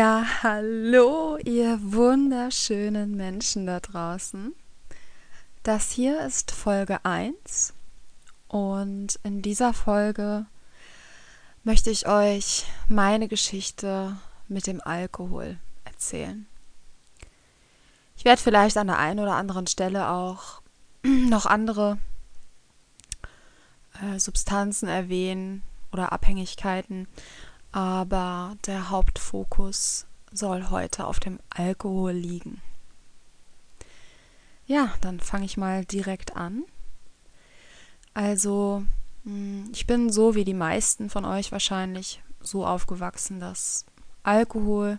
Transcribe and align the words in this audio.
Ja, 0.00 0.24
hallo, 0.42 1.36
ihr 1.44 1.78
wunderschönen 1.82 3.18
Menschen 3.18 3.66
da 3.66 3.80
draußen. 3.80 4.54
Das 5.62 5.90
hier 5.90 6.22
ist 6.22 6.52
Folge 6.52 7.04
1 7.04 7.74
und 8.48 9.20
in 9.24 9.42
dieser 9.42 9.74
Folge 9.74 10.46
möchte 11.64 11.90
ich 11.90 12.08
euch 12.08 12.64
meine 12.88 13.28
Geschichte 13.28 14.16
mit 14.48 14.66
dem 14.66 14.80
Alkohol 14.80 15.58
erzählen. 15.84 16.46
Ich 18.16 18.24
werde 18.24 18.40
vielleicht 18.40 18.78
an 18.78 18.86
der 18.86 18.98
einen 18.98 19.20
oder 19.20 19.34
anderen 19.34 19.66
Stelle 19.66 20.08
auch 20.08 20.62
noch 21.02 21.44
andere 21.44 21.98
äh, 24.00 24.18
Substanzen 24.18 24.88
erwähnen 24.88 25.60
oder 25.92 26.10
Abhängigkeiten 26.10 27.06
aber 27.72 28.56
der 28.66 28.90
Hauptfokus 28.90 30.06
soll 30.32 30.70
heute 30.70 31.06
auf 31.06 31.20
dem 31.20 31.38
Alkohol 31.50 32.12
liegen. 32.12 32.60
Ja, 34.66 34.94
dann 35.00 35.20
fange 35.20 35.46
ich 35.46 35.56
mal 35.56 35.84
direkt 35.84 36.36
an. 36.36 36.64
Also, 38.14 38.84
hm, 39.24 39.70
ich 39.72 39.86
bin 39.86 40.10
so 40.10 40.34
wie 40.34 40.44
die 40.44 40.54
meisten 40.54 41.10
von 41.10 41.24
euch 41.24 41.52
wahrscheinlich 41.52 42.22
so 42.40 42.66
aufgewachsen, 42.66 43.40
dass 43.40 43.84
Alkohol 44.22 44.98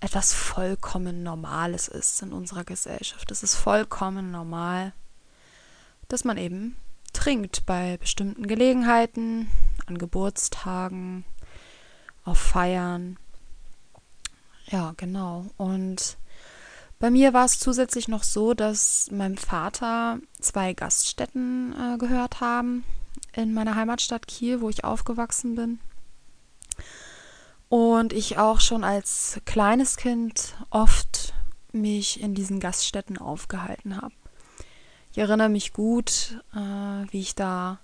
etwas 0.00 0.32
vollkommen 0.34 1.22
Normales 1.22 1.88
ist 1.88 2.22
in 2.22 2.32
unserer 2.32 2.64
Gesellschaft. 2.64 3.30
Es 3.30 3.42
ist 3.42 3.54
vollkommen 3.54 4.30
normal, 4.30 4.92
dass 6.08 6.24
man 6.24 6.36
eben 6.36 6.76
trinkt 7.12 7.64
bei 7.66 7.96
bestimmten 7.96 8.46
Gelegenheiten, 8.46 9.50
an 9.86 9.98
Geburtstagen, 9.98 11.24
auf 12.24 12.38
Feiern. 12.38 13.18
Ja, 14.66 14.94
genau. 14.96 15.46
Und 15.56 16.16
bei 16.98 17.10
mir 17.10 17.32
war 17.32 17.44
es 17.44 17.58
zusätzlich 17.58 18.08
noch 18.08 18.22
so, 18.22 18.54
dass 18.54 19.10
meinem 19.10 19.36
Vater 19.36 20.18
zwei 20.40 20.72
Gaststätten 20.72 21.74
äh, 21.74 21.98
gehört 21.98 22.40
haben 22.40 22.84
in 23.32 23.54
meiner 23.54 23.74
Heimatstadt 23.74 24.26
Kiel, 24.26 24.60
wo 24.60 24.68
ich 24.68 24.84
aufgewachsen 24.84 25.54
bin. 25.54 25.78
Und 27.68 28.12
ich 28.12 28.38
auch 28.38 28.60
schon 28.60 28.84
als 28.84 29.40
kleines 29.44 29.96
Kind 29.96 30.56
oft 30.70 31.34
mich 31.72 32.20
in 32.20 32.34
diesen 32.34 32.60
Gaststätten 32.60 33.18
aufgehalten 33.18 33.96
habe. 33.96 34.14
Ich 35.12 35.18
erinnere 35.18 35.48
mich 35.48 35.72
gut, 35.72 36.40
äh, 36.54 36.58
wie 36.58 37.20
ich 37.20 37.34
da 37.34 37.78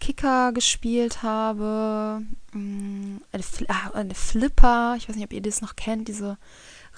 Kicker 0.00 0.52
gespielt 0.52 1.22
habe, 1.22 2.22
mm, 2.52 3.18
eine, 3.32 3.44
ah, 3.68 3.90
eine, 3.92 4.14
Flipper, 4.14 4.94
ich 4.96 5.08
weiß 5.08 5.14
nicht, 5.14 5.24
ob 5.24 5.32
ihr 5.32 5.42
das 5.42 5.60
noch 5.60 5.76
kennt, 5.76 6.08
diese 6.08 6.38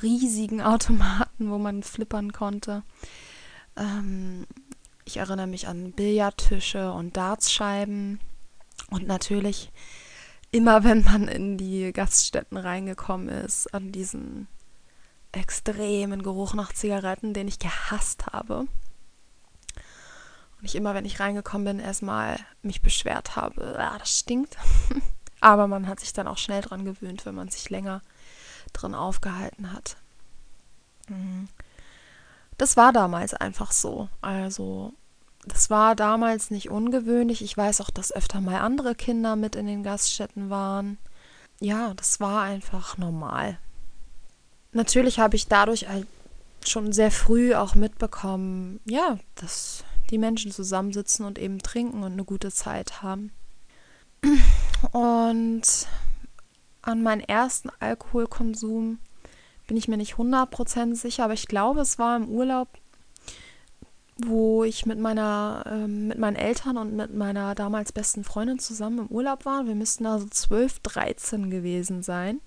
riesigen 0.03 0.63
Automaten, 0.63 1.51
wo 1.51 1.59
man 1.59 1.83
flippern 1.83 2.33
konnte. 2.33 2.83
Ähm, 3.77 4.47
ich 5.05 5.19
erinnere 5.19 5.49
mich 5.49 5.69
an 5.69 5.93
Billardtische 5.93 6.93
und 6.93 7.17
Dartscheiben 7.17 8.21
und 8.91 9.07
natürlich 9.07 9.73
immer, 10.53 10.85
wenn 10.85 11.03
man 11.05 11.29
in 11.29 11.59
die 11.59 11.93
Gaststätten 11.93 12.57
reingekommen 12.57 13.29
ist, 13.29 13.75
an 13.75 13.91
diesen 13.91 14.47
extremen 15.33 16.23
Geruch 16.23 16.55
nach 16.55 16.73
Zigaretten, 16.73 17.35
den 17.35 17.49
ich 17.49 17.59
gehasst 17.59 18.27
habe 18.27 18.67
ich 20.63 20.75
immer, 20.75 20.95
wenn 20.95 21.05
ich 21.05 21.21
reingekommen 21.21 21.65
bin, 21.77 21.85
erstmal 21.85 22.39
mich 22.63 22.83
beschwert 22.83 23.37
habe, 23.37 23.79
ah, 23.79 23.99
das 23.99 24.19
stinkt. 24.19 24.57
Aber 25.41 25.67
man 25.67 25.89
hat 25.89 26.01
sich 26.01 26.13
dann 26.13 26.29
auch 26.29 26.39
schnell 26.39 26.63
dran 26.63 26.85
gewöhnt, 26.85 27.27
wenn 27.27 27.35
man 27.35 27.49
sich 27.49 27.69
länger 27.69 28.01
drin 28.73 28.95
aufgehalten 28.95 29.73
hat. 29.73 29.97
Mhm. 31.09 31.49
Das 32.59 32.77
war 32.77 32.93
damals 32.93 33.35
einfach 33.35 33.73
so. 33.73 34.09
Also, 34.21 34.95
das 35.45 35.69
war 35.69 35.97
damals 35.97 36.51
nicht 36.51 36.71
ungewöhnlich. 36.71 37.43
Ich 37.43 37.57
weiß 37.57 37.81
auch, 37.81 37.91
dass 37.91 38.13
öfter 38.13 38.41
mal 38.41 38.61
andere 38.61 38.95
Kinder 38.95 39.35
mit 39.35 39.57
in 39.57 39.67
den 39.67 39.83
Gaststätten 39.83 40.49
waren. 40.49 40.99
Ja, 41.59 41.95
das 41.95 42.21
war 42.21 42.43
einfach 42.43 42.99
normal. 42.99 43.59
Natürlich 44.73 45.19
habe 45.19 45.37
ich 45.37 45.49
dadurch 45.49 45.89
halt 45.89 46.07
schon 46.65 46.93
sehr 46.93 47.11
früh 47.11 47.55
auch 47.55 47.75
mitbekommen, 47.75 48.81
ja, 48.85 49.19
dass 49.35 49.85
die 50.13 50.19
Menschen 50.19 50.53
zusammensitzen 50.53 51.25
und 51.25 51.39
eben 51.39 51.59
trinken 51.59 52.05
und 52.05 52.13
eine 52.13 52.25
gute 52.25 52.53
Zeit 52.53 53.03
haben. 53.03 53.33
Und 54.93 55.89
an 56.83 57.03
meinen 57.03 57.21
ersten 57.21 57.71
Alkoholkonsum 57.81 58.99
bin 59.67 59.77
ich 59.77 59.89
mir 59.89 59.97
nicht 59.97 60.15
100% 60.15 60.95
sicher, 60.95 61.25
aber 61.25 61.35
ich 61.35 61.49
glaube, 61.49 61.81
es 61.81 61.99
war 61.99 62.17
im 62.17 62.29
Urlaub, 62.29 62.69
wo 64.19 64.65
ich 64.65 64.87
mit 64.87 64.99
meiner, 64.99 65.65
äh, 65.67 65.87
mit 65.87 66.19
meinen 66.19 66.37
Eltern 66.37 66.77
und 66.77 66.95
mit 66.95 67.15
meiner 67.15 67.55
damals 67.55 67.93
besten 67.93 68.25
Freundin 68.25 68.59
zusammen 68.59 68.99
im 68.99 69.07
Urlaub 69.07 69.45
war. 69.45 69.67
Wir 69.67 69.75
müssten 69.75 70.07
also 70.07 70.27
12, 70.29 70.81
13 70.81 71.51
gewesen 71.51 72.03
sein. 72.03 72.41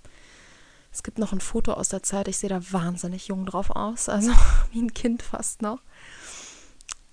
Es 0.91 1.03
gibt 1.03 1.19
noch 1.19 1.33
ein 1.33 1.41
Foto 1.41 1.73
aus 1.73 1.89
der 1.89 2.03
Zeit, 2.03 2.27
ich 2.27 2.37
sehe 2.37 2.49
da 2.49 2.61
wahnsinnig 2.71 3.27
jung 3.27 3.45
drauf 3.45 3.69
aus, 3.71 4.07
also 4.07 4.31
wie 4.71 4.81
ein 4.81 4.93
Kind 4.93 5.23
fast 5.23 5.61
noch. 5.61 5.79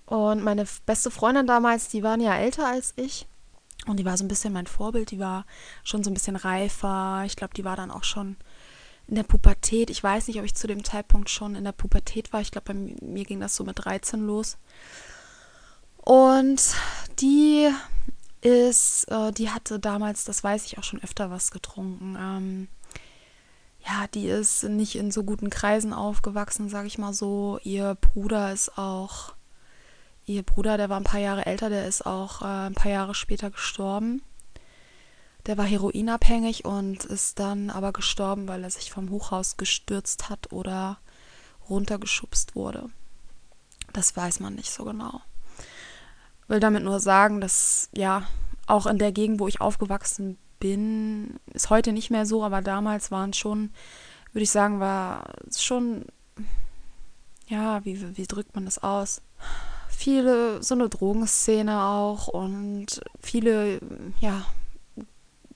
Und 0.05 0.43
meine 0.43 0.65
beste 0.85 1.11
Freundin 1.11 1.47
damals, 1.47 1.87
die 1.87 2.03
waren 2.03 2.21
ja 2.21 2.35
älter 2.35 2.67
als 2.67 2.93
ich. 2.95 3.27
Und 3.85 3.97
die 3.97 4.05
war 4.05 4.17
so 4.17 4.23
ein 4.23 4.29
bisschen 4.29 4.53
mein 4.53 4.67
Vorbild. 4.67 5.11
Die 5.11 5.19
war 5.19 5.45
schon 5.83 6.03
so 6.03 6.11
ein 6.11 6.13
bisschen 6.13 6.35
reifer. 6.35 7.23
Ich 7.25 7.35
glaube, 7.35 7.53
die 7.53 7.65
war 7.65 7.75
dann 7.75 7.91
auch 7.91 8.03
schon 8.03 8.37
in 9.07 9.15
der 9.15 9.23
Pubertät. 9.23 9.89
Ich 9.89 10.03
weiß 10.03 10.27
nicht, 10.27 10.39
ob 10.39 10.45
ich 10.45 10.55
zu 10.55 10.67
dem 10.67 10.83
Zeitpunkt 10.83 11.29
schon 11.29 11.55
in 11.55 11.63
der 11.63 11.71
Pubertät 11.71 12.31
war. 12.31 12.41
Ich 12.41 12.51
glaube, 12.51 12.73
bei 12.73 12.95
mir 13.01 13.25
ging 13.25 13.39
das 13.39 13.55
so 13.55 13.63
mit 13.63 13.83
13 13.83 14.25
los. 14.25 14.57
Und 15.97 16.61
die 17.19 17.69
ist, 18.41 19.05
äh, 19.09 19.31
die 19.31 19.49
hatte 19.49 19.79
damals, 19.79 20.25
das 20.25 20.43
weiß 20.43 20.65
ich 20.65 20.77
auch 20.77 20.83
schon 20.83 21.01
öfter 21.01 21.31
was 21.31 21.51
getrunken. 21.51 22.17
Ähm, 22.19 22.67
ja, 23.85 24.07
die 24.13 24.27
ist 24.27 24.63
nicht 24.63 24.95
in 24.95 25.11
so 25.11 25.23
guten 25.23 25.49
Kreisen 25.49 25.93
aufgewachsen, 25.93 26.69
sage 26.69 26.87
ich 26.87 26.97
mal 26.97 27.13
so. 27.13 27.59
Ihr 27.63 27.95
Bruder 27.95 28.53
ist 28.53 28.77
auch 28.77 29.33
Ihr 30.25 30.43
Bruder, 30.43 30.77
der 30.77 30.89
war 30.89 30.97
ein 30.97 31.03
paar 31.03 31.19
Jahre 31.19 31.45
älter, 31.45 31.69
der 31.69 31.85
ist 31.85 32.05
auch 32.05 32.41
äh, 32.41 32.67
ein 32.67 32.75
paar 32.75 32.91
Jahre 32.91 33.13
später 33.13 33.49
gestorben. 33.49 34.21
Der 35.45 35.57
war 35.57 35.65
heroinabhängig 35.65 36.63
und 36.63 37.03
ist 37.03 37.39
dann 37.39 37.69
aber 37.69 37.91
gestorben, 37.91 38.47
weil 38.47 38.63
er 38.63 38.69
sich 38.69 38.91
vom 38.91 39.09
Hochhaus 39.09 39.57
gestürzt 39.57 40.29
hat 40.29 40.53
oder 40.53 40.99
runtergeschubst 41.69 42.55
wurde. 42.55 42.89
Das 43.91 44.15
weiß 44.15 44.39
man 44.39 44.55
nicht 44.55 44.71
so 44.71 44.85
genau. 44.85 45.21
Will 46.47 46.61
damit 46.61 46.83
nur 46.83 47.01
sagen, 47.01 47.41
dass 47.41 47.89
ja 47.93 48.27
auch 48.65 48.85
in 48.85 48.97
der 48.97 49.11
Gegend, 49.11 49.41
wo 49.41 49.47
ich 49.49 49.59
aufgewachsen 49.59 50.37
bin, 50.59 51.39
ist 51.53 51.69
heute 51.69 51.91
nicht 51.91 52.09
mehr 52.09 52.25
so, 52.25 52.43
aber 52.43 52.61
damals 52.61 53.11
waren 53.11 53.33
schon, 53.33 53.73
würde 54.31 54.43
ich 54.43 54.51
sagen, 54.51 54.79
war 54.79 55.33
schon, 55.57 56.05
ja, 57.47 57.83
wie, 57.83 58.15
wie 58.15 58.27
drückt 58.27 58.55
man 58.55 58.63
das 58.63 58.81
aus? 58.81 59.21
Viele, 59.93 60.61
so 60.63 60.75
eine 60.75 60.89
Drogenszene 60.89 61.83
auch 61.83 62.27
und 62.27 63.01
viele, 63.19 63.79
ja, 64.19 64.45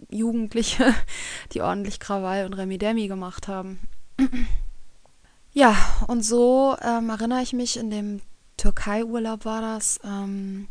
Jugendliche, 0.10 0.94
die 1.54 1.62
ordentlich 1.62 2.00
Krawall 2.00 2.46
und 2.46 2.54
Remi 2.54 2.78
Demi 2.78 3.08
gemacht 3.08 3.48
haben. 3.48 3.80
ja, 5.54 5.76
und 6.08 6.24
so 6.24 6.78
ähm, 6.82 7.10
erinnere 7.10 7.42
ich 7.42 7.54
mich, 7.54 7.78
in 7.78 7.90
dem 7.90 8.22
Türkei-Urlaub 8.58 9.46
war 9.46 9.62
das, 9.62 10.00
ähm, 10.04 10.68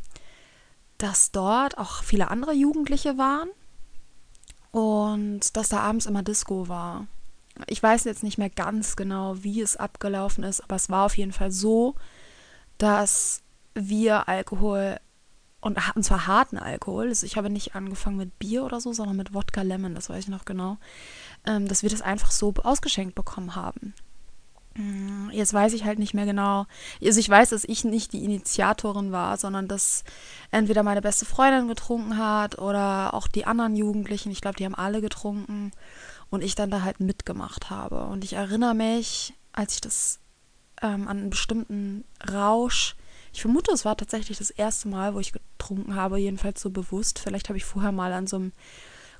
dass 0.99 1.31
dort 1.31 1.79
auch 1.79 2.03
viele 2.03 2.31
andere 2.31 2.53
Jugendliche 2.53 3.19
waren 3.19 3.51
und 4.73 5.57
dass 5.57 5.69
da 5.69 5.81
abends 5.81 6.07
immer 6.07 6.23
Disco 6.23 6.69
war. 6.69 7.07
Ich 7.67 7.83
weiß 7.83 8.05
jetzt 8.05 8.23
nicht 8.23 8.39
mehr 8.39 8.51
ganz 8.51 8.97
genau, 8.97 9.43
wie 9.43 9.61
es 9.61 9.77
abgelaufen 9.77 10.45
ist, 10.45 10.63
aber 10.63 10.77
es 10.77 10.91
war 10.91 11.07
auf 11.07 11.17
jeden 11.17 11.33
Fall 11.33 11.51
so, 11.51 11.95
dass 12.79 13.43
wir 13.76 14.28
Alkohol 14.28 14.99
und, 15.61 15.78
und 15.94 16.02
zwar 16.02 16.26
harten 16.26 16.58
Alkohol. 16.58 17.08
Also 17.08 17.26
ich 17.26 17.37
habe 17.37 17.50
nicht 17.50 17.75
angefangen 17.75 18.17
mit 18.17 18.38
Bier 18.38 18.64
oder 18.64 18.81
so, 18.81 18.93
sondern 18.93 19.17
mit 19.17 19.34
Wodka 19.34 19.62
Lemon, 19.62 19.94
das 19.94 20.08
weiß 20.08 20.25
ich 20.25 20.28
noch 20.28 20.44
genau, 20.44 20.78
ähm, 21.46 21.69
dass 21.69 21.82
wir 21.82 21.90
das 21.90 22.02
einfach 22.02 22.31
so 22.31 22.55
ausgeschenkt 22.62 23.14
bekommen 23.14 23.56
haben. 23.56 23.94
Mm, 24.75 25.31
jetzt 25.31 25.55
weiß 25.55 25.73
ich 25.73 25.84
halt 25.84 25.99
nicht 25.99 26.14
mehr 26.14 26.26
genau. 26.26 26.67
Also 27.02 27.19
ich 27.19 27.28
weiß, 27.28 27.50
dass 27.50 27.64
ich 27.64 27.84
nicht 27.84 28.12
die 28.12 28.25
Initiatorin 28.25 29.11
war, 29.12 29.37
sondern 29.38 29.69
dass 29.69 30.05
entweder 30.50 30.82
meine 30.82 31.02
beste 31.02 31.25
Freundin 31.25 31.69
getrunken 31.69 32.19
hat 32.19 32.58
oder 32.58 33.14
auch 33.14 33.26
die 33.26 33.46
anderen 33.46 33.75
Jugendlichen. 33.75 34.31
Ich 34.31 34.40
glaube, 34.40 34.56
die 34.56 34.64
haben 34.64 34.75
alle 34.75 35.00
getrunken 35.00 35.72
und 36.31 36.44
ich 36.44 36.55
dann 36.55 36.70
da 36.70 36.82
halt 36.82 37.00
mitgemacht 37.00 37.70
habe. 37.70 38.05
Und 38.05 38.25
ich 38.25 38.34
erinnere 38.34 38.75
mich, 38.75 39.34
als 39.52 39.75
ich 39.75 39.81
das 39.81 40.20
ähm, 40.82 41.08
an 41.08 41.19
einen 41.19 41.31
bestimmten 41.31 42.05
Rausch, 42.31 42.96
ich 43.37 43.43
vermute, 43.43 43.71
es 43.71 43.85
war 43.85 43.99
tatsächlich 43.99 44.38
das 44.38 44.49
erste 44.49 44.88
Mal, 44.88 45.12
wo 45.12 45.21
ich 45.21 45.35
getrunken 45.35 45.94
habe, 45.94 46.17
jedenfalls 46.17 46.59
so 46.59 46.71
bewusst. 46.71 47.19
Vielleicht 47.19 47.50
habe 47.50 47.59
ich 47.59 47.67
vorher 47.67 47.93
mal 47.93 48.15
an 48.15 48.27
so 48.27 48.37
einem 48.37 48.53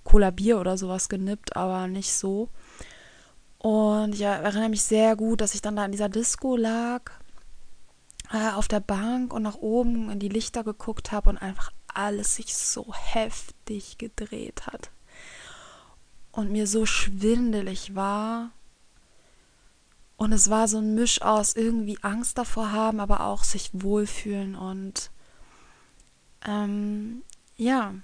Cola 0.05 0.31
Bier 0.31 0.59
oder 0.59 0.79
sowas 0.79 1.11
genippt, 1.11 1.55
aber 1.55 1.87
nicht 1.87 2.15
so. 2.15 2.49
Und 3.59 4.15
ich 4.15 4.23
erinnere 4.23 4.71
mich 4.71 4.81
sehr 4.81 5.17
gut, 5.17 5.43
dass 5.43 5.55
ich 5.55 5.61
dann 5.61 5.77
da 5.77 5.85
in 5.85 5.93
dieser 5.93 6.09
Disco 6.09 6.57
lag, 6.57 7.11
äh, 8.33 8.53
auf 8.53 8.69
der 8.69 8.81
Bank 8.81 9.35
und 9.35 9.43
nach 9.43 9.57
oben 9.57 10.09
in 10.09 10.19
die 10.19 10.31
Lichter 10.31 10.65
geguckt 10.65 11.13
habe 11.13 11.29
und 11.29 11.37
einfach 11.37 11.71
alles 11.87 12.37
sich 12.37 12.57
so 12.57 12.95
heftig 12.95 13.99
gedreht 13.99 14.67
hat. 14.67 14.91
Und 16.33 16.51
mir 16.51 16.67
so 16.67 16.87
schwindelig 16.87 17.95
war. 17.95 18.53
Und 20.17 20.33
es 20.33 20.49
war 20.49 20.67
so 20.67 20.79
ein 20.79 20.95
Misch 20.95 21.21
aus 21.21 21.55
irgendwie 21.55 21.99
Angst 22.03 22.39
davor 22.39 22.73
haben, 22.73 23.01
aber 23.01 23.21
auch 23.21 23.45
sich 23.45 23.71
wohlfühlen. 23.73 24.55
Und 24.55 25.11
ähm, 26.47 27.23
ja, 27.57 27.95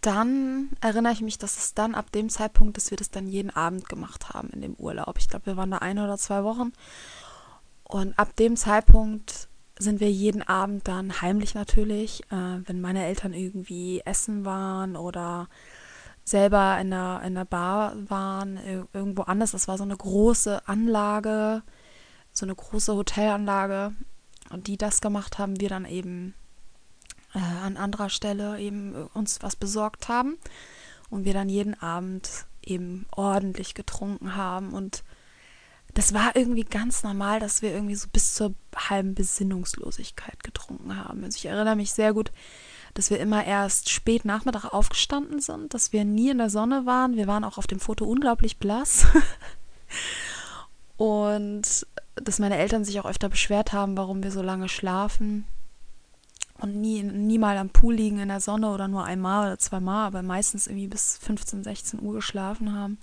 dann 0.00 0.70
erinnere 0.80 1.12
ich 1.12 1.20
mich, 1.20 1.38
dass 1.38 1.58
es 1.58 1.74
dann 1.74 1.94
ab 1.94 2.10
dem 2.10 2.30
Zeitpunkt, 2.30 2.76
dass 2.76 2.90
wir 2.90 2.96
das 2.96 3.10
dann 3.10 3.28
jeden 3.28 3.50
Abend 3.50 3.88
gemacht 3.88 4.30
haben 4.30 4.48
in 4.50 4.60
dem 4.60 4.74
Urlaub. 4.74 5.18
Ich 5.18 5.28
glaube, 5.28 5.46
wir 5.46 5.56
waren 5.56 5.70
da 5.70 5.78
eine 5.78 6.02
oder 6.04 6.18
zwei 6.18 6.42
Wochen. 6.42 6.72
Und 7.84 8.18
ab 8.18 8.34
dem 8.36 8.56
Zeitpunkt 8.56 9.48
sind 9.78 10.00
wir 10.00 10.10
jeden 10.10 10.42
Abend 10.42 10.88
dann 10.88 11.20
heimlich 11.20 11.54
natürlich, 11.54 12.22
äh, 12.30 12.60
wenn 12.66 12.80
meine 12.80 13.04
Eltern 13.04 13.32
irgendwie 13.32 14.00
essen 14.04 14.44
waren 14.44 14.96
oder 14.96 15.48
selber 16.30 16.78
in 16.80 16.90
der, 16.90 17.22
in 17.24 17.34
der 17.34 17.44
Bar 17.44 17.94
waren, 18.08 18.58
irgendwo 18.92 19.22
anders. 19.22 19.52
Das 19.52 19.68
war 19.68 19.76
so 19.76 19.84
eine 19.84 19.96
große 19.96 20.66
Anlage, 20.68 21.62
so 22.32 22.46
eine 22.46 22.54
große 22.54 22.94
Hotelanlage. 22.94 23.92
Und 24.50 24.66
die 24.66 24.76
das 24.76 25.00
gemacht 25.00 25.38
haben, 25.38 25.60
wir 25.60 25.68
dann 25.68 25.84
eben 25.84 26.34
äh, 27.34 27.38
an 27.38 27.76
anderer 27.76 28.10
Stelle 28.10 28.58
eben 28.58 28.94
äh, 28.94 29.06
uns 29.14 29.42
was 29.42 29.56
besorgt 29.56 30.08
haben 30.08 30.38
und 31.08 31.24
wir 31.24 31.34
dann 31.34 31.48
jeden 31.48 31.80
Abend 31.80 32.46
eben 32.62 33.06
ordentlich 33.12 33.74
getrunken 33.74 34.36
haben 34.36 34.72
und 34.72 35.04
das 35.94 36.14
war 36.14 36.36
irgendwie 36.36 36.64
ganz 36.64 37.02
normal, 37.02 37.40
dass 37.40 37.62
wir 37.62 37.72
irgendwie 37.72 37.96
so 37.96 38.06
bis 38.12 38.34
zur 38.34 38.54
halben 38.76 39.14
Besinnungslosigkeit 39.14 40.44
getrunken 40.44 40.96
haben. 40.96 41.24
Also 41.24 41.36
ich 41.36 41.46
erinnere 41.46 41.74
mich 41.74 41.92
sehr 41.92 42.12
gut, 42.12 42.30
dass 42.94 43.10
wir 43.10 43.20
immer 43.20 43.44
erst 43.44 43.90
spät 43.90 44.24
Nachmittag 44.24 44.64
aufgestanden 44.64 45.40
sind, 45.40 45.74
dass 45.74 45.92
wir 45.92 46.04
nie 46.04 46.30
in 46.30 46.38
der 46.38 46.50
Sonne 46.50 46.86
waren. 46.86 47.16
Wir 47.16 47.26
waren 47.26 47.44
auch 47.44 47.58
auf 47.58 47.66
dem 47.66 47.80
Foto 47.80 48.04
unglaublich 48.04 48.58
blass. 48.58 49.06
und 50.96 51.86
dass 52.16 52.38
meine 52.38 52.58
Eltern 52.58 52.84
sich 52.84 53.00
auch 53.00 53.06
öfter 53.06 53.28
beschwert 53.28 53.72
haben, 53.72 53.96
warum 53.96 54.22
wir 54.22 54.30
so 54.30 54.42
lange 54.42 54.68
schlafen 54.68 55.46
und 56.60 56.76
nie, 56.76 57.02
nie 57.02 57.38
mal 57.38 57.56
am 57.56 57.70
Pool 57.70 57.94
liegen 57.94 58.18
in 58.18 58.28
der 58.28 58.40
Sonne 58.40 58.70
oder 58.70 58.88
nur 58.88 59.04
einmal 59.04 59.46
oder 59.46 59.58
zweimal, 59.58 60.06
aber 60.06 60.22
meistens 60.22 60.66
irgendwie 60.66 60.88
bis 60.88 61.18
15, 61.18 61.64
16 61.64 62.02
Uhr 62.02 62.14
geschlafen 62.14 62.74
haben. 62.74 62.98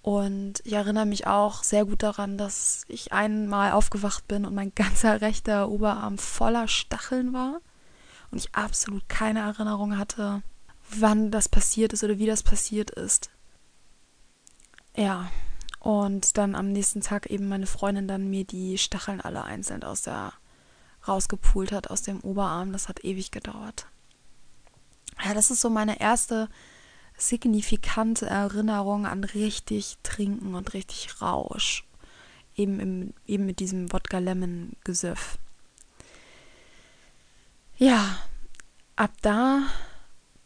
Und 0.00 0.60
ich 0.64 0.72
erinnere 0.72 1.04
mich 1.04 1.26
auch 1.26 1.62
sehr 1.62 1.84
gut 1.84 2.02
daran, 2.02 2.38
dass 2.38 2.84
ich 2.88 3.12
einmal 3.12 3.72
aufgewacht 3.72 4.26
bin 4.26 4.46
und 4.46 4.54
mein 4.54 4.72
ganzer 4.74 5.20
rechter 5.20 5.68
Oberarm 5.68 6.18
voller 6.18 6.68
Stacheln 6.68 7.32
war 7.32 7.60
und 8.30 8.38
ich 8.38 8.54
absolut 8.54 9.08
keine 9.08 9.40
Erinnerung 9.40 9.96
hatte, 9.98 10.42
wann 10.90 11.30
das 11.30 11.48
passiert 11.48 11.92
ist 11.92 12.04
oder 12.04 12.18
wie 12.18 12.26
das 12.26 12.42
passiert 12.42 12.90
ist. 12.90 13.30
Ja, 14.96 15.30
und 15.80 16.36
dann 16.36 16.54
am 16.54 16.72
nächsten 16.72 17.00
Tag 17.00 17.26
eben 17.26 17.48
meine 17.48 17.66
Freundin 17.66 18.08
dann 18.08 18.28
mir 18.28 18.44
die 18.44 18.78
Stacheln 18.78 19.20
alle 19.20 19.44
einzeln 19.44 19.84
aus 19.84 20.02
der 20.02 20.32
rausgepult 21.06 21.72
hat 21.72 21.90
aus 21.90 22.02
dem 22.02 22.20
Oberarm. 22.20 22.72
Das 22.72 22.88
hat 22.88 23.04
ewig 23.04 23.30
gedauert. 23.30 23.86
Ja, 25.24 25.34
das 25.34 25.50
ist 25.50 25.60
so 25.60 25.70
meine 25.70 26.00
erste 26.00 26.48
signifikante 27.16 28.26
Erinnerung 28.26 29.06
an 29.06 29.24
richtig 29.24 29.98
Trinken 30.02 30.54
und 30.54 30.74
richtig 30.74 31.20
Rausch. 31.20 31.84
Eben, 32.56 32.80
im, 32.80 33.14
eben 33.26 33.46
mit 33.46 33.60
diesem 33.60 33.92
Wodka-Lemon-Gesöff. 33.92 35.38
Ja, 37.78 38.16
ab 38.96 39.12
da 39.22 39.62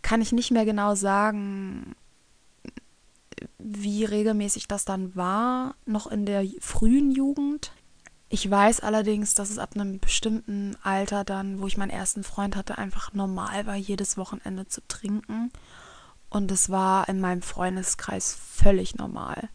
kann 0.02 0.20
ich 0.20 0.32
nicht 0.32 0.50
mehr 0.50 0.66
genau 0.66 0.94
sagen, 0.94 1.96
wie 3.58 4.04
regelmäßig 4.04 4.68
das 4.68 4.84
dann 4.84 5.16
war, 5.16 5.74
noch 5.86 6.06
in 6.06 6.26
der 6.26 6.44
frühen 6.60 7.10
Jugend. 7.10 7.72
Ich 8.28 8.50
weiß 8.50 8.80
allerdings, 8.80 9.34
dass 9.34 9.48
es 9.48 9.58
ab 9.58 9.70
einem 9.74 9.98
bestimmten 9.98 10.76
Alter 10.82 11.24
dann, 11.24 11.60
wo 11.60 11.66
ich 11.66 11.78
meinen 11.78 11.90
ersten 11.90 12.22
Freund 12.22 12.54
hatte, 12.54 12.76
einfach 12.76 13.14
normal 13.14 13.66
war, 13.66 13.76
jedes 13.76 14.18
Wochenende 14.18 14.68
zu 14.68 14.86
trinken. 14.86 15.50
Und 16.28 16.50
es 16.50 16.68
war 16.68 17.08
in 17.08 17.20
meinem 17.20 17.42
Freundeskreis 17.42 18.34
völlig 18.34 18.96
normal. 18.96 19.48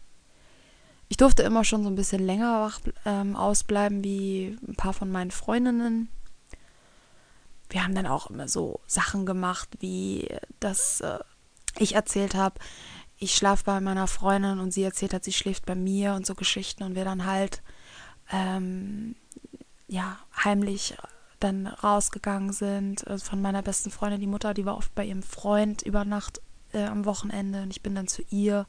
Ich 1.08 1.16
durfte 1.16 1.42
immer 1.44 1.64
schon 1.64 1.84
so 1.84 1.90
ein 1.90 1.96
bisschen 1.96 2.24
länger 2.24 2.60
wach, 2.60 2.80
ähm, 3.04 3.36
ausbleiben 3.36 4.02
wie 4.02 4.56
ein 4.66 4.74
paar 4.74 4.92
von 4.92 5.10
meinen 5.10 5.30
Freundinnen. 5.30 6.08
Wir 7.70 7.84
haben 7.84 7.94
dann 7.94 8.06
auch 8.06 8.30
immer 8.30 8.48
so 8.48 8.80
Sachen 8.86 9.26
gemacht, 9.26 9.68
wie 9.80 10.28
dass 10.60 11.00
äh, 11.00 11.18
ich 11.78 11.94
erzählt 11.94 12.34
habe, 12.34 12.58
ich 13.18 13.34
schlafe 13.34 13.64
bei 13.64 13.80
meiner 13.80 14.06
Freundin 14.06 14.60
und 14.60 14.72
sie 14.72 14.84
erzählt 14.84 15.12
hat, 15.12 15.24
sie 15.24 15.32
schläft 15.32 15.66
bei 15.66 15.74
mir 15.74 16.14
und 16.14 16.24
so 16.24 16.34
Geschichten 16.34 16.84
und 16.84 16.94
wir 16.94 17.04
dann 17.04 17.26
halt 17.26 17.62
ähm, 18.30 19.16
ja, 19.88 20.18
heimlich 20.44 20.96
dann 21.40 21.66
rausgegangen 21.66 22.52
sind. 22.52 23.06
Also 23.06 23.24
von 23.24 23.42
meiner 23.42 23.62
besten 23.62 23.90
Freundin, 23.90 24.20
die 24.20 24.26
Mutter, 24.26 24.54
die 24.54 24.64
war 24.64 24.76
oft 24.76 24.94
bei 24.94 25.04
ihrem 25.04 25.22
Freund 25.22 25.82
über 25.82 26.04
Nacht 26.04 26.40
äh, 26.72 26.84
am 26.84 27.04
Wochenende 27.04 27.62
und 27.62 27.70
ich 27.70 27.82
bin 27.82 27.94
dann 27.94 28.08
zu 28.08 28.22
ihr 28.30 28.66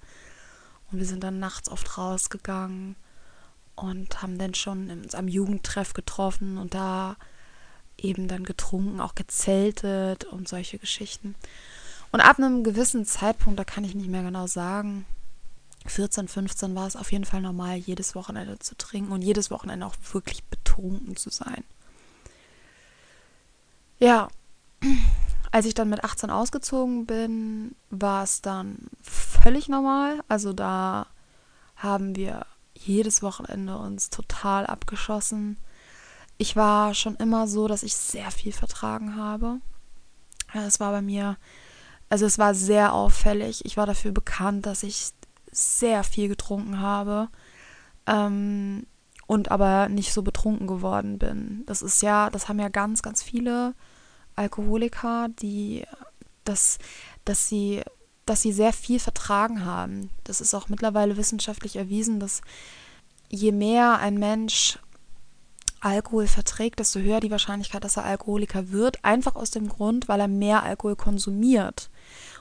und 0.91 1.00
wir 1.00 1.06
sind 1.06 1.24
dann 1.24 1.39
nachts 1.39 1.70
oft 1.70 1.98
rausgegangen 1.98 2.96
und 3.75 4.22
haben 4.22 4.38
dann 4.38 4.56
schon 4.56 4.89
uns 4.89 5.15
am 5.15 5.27
Jugendtreff 5.27 5.94
getroffen 5.94 6.58
und 6.58 6.74
da 6.74 7.15
eben 8.03 8.27
dann 8.27 8.44
getrunken, 8.44 9.01
auch 9.01 9.15
gezeltet 9.15 10.25
und 10.25 10.48
solche 10.48 10.77
Geschichten. 10.79 11.36
Und 12.12 12.22
ab 12.22 12.38
einem 12.38 12.63
gewissen 12.63 13.06
Zeitpunkt, 13.06 13.60
da 13.60 13.63
kann 13.63 13.84
ich 13.84 13.96
nicht 13.96 14.10
mehr 14.10 14.24
genau 14.24 14.48
sagen, 14.48 15.06
14, 15.86 16.27
15 16.27 16.75
war 16.75 16.88
es 16.88 16.96
auf 16.96 17.12
jeden 17.12 17.25
Fall 17.25 17.41
normal, 17.41 17.77
jedes 17.77 18.15
Wochenende 18.15 18.60
zu 18.60 18.75
trinken 18.75 19.12
und 19.12 19.22
jedes 19.22 19.50
Wochenende 19.51 19.86
auch 19.86 19.96
wirklich 20.12 20.44
betrunken 20.46 21.15
zu 21.15 21.29
sein. 21.29 21.63
Ja, 23.98 24.29
als 25.51 25.65
ich 25.65 25.74
dann 25.74 25.89
mit 25.89 26.03
18 26.03 26.29
ausgezogen 26.29 27.06
bin, 27.06 27.75
war 27.89 28.24
es 28.24 28.41
dann 28.41 28.77
völlig 29.01 29.70
normal. 29.70 30.20
Also 30.27 30.53
da 30.53 31.08
haben 31.75 32.15
wir 32.15 32.46
jedes 32.74 33.22
Wochenende 33.22 33.77
uns 33.77 34.10
total 34.10 34.65
abgeschossen. 34.65 35.58
Ich 36.39 36.55
war 36.55 36.96
schon 36.96 37.15
immer 37.17 37.48
so, 37.48 37.67
dass 37.67 37.84
ich 37.84 37.96
sehr 37.96 38.31
viel 38.31 38.53
vertragen 38.53 39.17
habe. 39.17 39.60
Es 40.53 40.79
war 40.79 40.91
bei 40.91 41.01
mir, 41.01 41.38
also 42.10 42.25
es 42.25 42.39
war 42.39 42.55
sehr 42.55 42.93
auffällig. 42.93 43.65
Ich 43.65 43.77
war 43.77 43.86
dafür 43.86 44.12
bekannt, 44.12 44.65
dass 44.65 44.81
ich 44.81 45.12
sehr 45.51 46.03
viel 46.03 46.29
getrunken 46.29 46.79
habe 46.79 47.27
ähm, 48.08 48.88
und 49.27 49.51
aber 49.51 49.89
nicht 49.89 50.13
so 50.13 50.22
betrunken 50.22 50.65
geworden 50.65 51.19
bin. 51.19 51.63
Das 51.65 51.81
ist 51.81 52.01
ja, 52.01 52.29
das 52.29 52.48
haben 52.48 52.60
ja 52.60 52.69
ganz, 52.69 53.01
ganz 53.01 53.22
viele 53.22 53.75
Alkoholiker, 54.36 55.27
die 55.29 55.86
dass, 56.46 56.79
dass 57.25 57.48
sie 57.48 57.84
dass 58.25 58.43
sie 58.43 58.53
sehr 58.53 58.74
viel 58.74 59.00
vertragen 59.00 59.65
haben. 59.65 60.12
Das 60.24 60.39
ist 60.39 60.53
auch 60.53 60.69
mittlerweile 60.69 61.17
wissenschaftlich 61.17 61.77
erwiesen, 61.77 62.19
dass 62.19 62.41
je 63.27 63.51
mehr 63.51 63.98
ein 63.98 64.19
Mensch 64.19 64.77
Alkohol 65.81 66.27
verträgt, 66.27 66.79
desto 66.79 67.00
höher 67.00 67.19
die 67.19 67.31
Wahrscheinlichkeit, 67.31 67.83
dass 67.83 67.98
er 67.98 68.05
Alkoholiker 68.05 68.71
wird, 68.71 69.03
einfach 69.03 69.36
aus 69.36 69.51
dem 69.51 69.69
Grund, 69.69 70.07
weil 70.07 70.19
er 70.19 70.27
mehr 70.27 70.63
Alkohol 70.63 70.95
konsumiert. 70.95 71.89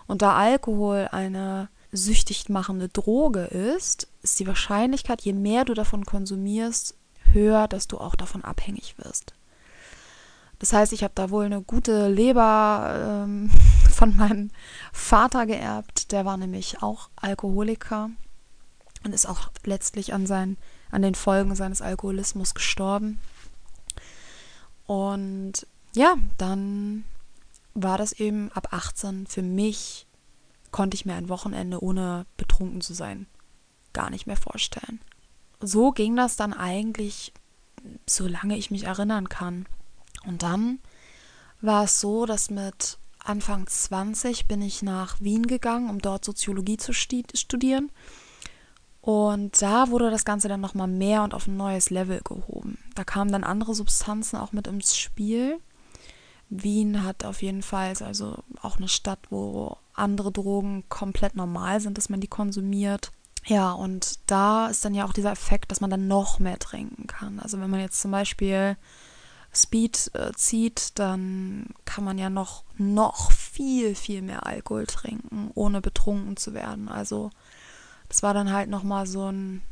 Und 0.07 0.23
da 0.23 0.35
Alkohol 0.37 1.09
eine 1.13 1.69
süchtig 1.93 2.49
machende 2.49 2.89
Droge 2.89 3.45
ist, 3.45 4.09
ist 4.23 4.39
die 4.41 4.47
Wahrscheinlichkeit, 4.47 5.23
je 5.23 5.33
mehr 5.33 5.65
du 5.65 5.75
davon 5.75 6.05
konsumierst, 6.05 6.95
höher, 7.33 7.69
dass 7.69 7.89
du 7.89 7.99
auch 7.99 8.15
davon 8.15 8.45
abhängig 8.45 8.97
wirst. 8.99 9.35
Das 10.59 10.73
heißt, 10.73 10.93
ich 10.93 11.05
habe 11.05 11.13
da 11.15 11.31
wohl 11.31 11.45
eine 11.45 11.63
gute 11.63 12.09
Leber 12.09 13.25
ähm, 13.25 13.51
von 13.91 14.17
meinem 14.17 14.51
Vater 14.93 15.47
geerbt. 15.47 16.13
Der 16.13 16.25
war 16.25 16.37
nämlich 16.37 16.83
auch 16.83 17.11
Alkoholiker 17.17 18.11
und 19.05 19.15
ist 19.15 19.27
auch 19.27 19.51
letztlich 19.65 20.13
an, 20.13 20.27
seinen, 20.27 20.57
an 20.91 21.03
den 21.03 21.15
Folgen 21.15 21.55
seines 21.55 21.83
Alkoholismus 21.83 22.55
gestorben. 22.55 23.19
Und 24.87 25.67
ja, 25.95 26.17
dann 26.39 27.05
war 27.75 27.99
das 27.99 28.13
eben 28.13 28.51
ab 28.53 28.69
18 28.73 29.27
für 29.27 29.43
mich, 29.43 30.07
konnte 30.71 30.95
ich 30.95 31.07
mir 31.07 31.15
ein 31.15 31.29
Wochenende 31.29 31.83
ohne 31.83 32.27
betrunken 32.37 32.81
zu 32.81 32.95
sein 32.95 33.27
gar 33.99 34.11
nicht 34.11 34.29
mehr 34.29 34.37
vorstellen. 34.37 35.01
So 35.61 35.91
ging 35.91 36.15
das 36.15 36.37
dann 36.37 36.53
eigentlich, 36.53 37.33
solange 38.07 38.57
ich 38.57 38.71
mich 38.71 38.85
erinnern 38.85 39.29
kann. 39.29 39.67
Und 40.25 40.45
dann 40.45 40.79
war 41.61 41.85
es 41.85 41.99
so, 41.99 42.25
dass 42.25 42.49
mit 42.49 42.99
Anfang 43.19 43.67
20 43.67 44.47
bin 44.47 44.63
ich 44.63 44.83
nach 44.83 45.21
Wien 45.21 45.49
gegangen, 45.49 45.91
um 45.91 45.99
dort 45.99 46.25
Soziologie 46.25 46.77
zu 46.77 46.93
studieren. 46.93 47.91
Und 49.09 49.63
da 49.63 49.89
wurde 49.89 50.11
das 50.11 50.27
Ganze 50.27 50.49
dann 50.49 50.61
nochmal 50.61 50.87
mehr 50.87 51.23
und 51.23 51.33
auf 51.33 51.47
ein 51.47 51.57
neues 51.57 51.89
Level 51.89 52.21
gehoben. 52.23 52.77
Da 52.95 53.05
kamen 53.05 53.33
dann 53.33 53.43
andere 53.43 53.75
Substanzen 53.75 54.37
auch 54.37 54.53
mit 54.53 54.67
ins 54.67 54.99
Spiel. 54.99 55.61
Wien 56.51 57.05
hat 57.05 57.25
auf 57.25 57.41
jeden 57.41 57.63
Fall, 57.63 57.95
also 58.05 58.37
auch 58.61 58.77
eine 58.77 58.89
Stadt, 58.89 59.21
wo 59.31 59.79
andere 59.95 60.31
Drogen 60.31 60.85
komplett 60.91 61.37
normal 61.37 61.81
sind, 61.81 61.97
dass 61.97 62.11
man 62.11 62.21
die 62.21 62.29
konsumiert. 62.29 63.11
Ja, 63.47 63.73
und 63.73 64.19
da 64.27 64.67
ist 64.67 64.85
dann 64.85 64.95
ja 64.95 65.07
auch 65.07 65.15
dieser 65.15 65.33
Effekt, 65.33 65.71
dass 65.71 65.81
man 65.81 65.89
dann 65.89 66.07
noch 66.07 66.39
mehr 66.39 66.59
trinken 66.59 67.07
kann. 67.07 67.41
Also 67.41 67.59
wenn 67.61 67.71
man 67.71 67.81
jetzt 67.81 68.03
zum 68.03 68.11
Beispiel 68.11 68.77
Speed 69.55 70.11
äh, 70.13 70.33
zieht, 70.35 70.99
dann 70.99 71.69
kann 71.87 72.05
man 72.05 72.19
ja 72.19 72.29
noch, 72.29 72.65
noch 72.77 73.33
viel, 73.33 73.95
viel 73.95 74.21
mehr 74.21 74.45
Alkohol 74.45 74.85
trinken, 74.87 75.51
ohne 75.55 75.81
betrunken 75.81 76.37
zu 76.37 76.53
werden. 76.53 76.91
Also 76.91 77.31
das 78.09 78.23
war 78.23 78.35
dann 78.35 78.53
halt 78.53 78.69
nochmal 78.69 79.07
so 79.07 79.31
ein, 79.31 79.63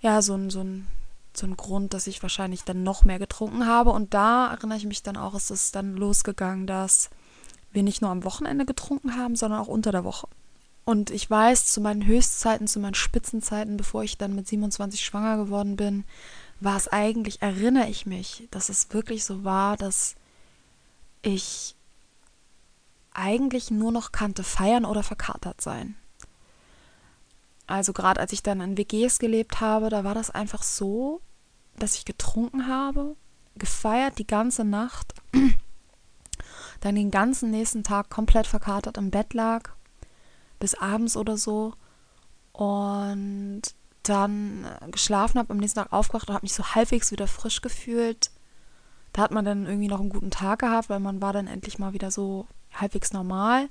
ja, 0.00 0.22
so 0.22 0.34
ein, 0.34 0.50
so 0.50 0.60
ein, 0.60 0.86
so 1.34 1.46
ein 1.46 1.56
Grund, 1.56 1.94
dass 1.94 2.06
ich 2.06 2.22
wahrscheinlich 2.22 2.64
dann 2.64 2.82
noch 2.82 3.04
mehr 3.04 3.18
getrunken 3.18 3.66
habe. 3.66 3.90
Und 3.90 4.14
da 4.14 4.48
erinnere 4.48 4.78
ich 4.78 4.86
mich 4.86 5.02
dann 5.02 5.16
auch, 5.16 5.34
ist 5.34 5.50
es 5.50 5.72
dann 5.72 5.94
losgegangen, 5.94 6.66
dass 6.66 7.10
wir 7.72 7.82
nicht 7.82 8.02
nur 8.02 8.10
am 8.10 8.24
Wochenende 8.24 8.64
getrunken 8.64 9.16
haben, 9.16 9.36
sondern 9.36 9.60
auch 9.60 9.68
unter 9.68 9.92
der 9.92 10.04
Woche. 10.04 10.28
Und 10.84 11.10
ich 11.10 11.28
weiß, 11.28 11.66
zu 11.66 11.80
meinen 11.80 12.06
Höchstzeiten, 12.06 12.68
zu 12.68 12.78
meinen 12.78 12.94
Spitzenzeiten, 12.94 13.76
bevor 13.76 14.04
ich 14.04 14.18
dann 14.18 14.34
mit 14.34 14.46
27 14.46 15.04
schwanger 15.04 15.36
geworden 15.36 15.76
bin, 15.76 16.04
war 16.60 16.76
es 16.76 16.88
eigentlich, 16.88 17.42
erinnere 17.42 17.88
ich 17.88 18.06
mich, 18.06 18.48
dass 18.50 18.68
es 18.68 18.92
wirklich 18.92 19.24
so 19.24 19.44
war, 19.44 19.76
dass 19.76 20.14
ich 21.22 21.74
eigentlich 23.12 23.70
nur 23.70 23.92
noch 23.92 24.12
kannte, 24.12 24.44
feiern 24.44 24.84
oder 24.84 25.02
verkatert 25.02 25.60
sein. 25.60 25.96
Also 27.66 27.92
gerade 27.92 28.20
als 28.20 28.32
ich 28.32 28.42
dann 28.42 28.60
in 28.60 28.78
WGs 28.78 29.18
gelebt 29.18 29.60
habe, 29.60 29.88
da 29.88 30.04
war 30.04 30.14
das 30.14 30.30
einfach 30.30 30.62
so, 30.62 31.20
dass 31.78 31.96
ich 31.96 32.04
getrunken 32.04 32.68
habe, 32.68 33.16
gefeiert 33.56 34.18
die 34.18 34.26
ganze 34.26 34.64
Nacht, 34.64 35.14
dann 36.80 36.94
den 36.94 37.10
ganzen 37.10 37.50
nächsten 37.50 37.82
Tag 37.82 38.08
komplett 38.10 38.46
verkatert 38.46 38.98
im 38.98 39.10
Bett 39.10 39.34
lag, 39.34 39.70
bis 40.58 40.74
abends 40.74 41.16
oder 41.16 41.36
so 41.36 41.74
und 42.52 43.62
dann 44.02 44.64
äh, 44.64 44.90
geschlafen 44.90 45.38
habe, 45.38 45.50
am 45.50 45.58
nächsten 45.58 45.80
Tag 45.80 45.92
aufgewacht 45.92 46.28
und 46.28 46.34
habe 46.34 46.44
mich 46.44 46.54
so 46.54 46.74
halbwegs 46.74 47.10
wieder 47.10 47.26
frisch 47.26 47.60
gefühlt. 47.60 48.30
Da 49.12 49.22
hat 49.22 49.30
man 49.30 49.44
dann 49.44 49.66
irgendwie 49.66 49.88
noch 49.88 50.00
einen 50.00 50.10
guten 50.10 50.30
Tag 50.30 50.60
gehabt, 50.60 50.88
weil 50.88 51.00
man 51.00 51.20
war 51.20 51.32
dann 51.32 51.46
endlich 51.46 51.78
mal 51.78 51.92
wieder 51.92 52.10
so 52.10 52.46
halbwegs 52.72 53.12
normal. 53.12 53.68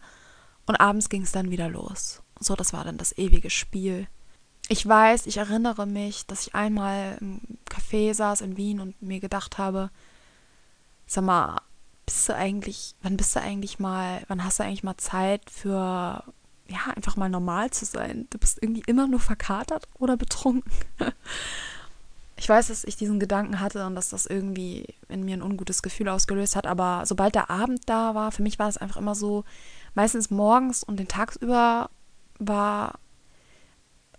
Und 0.66 0.76
abends 0.76 1.10
ging 1.10 1.22
es 1.22 1.32
dann 1.32 1.52
wieder 1.52 1.70
los. 1.70 2.22
So, 2.40 2.56
das 2.56 2.74
war 2.74 2.84
dann 2.84 2.98
das 2.98 3.18
ewige 3.18 3.50
Spiel. 3.50 4.08
Ich 4.68 4.86
weiß, 4.86 5.28
ich 5.28 5.38
erinnere 5.38 5.86
mich, 5.86 6.26
dass 6.26 6.48
ich 6.48 6.56
einmal 6.56 7.18
im 7.22 7.40
Café 7.70 8.14
saß 8.14 8.42
in 8.42 8.58
Wien 8.58 8.80
und 8.80 9.00
mir 9.02 9.20
gedacht 9.20 9.58
habe, 9.58 9.92
sag 11.06 11.24
mal, 11.24 11.62
bist 12.06 12.30
du 12.30 12.36
eigentlich, 12.36 12.96
wann 13.02 13.18
bist 13.18 13.36
du 13.36 13.42
eigentlich 13.42 13.80
mal, 13.80 14.24
wann 14.28 14.44
hast 14.44 14.60
du 14.60 14.64
eigentlich 14.64 14.84
mal 14.84 14.98
Zeit 14.98 15.50
für 15.50 16.24
ja, 16.68 16.80
einfach 16.96 17.16
mal 17.16 17.30
normal 17.30 17.70
zu 17.72 17.86
sein. 17.86 18.28
Du 18.32 18.38
bist 18.38 18.62
irgendwie 18.62 18.84
immer 18.88 19.08
nur 19.08 19.20
verkatert 19.20 19.88
oder 20.00 20.18
betrunken. 20.18 20.72
ich 22.38 22.50
weiß, 22.50 22.68
dass 22.68 22.84
ich 22.84 22.96
diesen 22.96 23.20
Gedanken 23.20 23.60
hatte 23.60 23.86
und 23.86 23.96
dass 23.96 24.10
das 24.10 24.26
irgendwie 24.26 24.96
in 25.08 25.24
mir 25.24 25.38
ein 25.38 25.44
ungutes 25.44 25.84
Gefühl 25.84 26.10
ausgelöst 26.10 26.56
hat, 26.56 26.66
aber 26.66 27.04
sobald 27.06 27.36
der 27.36 27.50
Abend 27.50 27.82
da 27.86 28.16
war, 28.16 28.32
für 28.32 28.42
mich 28.42 28.58
war 28.58 28.68
es 28.68 28.78
einfach 28.78 28.98
immer 28.98 29.16
so, 29.16 29.44
meistens 29.94 30.30
morgens 30.32 30.84
und 30.84 31.00
den 31.00 31.08
tagsüber 31.08 31.90
war, 32.40 33.00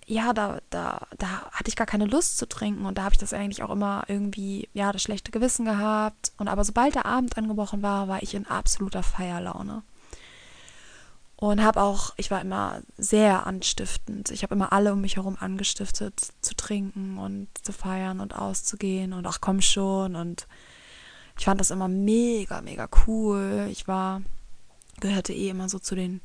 ja, 0.07 0.33
da, 0.33 0.61
da, 0.71 1.07
da 1.19 1.51
hatte 1.51 1.69
ich 1.69 1.77
gar 1.77 1.87
keine 1.87 2.07
Lust 2.07 2.39
zu 2.39 2.49
trinken 2.49 2.87
und 2.87 2.97
da 2.97 3.05
habe 3.05 3.15
ich 3.15 3.19
das 3.19 3.33
eigentlich 3.33 3.63
auch 3.65 3.71
immer 3.71 4.05
irgendwie, 4.07 4.69
ja, 4.73 4.93
das 4.93 5.03
schlechte 5.03 5.33
Gewissen 5.33 5.65
gehabt. 5.65 6.33
Und 6.39 6.47
aber 6.47 6.65
sobald 6.65 6.95
der 6.95 7.07
Abend 7.07 7.37
angebrochen 7.37 7.83
war, 7.83 8.07
war 8.07 8.23
ich 8.23 8.35
in 8.35 8.47
absoluter 8.47 9.03
Feierlaune. 9.03 9.83
Und 11.35 11.63
habe 11.63 11.83
auch, 11.83 12.15
ich 12.17 12.31
war 12.31 12.41
immer 12.41 12.81
sehr 12.97 13.47
anstiftend. 13.47 14.31
Ich 14.31 14.43
habe 14.43 14.55
immer 14.55 14.73
alle 14.73 14.93
um 14.93 15.01
mich 15.01 15.17
herum 15.17 15.37
angestiftet, 15.39 16.33
zu 16.41 16.55
trinken 16.55 17.19
und 17.19 17.49
zu 17.63 17.73
feiern 17.73 18.21
und 18.21 18.35
auszugehen 18.35 19.13
und 19.13 19.27
ach 19.27 19.41
komm 19.41 19.61
schon. 19.61 20.15
Und 20.15 20.47
ich 21.37 21.45
fand 21.45 21.61
das 21.61 21.73
immer 21.73 21.89
mega, 21.89 22.63
mega 22.63 22.89
cool. 23.07 23.69
Ich 23.71 23.87
war, 23.89 24.23
gehörte 25.01 25.35
eh 25.35 25.51
immer 25.51 25.69
so 25.69 25.79
zu 25.79 25.95
den 25.95 26.23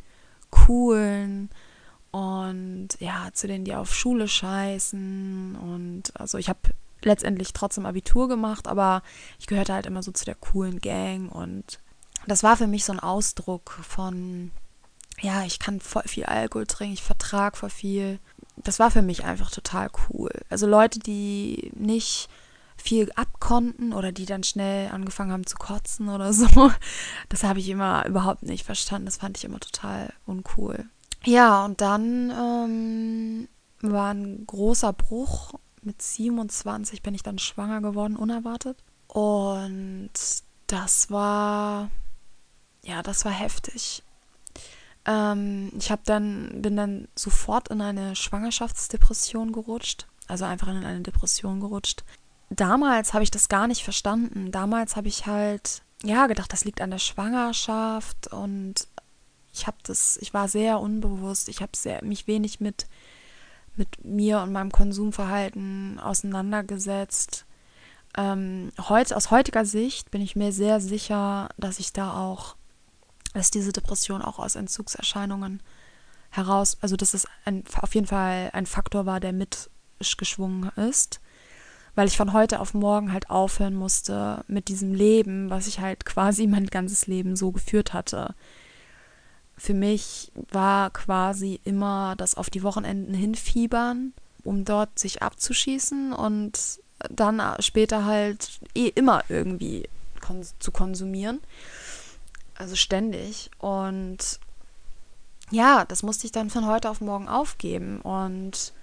coolen 0.50 1.50
und 2.12 2.90
ja, 3.00 3.30
zu 3.34 3.48
denen, 3.48 3.66
die 3.66 3.76
auf 3.76 3.96
Schule 3.96 4.28
scheißen. 4.28 5.56
Und 5.56 6.12
also 6.20 6.38
ich 6.38 6.50
habe 6.50 6.60
letztendlich 7.04 7.54
trotzdem 7.54 7.86
Abitur 7.86 8.28
gemacht, 8.28 8.68
aber 8.68 9.02
ich 9.40 9.48
gehörte 9.48 9.74
halt 9.74 9.86
immer 9.86 10.04
so 10.04 10.12
zu 10.12 10.26
der 10.26 10.36
coolen 10.36 10.80
Gang 10.80 11.32
und 11.32 11.80
das 12.28 12.44
war 12.44 12.58
für 12.58 12.68
mich 12.68 12.86
so 12.86 12.94
ein 12.94 13.00
Ausdruck 13.00 13.80
von 13.82 14.52
ja, 15.20 15.44
ich 15.44 15.60
kann 15.60 15.80
voll 15.80 16.04
viel 16.06 16.26
Alkohol 16.26 16.66
trinken, 16.66 16.94
ich 16.94 17.04
vertrage 17.04 17.58
voll 17.58 17.70
viel. 17.70 18.20
Das 18.58 18.80
war 18.80 18.92
für 18.92 19.02
mich 19.02 19.24
einfach 19.24 19.52
total 19.52 19.90
cool. 20.10 20.32
Also 20.50 20.68
Leute, 20.68 21.00
die 21.00 21.72
nicht 21.76 22.28
viel 22.76 23.12
abkonnten 23.16 23.94
oder 23.94 24.12
die 24.12 24.26
dann 24.26 24.44
schnell 24.44 24.90
angefangen 24.90 25.32
haben 25.32 25.46
zu 25.46 25.58
kotzen 25.58 26.10
oder 26.10 26.34
so, 26.34 26.72
das 27.30 27.44
habe 27.44 27.60
ich 27.60 27.70
immer 27.70 28.06
überhaupt 28.08 28.44
nicht 28.44 28.66
verstanden. 28.66 29.06
Das 29.06 29.18
fand 29.18 29.38
ich 29.38 29.46
immer 29.46 29.60
total 29.60 30.12
uncool. 30.26 30.86
Ja, 31.26 31.66
und 31.66 31.82
dann 31.82 32.32
ähm, 32.32 33.48
war 33.82 34.14
ein 34.14 34.46
großer 34.46 34.94
Bruch. 34.94 35.54
Mit 35.84 36.02
27 36.02 37.02
bin 37.02 37.16
ich 37.16 37.24
dann 37.24 37.40
schwanger 37.40 37.82
geworden, 37.82 38.16
unerwartet. 38.16 38.78
Und 39.08 40.12
das 40.68 41.12
war, 41.12 41.90
ja, 42.84 43.02
das 43.04 43.26
war 43.26 43.32
heftig. 43.32 44.04
Ähm, 45.06 45.72
ich 45.78 45.92
habe 45.92 46.02
dann, 46.06 46.62
bin 46.62 46.76
dann 46.76 47.08
sofort 47.16 47.70
in 47.70 47.82
eine 47.82 48.16
Schwangerschaftsdepression 48.16 49.52
gerutscht, 49.52 50.08
also 50.28 50.46
einfach 50.46 50.68
in 50.68 50.84
eine 50.84 51.02
Depression 51.02 51.60
gerutscht. 51.60 52.04
Damals 52.50 53.14
habe 53.14 53.24
ich 53.24 53.32
das 53.32 53.50
gar 53.50 53.68
nicht 53.68 53.84
verstanden. 53.84 54.52
Damals 54.52 54.96
habe 54.96 55.08
ich 55.08 55.26
halt, 55.26 55.82
ja, 56.04 56.28
gedacht, 56.28 56.54
das 56.54 56.66
liegt 56.66 56.82
an 56.82 56.92
der 56.92 57.00
Schwangerschaft 57.00 58.28
und 58.28 58.88
ich 59.54 59.68
habe 59.68 59.78
das, 59.84 60.18
ich 60.22 60.34
war 60.34 60.48
sehr 60.48 60.80
unbewusst, 60.80 61.50
ich 61.50 61.62
habe 61.62 61.72
mich 62.04 62.28
wenig 62.28 62.60
mit, 62.60 62.88
mit 63.76 64.04
mir 64.04 64.42
und 64.42 64.52
meinem 64.52 64.72
Konsumverhalten 64.72 66.00
auseinandergesetzt. 66.00 67.46
Ähm, 68.18 68.72
heute, 68.78 69.16
aus 69.16 69.32
heutiger 69.32 69.66
Sicht 69.66 70.12
bin 70.12 70.22
ich 70.22 70.36
mir 70.36 70.52
sehr 70.52 70.82
sicher, 70.82 71.50
dass 71.58 71.80
ich 71.80 71.94
da 71.94 72.22
auch 72.22 72.56
dass 73.34 73.52
diese 73.52 73.72
Depression 73.72 74.22
auch 74.22 74.40
aus 74.40 74.56
Entzugserscheinungen 74.56 75.62
heraus, 76.30 76.78
also 76.82 76.96
dass 76.96 77.14
es 77.14 77.28
ein, 77.46 77.64
auf 77.82 77.96
jeden 77.96 78.08
Fall 78.08 78.50
ein 78.54 78.66
Faktor 78.66 79.06
war, 79.06 79.20
der 79.20 79.34
mitgeschwungen 79.34 80.70
ist, 80.76 81.22
weil 81.96 82.08
ich 82.08 82.18
von 82.18 82.34
heute 82.34 82.60
auf 82.60 82.74
morgen 82.74 83.12
halt 83.12 83.30
aufhören 83.30 83.76
musste 83.76 84.44
mit 84.48 84.70
diesem 84.70 84.94
Leben, 84.94 85.50
was 85.50 85.68
ich 85.68 85.80
halt 85.80 86.06
quasi 86.06 86.48
mein 86.48 86.68
ganzes 86.68 87.08
Leben 87.08 87.36
so 87.36 87.52
geführt 87.52 87.94
hatte. 87.94 88.34
Für 89.58 89.74
mich 89.74 90.32
war 90.52 90.90
quasi 90.90 91.60
immer 91.64 92.16
das 92.18 92.36
auf 92.36 92.50
die 92.50 92.64
Wochenenden 92.64 93.14
hinfiebern, 93.14 94.14
um 94.44 94.66
dort 94.66 94.98
sich 94.98 95.22
abzuschießen 95.22 96.14
und 96.14 96.80
dann 97.10 97.42
später 97.60 98.06
halt 98.06 98.60
eh 98.76 98.88
immer 98.88 99.24
irgendwie 99.30 99.88
kon 100.20 100.46
zu 100.60 100.72
konsumieren. 100.72 101.42
Also 102.56 102.76
ständig. 102.76 103.50
Und 103.60 104.40
ja, 105.52 105.86
das 105.86 106.04
musste 106.04 106.26
ich 106.26 106.32
dann 106.32 106.50
von 106.50 106.66
heute 106.66 106.90
auf 106.90 107.02
morgen 107.02 107.28
aufgeben. 107.28 108.02
Und 108.02 108.74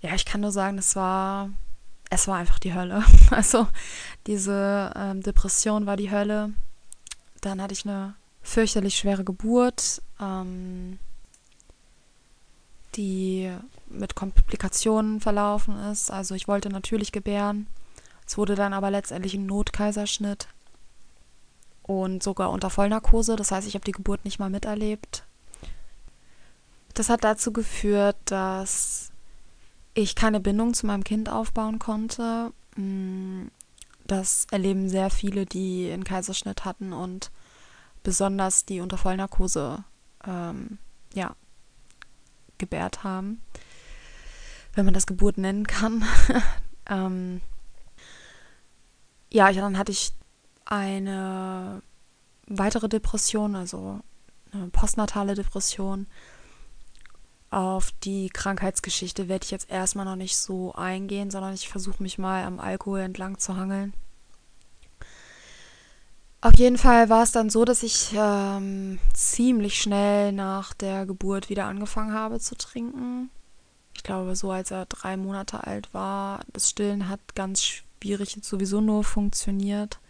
ja, 0.00 0.14
ich 0.14 0.24
kann 0.24 0.42
nur 0.42 0.52
sagen, 0.52 0.78
es 0.78 0.94
war, 0.96 1.50
es 2.10 2.28
war 2.28 2.36
einfach 2.36 2.58
die 2.58 2.74
Hölle. 2.74 3.02
Also 3.30 3.66
diese 4.26 4.92
ähm, 4.94 5.22
Depression 5.22 5.86
war 5.86 5.96
die 5.96 6.10
Hölle. 6.10 6.52
Dann 7.40 7.60
hatte 7.60 7.74
ich 7.74 7.84
eine 7.84 8.14
fürchterlich 8.44 8.94
schwere 8.94 9.24
Geburt, 9.24 10.02
ähm, 10.20 10.98
die 12.94 13.50
mit 13.88 14.14
Komplikationen 14.14 15.20
verlaufen 15.20 15.76
ist. 15.90 16.10
Also 16.10 16.36
ich 16.36 16.46
wollte 16.46 16.68
natürlich 16.68 17.10
gebären. 17.10 17.66
Es 18.26 18.38
wurde 18.38 18.54
dann 18.54 18.72
aber 18.72 18.90
letztendlich 18.90 19.34
ein 19.34 19.46
Notkaiserschnitt 19.46 20.46
und 21.82 22.22
sogar 22.22 22.50
unter 22.50 22.70
Vollnarkose. 22.70 23.34
Das 23.34 23.50
heißt, 23.50 23.66
ich 23.66 23.74
habe 23.74 23.84
die 23.84 23.92
Geburt 23.92 24.24
nicht 24.24 24.38
mal 24.38 24.50
miterlebt. 24.50 25.24
Das 26.92 27.08
hat 27.08 27.24
dazu 27.24 27.52
geführt, 27.52 28.16
dass 28.26 29.10
ich 29.94 30.14
keine 30.14 30.38
Bindung 30.38 30.74
zu 30.74 30.86
meinem 30.86 31.02
Kind 31.02 31.28
aufbauen 31.28 31.78
konnte. 31.78 32.52
Mm, 32.76 33.46
das 34.06 34.46
erleben 34.50 34.88
sehr 34.88 35.10
viele, 35.10 35.46
die 35.46 35.90
einen 35.90 36.04
Kaiserschnitt 36.04 36.64
hatten 36.64 36.92
und 36.92 37.30
besonders 38.04 38.64
die 38.64 38.80
unter 38.80 38.96
Vollnarkose 38.96 39.82
ähm, 40.24 40.78
ja, 41.12 41.34
gebärt 42.58 43.02
haben, 43.02 43.40
wenn 44.74 44.84
man 44.84 44.94
das 44.94 45.08
Geburt 45.08 45.38
nennen 45.38 45.66
kann. 45.66 46.04
ähm, 46.88 47.40
ja, 49.32 49.50
dann 49.50 49.76
hatte 49.76 49.90
ich 49.90 50.12
eine 50.64 51.82
weitere 52.46 52.88
Depression, 52.88 53.56
also 53.56 54.00
eine 54.52 54.68
postnatale 54.68 55.34
Depression. 55.34 56.06
Auf 57.50 57.92
die 58.02 58.28
Krankheitsgeschichte 58.28 59.28
werde 59.28 59.44
ich 59.44 59.50
jetzt 59.50 59.70
erstmal 59.70 60.04
noch 60.04 60.16
nicht 60.16 60.36
so 60.36 60.74
eingehen, 60.74 61.30
sondern 61.30 61.54
ich 61.54 61.68
versuche 61.68 62.02
mich 62.02 62.18
mal 62.18 62.44
am 62.44 62.60
Alkohol 62.60 63.00
entlang 63.00 63.38
zu 63.38 63.56
hangeln. 63.56 63.94
Auf 66.44 66.56
jeden 66.56 66.76
Fall 66.76 67.08
war 67.08 67.22
es 67.22 67.32
dann 67.32 67.48
so, 67.48 67.64
dass 67.64 67.82
ich 67.82 68.10
ähm, 68.14 68.98
ziemlich 69.14 69.80
schnell 69.80 70.30
nach 70.30 70.74
der 70.74 71.06
Geburt 71.06 71.48
wieder 71.48 71.64
angefangen 71.64 72.12
habe 72.12 72.38
zu 72.38 72.54
trinken. 72.54 73.30
Ich 73.96 74.02
glaube, 74.02 74.36
so 74.36 74.50
als 74.50 74.70
er 74.70 74.84
drei 74.84 75.16
Monate 75.16 75.66
alt 75.66 75.94
war. 75.94 76.40
Das 76.52 76.68
Stillen 76.68 77.08
hat 77.08 77.34
ganz 77.34 77.64
schwierig 77.64 78.36
sowieso 78.42 78.82
nur 78.82 79.04
funktioniert. 79.04 80.00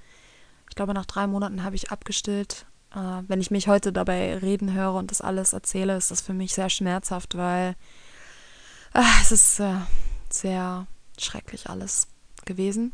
Ich 0.69 0.75
glaube, 0.75 0.93
nach 0.93 1.07
drei 1.07 1.29
Monaten 1.29 1.63
habe 1.63 1.77
ich 1.77 1.93
abgestillt. 1.93 2.67
Äh, 2.93 3.23
wenn 3.29 3.41
ich 3.41 3.53
mich 3.53 3.69
heute 3.69 3.93
dabei 3.93 4.37
reden 4.39 4.73
höre 4.73 4.95
und 4.95 5.13
das 5.13 5.21
alles 5.21 5.53
erzähle, 5.53 5.97
ist 5.97 6.11
das 6.11 6.21
für 6.21 6.35
mich 6.35 6.53
sehr 6.53 6.69
schmerzhaft, 6.69 7.37
weil 7.37 7.77
äh, 8.93 9.03
es 9.23 9.31
ist 9.31 9.61
äh, 9.61 9.77
sehr 10.31 10.89
schrecklich 11.17 11.71
alles 11.71 12.09
gewesen. 12.45 12.91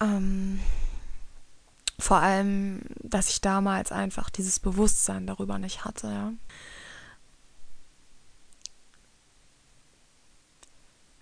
Ähm, 0.00 0.60
vor 2.02 2.16
allem, 2.16 2.80
dass 3.00 3.28
ich 3.28 3.40
damals 3.40 3.92
einfach 3.92 4.28
dieses 4.28 4.58
Bewusstsein 4.58 5.26
darüber 5.26 5.58
nicht 5.58 5.84
hatte. 5.84 6.08
Ja. 6.08 6.32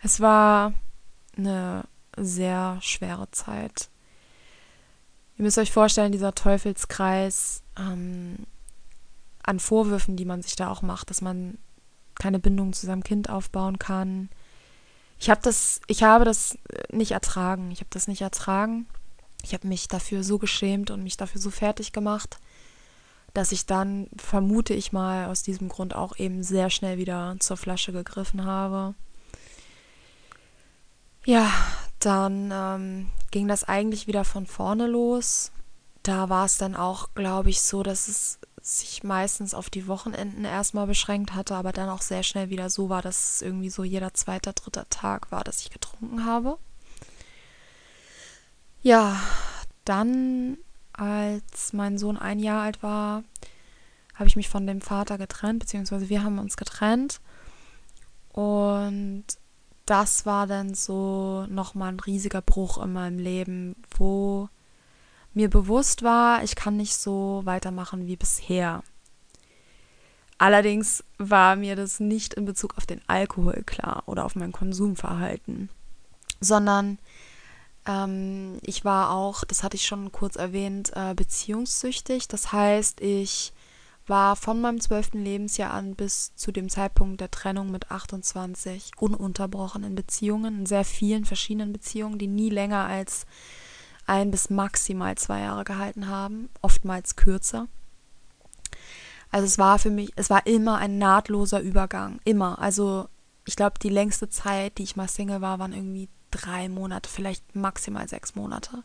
Es 0.03 0.21
war 0.21 0.73
eine 1.37 1.85
sehr 2.17 2.79
schwere 2.81 3.31
Zeit. 3.31 3.91
Ihr 5.37 5.45
müsst 5.45 5.59
euch 5.59 5.71
vorstellen, 5.71 6.13
dieser 6.13 6.35
Teufelskreis 6.35 7.63
ähm, 7.79 8.47
an 9.43 9.61
Vorwürfen, 9.61 10.17
die 10.17 10.25
man 10.25 10.41
sich 10.41 10.57
da 10.57 10.71
auch 10.71 10.81
macht, 10.81 11.11
dass 11.11 11.21
man 11.21 11.59
keine 12.15 12.39
Bindung 12.39 12.73
zu 12.73 12.87
seinem 12.87 13.05
Kind 13.05 13.29
aufbauen 13.29 13.79
kann. 13.79 14.31
Ich 15.19 15.29
habe 15.29 15.43
das, 15.43 15.83
ich 15.89 16.03
habe 16.03 16.25
das 16.25 16.57
nicht 16.91 17.11
ertragen. 17.11 17.71
Ich 17.71 17.81
habe 17.81 17.91
das 17.91 18.09
nicht 18.09 18.23
ertragen. 18.23 18.87
Ich 19.45 19.55
habe 19.55 19.69
mich 19.69 19.89
dafür 19.89 20.23
so 20.23 20.39
geschämt 20.39 20.91
und 20.91 21.03
mich 21.03 21.17
dafür 21.17 21.41
so 21.41 21.51
fertig 21.51 21.93
gemacht, 21.93 22.39
dass 23.35 23.53
ich 23.53 23.67
dann, 23.67 24.09
vermute 24.17 24.75
ich 24.75 24.93
mal, 24.93 25.27
aus 25.27 25.43
diesem 25.43 25.69
Grund 25.69 25.95
auch 25.95 26.17
eben 26.19 26.43
sehr 26.43 26.71
schnell 26.71 26.99
wieder 26.99 27.37
zur 27.39 27.57
Flasche 27.57 27.93
gegriffen 27.93 28.45
habe. 28.45 28.95
Ja, 31.25 31.53
dann 32.01 32.51
ähm, 32.53 33.11
ging 33.31 33.47
das 33.47 33.65
eigentlich 33.65 34.07
wieder 34.07 34.25
von 34.25 34.47
vorne 34.47 34.87
los. 34.87 35.53
Da 36.03 36.29
war 36.29 36.47
es 36.47 36.57
dann 36.57 36.75
auch, 36.75 37.11
glaube 37.15 37.51
ich, 37.51 37.61
so, 37.61 37.83
dass 37.83 38.09
es 38.09 38.39
sich 38.63 39.03
meistens 39.03 39.55
auf 39.55 39.71
die 39.71 39.87
Wochenenden 39.87 40.45
erstmal 40.45 40.87
beschränkt 40.87 41.35
hatte, 41.35 41.55
aber 41.55 41.73
dann 41.73 41.89
auch 41.89 42.03
sehr 42.03 42.23
schnell 42.23 42.51
wieder 42.51 42.71
so 42.71 42.89
war, 42.89 43.03
dass 43.03 43.35
es 43.35 43.43
irgendwie 43.43 43.71
so 43.71 43.85
jeder 43.85 44.13
zweite, 44.15 44.53
dritte 44.53 44.87
Tag 44.91 45.31
war, 45.33 45.45
dass 45.45 45.61
ich 45.61 45.71
getrunken 45.71 46.25
habe. 46.25 46.59
Ja, 48.83 49.21
dann, 49.85 50.57
als 50.93 51.73
mein 51.73 51.99
Sohn 51.99 52.17
ein 52.17 52.39
Jahr 52.39 52.63
alt 52.63 52.83
war, 52.83 53.25
habe 54.15 54.29
ich 54.29 54.37
mich 54.37 54.49
von 54.49 54.67
dem 54.67 54.81
Vater 54.81 55.19
getrennt, 55.19 55.61
beziehungsweise 55.61 56.09
wir 56.09 56.23
haben 56.23 56.39
uns 56.39 56.57
getrennt. 56.57 57.21
Und 58.33 59.25
das 59.87 60.25
war 60.25 60.47
dann 60.47 60.75
so 60.75 61.47
nochmal 61.49 61.93
ein 61.93 62.01
riesiger 62.01 62.43
Bruch 62.43 62.83
in 62.83 62.93
meinem 62.93 63.19
Leben, 63.19 63.77
wo 63.97 64.49
mir 65.35 65.51
bewusst 65.51 66.03
war, 66.03 66.43
ich 66.43 66.55
kann 66.55 66.77
nicht 66.77 66.95
so 66.97 67.43
weitermachen 67.45 68.07
wie 68.07 68.17
bisher. 68.17 68.83
Allerdings 70.39 71.05
war 71.19 71.57
mir 71.57 71.77
das 71.77 72.01
nicht 72.01 72.35
in 72.35 72.47
Bezug 72.47 72.77
auf 72.77 72.87
den 72.87 73.03
Alkohol 73.07 73.63
klar 73.67 74.05
oder 74.07 74.25
auf 74.25 74.37
mein 74.37 74.53
Konsumverhalten, 74.53 75.69
sondern 76.41 76.99
ähm, 77.87 78.59
ich 78.63 78.85
war 78.85 79.11
auch, 79.11 79.45
das 79.45 79.63
hatte 79.63 79.77
ich 79.77 79.87
schon 79.87 80.13
kurz 80.13 80.37
erwähnt, 80.37 80.93
äh, 80.95 81.15
beziehungssüchtig. 81.15 82.29
Das 82.29 82.53
heißt, 82.53 83.01
ich 83.01 83.53
war 84.07 84.37
von 84.37 84.61
meinem 84.61 84.81
zwölften 84.81 85.23
Lebensjahr 85.23 85.73
an 85.73 85.95
bis 85.95 86.35
zu 86.35 86.53
dem 86.53 86.69
Zeitpunkt 86.69 87.21
der 87.21 87.31
Trennung 87.31 87.71
mit 87.71 87.91
28 87.91 88.93
ununterbrochen 88.99 89.85
in 89.85 89.95
Beziehungen, 89.95 90.61
in 90.61 90.67
sehr 90.67 90.85
vielen 90.85 91.25
verschiedenen 91.25 91.73
Beziehungen, 91.73 92.19
die 92.19 92.27
nie 92.27 92.51
länger 92.51 92.87
als 92.87 93.25
ein 94.07 94.31
bis 94.31 94.51
maximal 94.51 95.17
zwei 95.17 95.41
Jahre 95.41 95.65
gehalten 95.65 96.09
haben, 96.09 96.51
oftmals 96.61 97.17
kürzer. 97.17 97.69
Also 99.31 99.47
es 99.47 99.59
war 99.59 99.79
für 99.79 99.91
mich, 99.91 100.11
es 100.17 100.29
war 100.29 100.47
immer 100.47 100.79
ein 100.79 100.99
nahtloser 100.99 101.61
Übergang, 101.61 102.19
immer. 102.25 102.59
Also 102.59 103.09
ich 103.47 103.55
glaube, 103.55 103.79
die 103.81 103.89
längste 103.89 104.29
Zeit, 104.29 104.79
die 104.79 104.83
ich 104.83 104.97
mal 104.97 105.09
Single 105.09 105.41
war, 105.41 105.61
waren 105.61 105.73
irgendwie 105.73 106.09
drei 106.31 106.69
Monate, 106.69 107.09
vielleicht 107.09 107.55
maximal 107.55 108.09
sechs 108.09 108.35
Monate, 108.35 108.83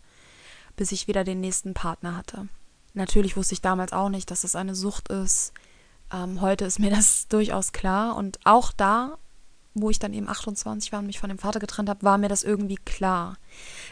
bis 0.76 0.92
ich 0.92 1.08
wieder 1.08 1.24
den 1.24 1.42
nächsten 1.42 1.74
Partner 1.74 2.16
hatte. 2.18 2.48
Natürlich 2.94 3.36
wusste 3.36 3.54
ich 3.54 3.62
damals 3.62 3.94
auch 3.94 4.10
nicht, 4.10 4.32
dass 4.32 4.44
es 4.44 4.56
eine 4.56 4.74
Sucht 4.74 5.10
ist. 5.10 5.54
Ähm, 6.12 6.42
heute 6.42 6.66
ist 6.66 6.80
mir 6.80 6.90
das 6.96 7.28
durchaus 7.28 7.72
klar. 7.72 8.16
Und 8.16 8.40
auch 8.46 8.72
da, 8.72 9.18
wo 9.74 9.90
ich 9.90 10.00
dann 10.00 10.14
eben 10.14 10.30
28 10.30 10.92
war 10.92 11.00
und 11.00 11.08
mich 11.08 11.20
von 11.20 11.30
dem 11.30 11.38
Vater 11.38 11.60
getrennt 11.60 11.90
habe, 11.90 12.04
war 12.04 12.18
mir 12.18 12.30
das 12.30 12.44
irgendwie 12.44 12.78
klar. 12.78 13.38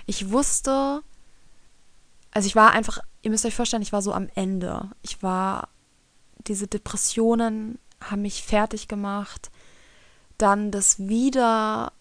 Ich 0.06 0.32
wusste, 0.32 1.02
also 2.32 2.48
ich 2.48 2.56
war 2.56 2.72
einfach, 2.72 3.00
ihr 3.22 3.32
müsst 3.32 3.46
euch 3.46 3.56
vorstellen, 3.56 3.84
ich 3.84 3.94
war 3.94 4.02
so 4.02 4.14
am 4.14 4.30
Ende. 4.36 4.90
Ich 5.02 5.22
war, 5.22 5.68
diese 6.48 6.68
Depressionen 6.68 7.78
haben 8.02 8.22
mich 8.22 8.44
fertig 8.44 8.88
gemacht. 8.88 9.52
Dann 10.38 10.72
das 10.72 11.00
wieder 11.00 11.92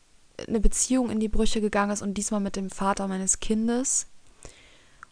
eine 0.47 0.61
Beziehung 0.61 1.11
in 1.11 1.21
die 1.21 1.29
Brüche 1.29 1.61
gegangen 1.61 1.93
ist 1.93 2.03
und 2.03 2.15
diesmal 2.15 2.41
mit 2.41 2.57
dem 2.57 2.71
Vater 2.71 3.09
meines 3.09 3.41
Kindes. 3.41 4.07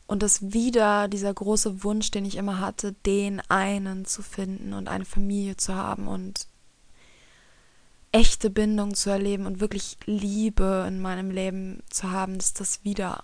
Und 0.06 0.24
dass 0.24 0.52
wieder 0.52 1.06
dieser 1.06 1.32
große 1.32 1.84
Wunsch, 1.84 2.10
den 2.10 2.24
ich 2.24 2.36
immer 2.36 2.58
hatte, 2.58 2.94
den 3.06 3.40
einen 3.48 4.04
zu 4.04 4.22
finden 4.22 4.72
und 4.72 4.88
eine 4.88 5.04
Familie 5.04 5.56
zu 5.56 5.76
haben 5.76 6.08
und 6.08 6.48
echte 8.12 8.50
Bindung 8.50 8.94
zu 8.94 9.10
erleben 9.10 9.46
und 9.46 9.60
wirklich 9.60 9.98
Liebe 10.06 10.84
in 10.88 11.00
meinem 11.00 11.30
Leben 11.30 11.82
zu 11.90 12.10
haben, 12.10 12.38
dass 12.38 12.54
das 12.54 12.82
wieder, 12.82 13.22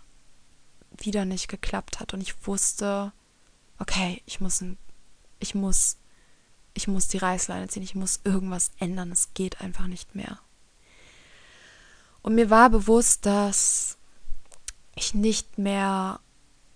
wieder 0.96 1.24
nicht 1.24 1.48
geklappt 1.48 1.98
hat. 1.98 2.14
Und 2.14 2.20
ich 2.20 2.46
wusste, 2.46 3.12
okay, 3.80 4.22
ich 4.26 4.40
muss, 4.40 4.62
ich 5.40 5.54
muss, 5.56 5.96
ich 6.74 6.86
muss 6.86 7.08
die 7.08 7.18
Reißleine 7.18 7.66
ziehen, 7.68 7.82
ich 7.82 7.96
muss 7.96 8.20
irgendwas 8.22 8.70
ändern, 8.78 9.10
es 9.10 9.34
geht 9.34 9.60
einfach 9.60 9.88
nicht 9.88 10.14
mehr. 10.14 10.38
Und 12.26 12.34
mir 12.34 12.50
war 12.50 12.70
bewusst, 12.70 13.24
dass 13.24 13.98
ich 14.96 15.14
nicht 15.14 15.58
mehr 15.58 16.18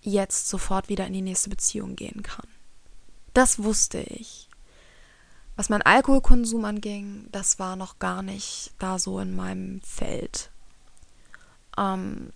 jetzt 0.01 0.47
sofort 0.47 0.87
wieder 0.87 1.05
in 1.05 1.11
die 1.11 1.21
nächste 1.21 1.49
Beziehung 1.49 1.97
gehen 1.97 2.23
kann. 2.23 2.47
Das 3.33 3.61
wusste 3.61 3.99
ich. 3.99 4.47
Was 5.57 5.67
mein 5.67 5.81
Alkoholkonsum 5.81 6.63
anging, 6.63 7.27
das 7.33 7.59
war 7.59 7.75
noch 7.75 7.99
gar 7.99 8.21
nicht 8.21 8.71
da 8.79 8.97
so 8.97 9.19
in 9.19 9.35
meinem 9.35 9.81
Feld. 9.81 10.51
Ähm, 11.77 12.31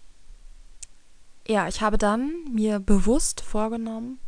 ja, 1.47 1.69
ich 1.69 1.80
habe 1.80 1.97
dann 1.97 2.34
mir 2.51 2.82
bewusst 2.82 3.39
vorgenommen, 3.39 4.19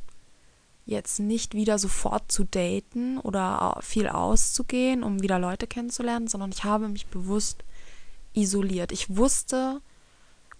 jetzt 0.86 1.19
nicht 1.19 1.54
wieder 1.54 1.78
sofort 1.78 2.32
zu 2.32 2.45
daten 2.45 3.17
oder 3.17 3.80
viel 3.82 4.08
auszugehen, 4.08 5.04
um 5.04 5.21
wieder 5.21 5.39
Leute 5.39 5.67
kennenzulernen, 5.67 6.30
sondern 6.30 6.54
ich 6.54 6.63
habe 6.63 6.88
mich 6.88 7.08
bewusst 7.08 7.65
isoliert. 8.38 8.91
Ich 8.91 9.15
wusste, 9.15 9.82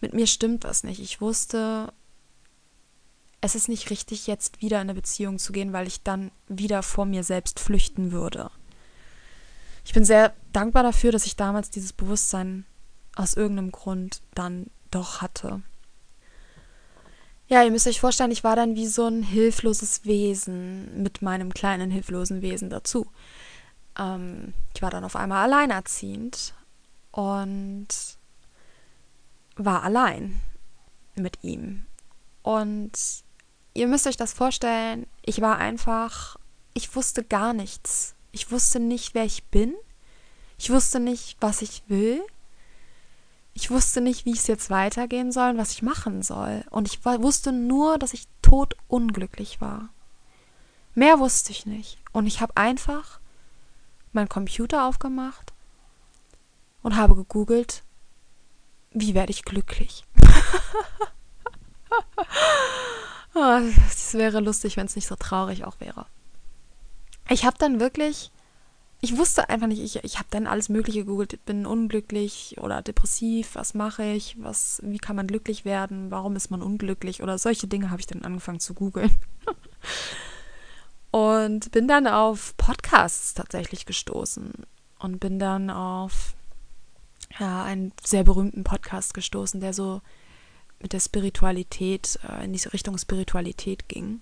mit 0.02 0.14
mir 0.14 0.28
stimmt 0.28 0.64
was 0.64 0.84
nicht. 0.84 1.00
Ich 1.00 1.22
wusste, 1.22 1.94
es 3.42 3.56
ist 3.56 3.70
nicht 3.70 3.90
richtig, 3.90 4.28
jetzt 4.28 4.62
wieder 4.62 4.78
in 4.78 4.90
eine 4.90 4.96
Beziehung 4.96 5.40
zu 5.40 5.52
gehen, 5.54 5.74
weil 5.74 5.88
ich 5.88 6.04
dann 6.04 6.32
wieder 6.48 6.84
vor 6.84 7.06
mir 7.06 7.24
selbst 7.24 7.60
flüchten 7.60 8.12
würde. 8.12 8.52
Ich 9.86 9.94
bin 9.94 10.04
sehr 10.04 10.34
dankbar 10.52 10.84
dafür, 10.84 11.12
dass 11.12 11.26
ich 11.26 11.36
damals 11.36 11.70
dieses 11.70 11.94
Bewusstsein 11.94 12.66
aus 13.16 13.36
irgendeinem 13.36 13.72
Grund 13.72 14.22
dann 14.34 14.68
doch 14.92 15.22
hatte. 15.22 15.62
Ja, 17.48 17.64
ihr 17.64 17.72
müsst 17.72 17.88
euch 17.88 18.02
vorstellen, 18.02 18.32
ich 18.32 18.44
war 18.44 18.58
dann 18.58 18.76
wie 18.76 18.88
so 18.88 19.06
ein 19.06 19.24
hilfloses 19.24 20.04
Wesen 20.04 21.02
mit 21.02 21.22
meinem 21.22 21.54
kleinen 21.54 21.90
hilflosen 21.90 22.42
Wesen 22.42 22.70
dazu. 22.70 23.08
Ähm, 23.98 24.54
ich 24.76 24.82
war 24.82 24.92
dann 24.92 25.06
auf 25.06 25.16
einmal 25.16 25.46
alleinerziehend 25.46 26.54
und 27.18 27.88
war 29.56 29.82
allein 29.82 30.40
mit 31.16 31.40
ihm. 31.42 31.88
Und 32.44 32.92
ihr 33.74 33.88
müsst 33.88 34.06
euch 34.06 34.18
das 34.18 34.34
vorstellen, 34.34 35.08
ich 35.24 35.42
war 35.42 35.58
einfach, 35.58 36.38
ich 36.76 36.96
wusste 36.96 37.24
gar 37.24 37.54
nichts. 37.54 38.14
Ich 38.32 38.52
wusste 38.52 38.80
nicht, 38.80 39.16
wer 39.16 39.26
ich 39.26 39.46
bin. 39.46 39.74
Ich 40.60 40.70
wusste 40.70 41.00
nicht, 41.00 41.38
was 41.40 41.64
ich 41.64 41.82
will. 41.88 42.22
Ich 43.56 43.72
wusste 43.72 44.00
nicht, 44.00 44.26
wie 44.26 44.34
es 44.34 44.46
jetzt 44.46 44.70
weitergehen 44.70 45.32
soll 45.32 45.50
und 45.50 45.58
was 45.58 45.72
ich 45.72 45.82
machen 45.82 46.22
soll. 46.22 46.66
Und 46.70 46.88
ich 46.88 47.04
wusste 47.04 47.52
nur, 47.52 47.98
dass 47.98 48.14
ich 48.14 48.28
totunglücklich 48.44 49.60
war. 49.60 49.90
Mehr 50.94 51.18
wusste 51.18 51.52
ich 51.52 51.66
nicht. 51.66 51.98
Und 52.12 52.28
ich 52.28 52.42
habe 52.42 52.56
einfach 52.58 53.20
meinen 54.14 54.30
Computer 54.30 54.86
aufgemacht 54.86 55.47
und 56.88 56.96
habe 56.96 57.16
gegoogelt, 57.16 57.84
wie 58.92 59.14
werde 59.14 59.32
ich 59.32 59.44
glücklich? 59.44 60.06
Es 63.90 64.16
wäre 64.16 64.40
lustig, 64.40 64.78
wenn 64.78 64.88
es 64.88 64.96
nicht 64.96 65.06
so 65.06 65.16
traurig 65.16 65.64
auch 65.64 65.80
wäre. 65.80 66.08
Ich 67.30 67.46
habe 67.46 67.56
dann 67.60 67.80
wirklich 67.80 68.32
ich 69.00 69.18
wusste 69.18 69.50
einfach 69.50 69.68
nicht, 69.68 69.82
ich, 69.82 70.04
ich 70.04 70.18
habe 70.18 70.30
dann 70.32 70.48
alles 70.48 70.70
Mögliche 70.70 71.02
gegoogelt, 71.02 71.46
bin 71.46 71.66
unglücklich 71.68 72.56
oder 72.60 72.82
depressiv, 72.82 73.54
was 73.54 73.74
mache 73.74 74.04
ich, 74.04 74.38
was, 74.40 74.80
wie 74.84 74.98
kann 74.98 75.16
man 75.16 75.28
glücklich 75.28 75.66
werden, 75.66 76.10
warum 76.10 76.36
ist 76.36 76.50
man 76.50 76.64
unglücklich 76.64 77.22
oder 77.22 77.38
solche 77.38 77.68
Dinge 77.68 77.92
habe 77.92 78.00
ich 78.00 78.08
dann 78.08 78.24
angefangen 78.24 78.60
zu 78.60 78.74
googeln. 78.74 79.14
und 81.12 81.72
bin 81.72 81.88
dann 81.88 82.08
auf 82.08 82.58
Podcasts 82.58 83.36
tatsächlich 83.36 83.86
gestoßen 83.86 84.54
und 84.98 85.20
bin 85.20 85.38
dann 85.38 85.70
auf 85.70 86.34
ja, 87.40 87.64
einen 87.64 87.92
sehr 88.04 88.24
berühmten 88.24 88.64
Podcast 88.64 89.14
gestoßen, 89.14 89.60
der 89.60 89.74
so 89.74 90.02
mit 90.80 90.94
der 90.94 91.00
Spiritualität, 91.00 92.20
äh, 92.28 92.46
in 92.46 92.54
diese 92.54 92.74
Richtung 92.74 92.98
Spiritualität 92.98 93.90
ging, 93.90 94.22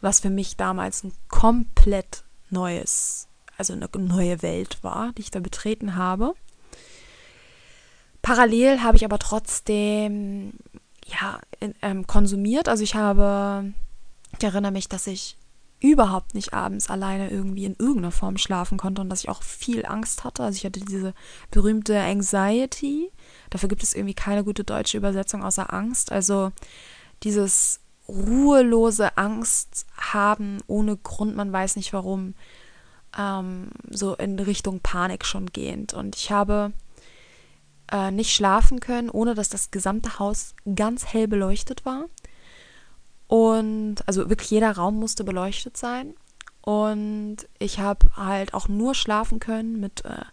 was 0.00 0.20
für 0.20 0.30
mich 0.30 0.56
damals 0.56 1.04
ein 1.04 1.12
komplett 1.28 2.24
neues 2.50 3.28
also 3.56 3.72
eine 3.72 3.88
neue 3.96 4.42
Welt 4.42 4.78
war, 4.82 5.12
die 5.12 5.22
ich 5.22 5.30
da 5.30 5.40
betreten 5.40 5.96
habe. 5.96 6.34
Parallel 8.22 8.82
habe 8.82 8.96
ich 8.96 9.04
aber 9.04 9.18
trotzdem 9.18 10.54
ja 11.06 11.40
in, 11.60 11.74
ähm, 11.82 12.06
konsumiert. 12.06 12.68
Also 12.68 12.82
ich 12.82 12.94
habe, 12.94 13.72
ich 14.38 14.44
erinnere 14.44 14.72
mich, 14.72 14.88
dass 14.88 15.06
ich 15.06 15.36
überhaupt 15.84 16.34
nicht 16.34 16.54
abends 16.54 16.88
alleine 16.88 17.30
irgendwie 17.30 17.66
in 17.66 17.76
irgendeiner 17.78 18.10
Form 18.10 18.38
schlafen 18.38 18.78
konnte 18.78 19.02
und 19.02 19.10
dass 19.10 19.20
ich 19.20 19.28
auch 19.28 19.42
viel 19.42 19.84
Angst 19.84 20.24
hatte. 20.24 20.42
Also 20.42 20.56
ich 20.56 20.64
hatte 20.64 20.80
diese 20.80 21.12
berühmte 21.50 22.00
Anxiety. 22.00 23.12
Dafür 23.50 23.68
gibt 23.68 23.82
es 23.82 23.92
irgendwie 23.92 24.14
keine 24.14 24.44
gute 24.44 24.64
deutsche 24.64 24.96
Übersetzung 24.96 25.44
außer 25.44 25.74
Angst. 25.74 26.10
Also 26.10 26.52
dieses 27.22 27.80
ruhelose 28.08 29.18
Angst 29.18 29.84
haben 29.94 30.62
ohne 30.68 30.96
Grund, 30.96 31.36
man 31.36 31.52
weiß 31.52 31.76
nicht 31.76 31.92
warum 31.92 32.34
ähm, 33.18 33.68
so 33.90 34.14
in 34.14 34.38
Richtung 34.38 34.80
Panik 34.80 35.26
schon 35.26 35.52
gehend. 35.52 35.92
Und 35.92 36.16
ich 36.16 36.32
habe 36.32 36.72
äh, 37.92 38.10
nicht 38.10 38.34
schlafen 38.34 38.80
können, 38.80 39.10
ohne 39.10 39.34
dass 39.34 39.50
das 39.50 39.70
gesamte 39.70 40.18
Haus 40.18 40.54
ganz 40.74 41.04
hell 41.04 41.28
beleuchtet 41.28 41.84
war. 41.84 42.06
Und 43.26 43.96
also 44.06 44.28
wirklich 44.28 44.50
jeder 44.50 44.72
Raum 44.72 44.98
musste 44.98 45.24
beleuchtet 45.24 45.76
sein. 45.76 46.14
Und 46.60 47.36
ich 47.58 47.78
habe 47.78 48.08
halt 48.16 48.54
auch 48.54 48.68
nur 48.68 48.94
schlafen 48.94 49.38
können 49.38 49.80
mit, 49.80 50.04
äh, 50.04 50.24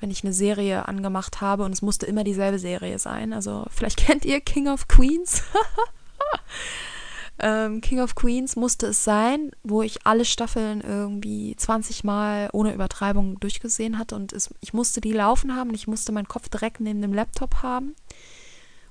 wenn 0.00 0.10
ich 0.10 0.24
eine 0.24 0.32
Serie 0.32 0.88
angemacht 0.88 1.40
habe. 1.40 1.64
Und 1.64 1.72
es 1.72 1.82
musste 1.82 2.06
immer 2.06 2.24
dieselbe 2.24 2.58
Serie 2.58 2.98
sein. 2.98 3.32
Also 3.32 3.64
vielleicht 3.70 3.96
kennt 4.06 4.24
ihr 4.24 4.40
King 4.40 4.68
of 4.68 4.88
Queens. 4.88 5.42
ähm, 7.38 7.80
King 7.80 8.00
of 8.00 8.14
Queens 8.14 8.56
musste 8.56 8.88
es 8.88 9.04
sein, 9.04 9.50
wo 9.62 9.82
ich 9.82 10.06
alle 10.06 10.24
Staffeln 10.24 10.80
irgendwie 10.80 11.56
20 11.56 12.04
Mal 12.04 12.48
ohne 12.52 12.72
Übertreibung 12.72 13.40
durchgesehen 13.40 13.98
hatte 13.98 14.14
und 14.14 14.32
es, 14.32 14.54
ich 14.60 14.72
musste 14.72 15.00
die 15.00 15.12
laufen 15.12 15.56
haben 15.56 15.74
ich 15.74 15.88
musste 15.88 16.12
meinen 16.12 16.28
Kopf 16.28 16.48
direkt 16.48 16.80
neben 16.80 17.02
dem 17.02 17.12
Laptop 17.12 17.62
haben 17.62 17.94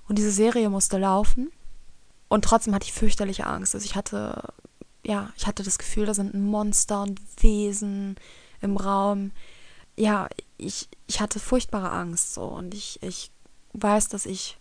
und 0.10 0.18
diese 0.18 0.32
Serie 0.32 0.70
musste 0.70 0.98
laufen 0.98 1.52
und 2.34 2.44
trotzdem 2.44 2.74
hatte 2.74 2.88
ich 2.88 2.94
fürchterliche 2.94 3.46
Angst. 3.46 3.76
Also 3.76 3.86
ich 3.86 3.94
hatte, 3.94 4.54
ja, 5.06 5.32
ich 5.38 5.46
hatte 5.46 5.62
das 5.62 5.78
Gefühl, 5.78 6.08
da 6.08 6.16
sind 6.16 6.34
Monster 6.34 7.04
und 7.04 7.22
Wesen 7.44 8.16
im 8.60 8.76
Raum. 8.76 9.30
Ja, 9.96 10.28
ich, 10.58 10.90
ich 11.06 11.22
hatte 11.22 11.40
furchtbare 11.40 11.92
Angst 11.92 12.34
so 12.34 12.46
und 12.46 12.74
ich, 12.74 12.98
ich 13.04 13.30
weiß, 13.74 14.08
dass 14.08 14.26
ich 14.26 14.58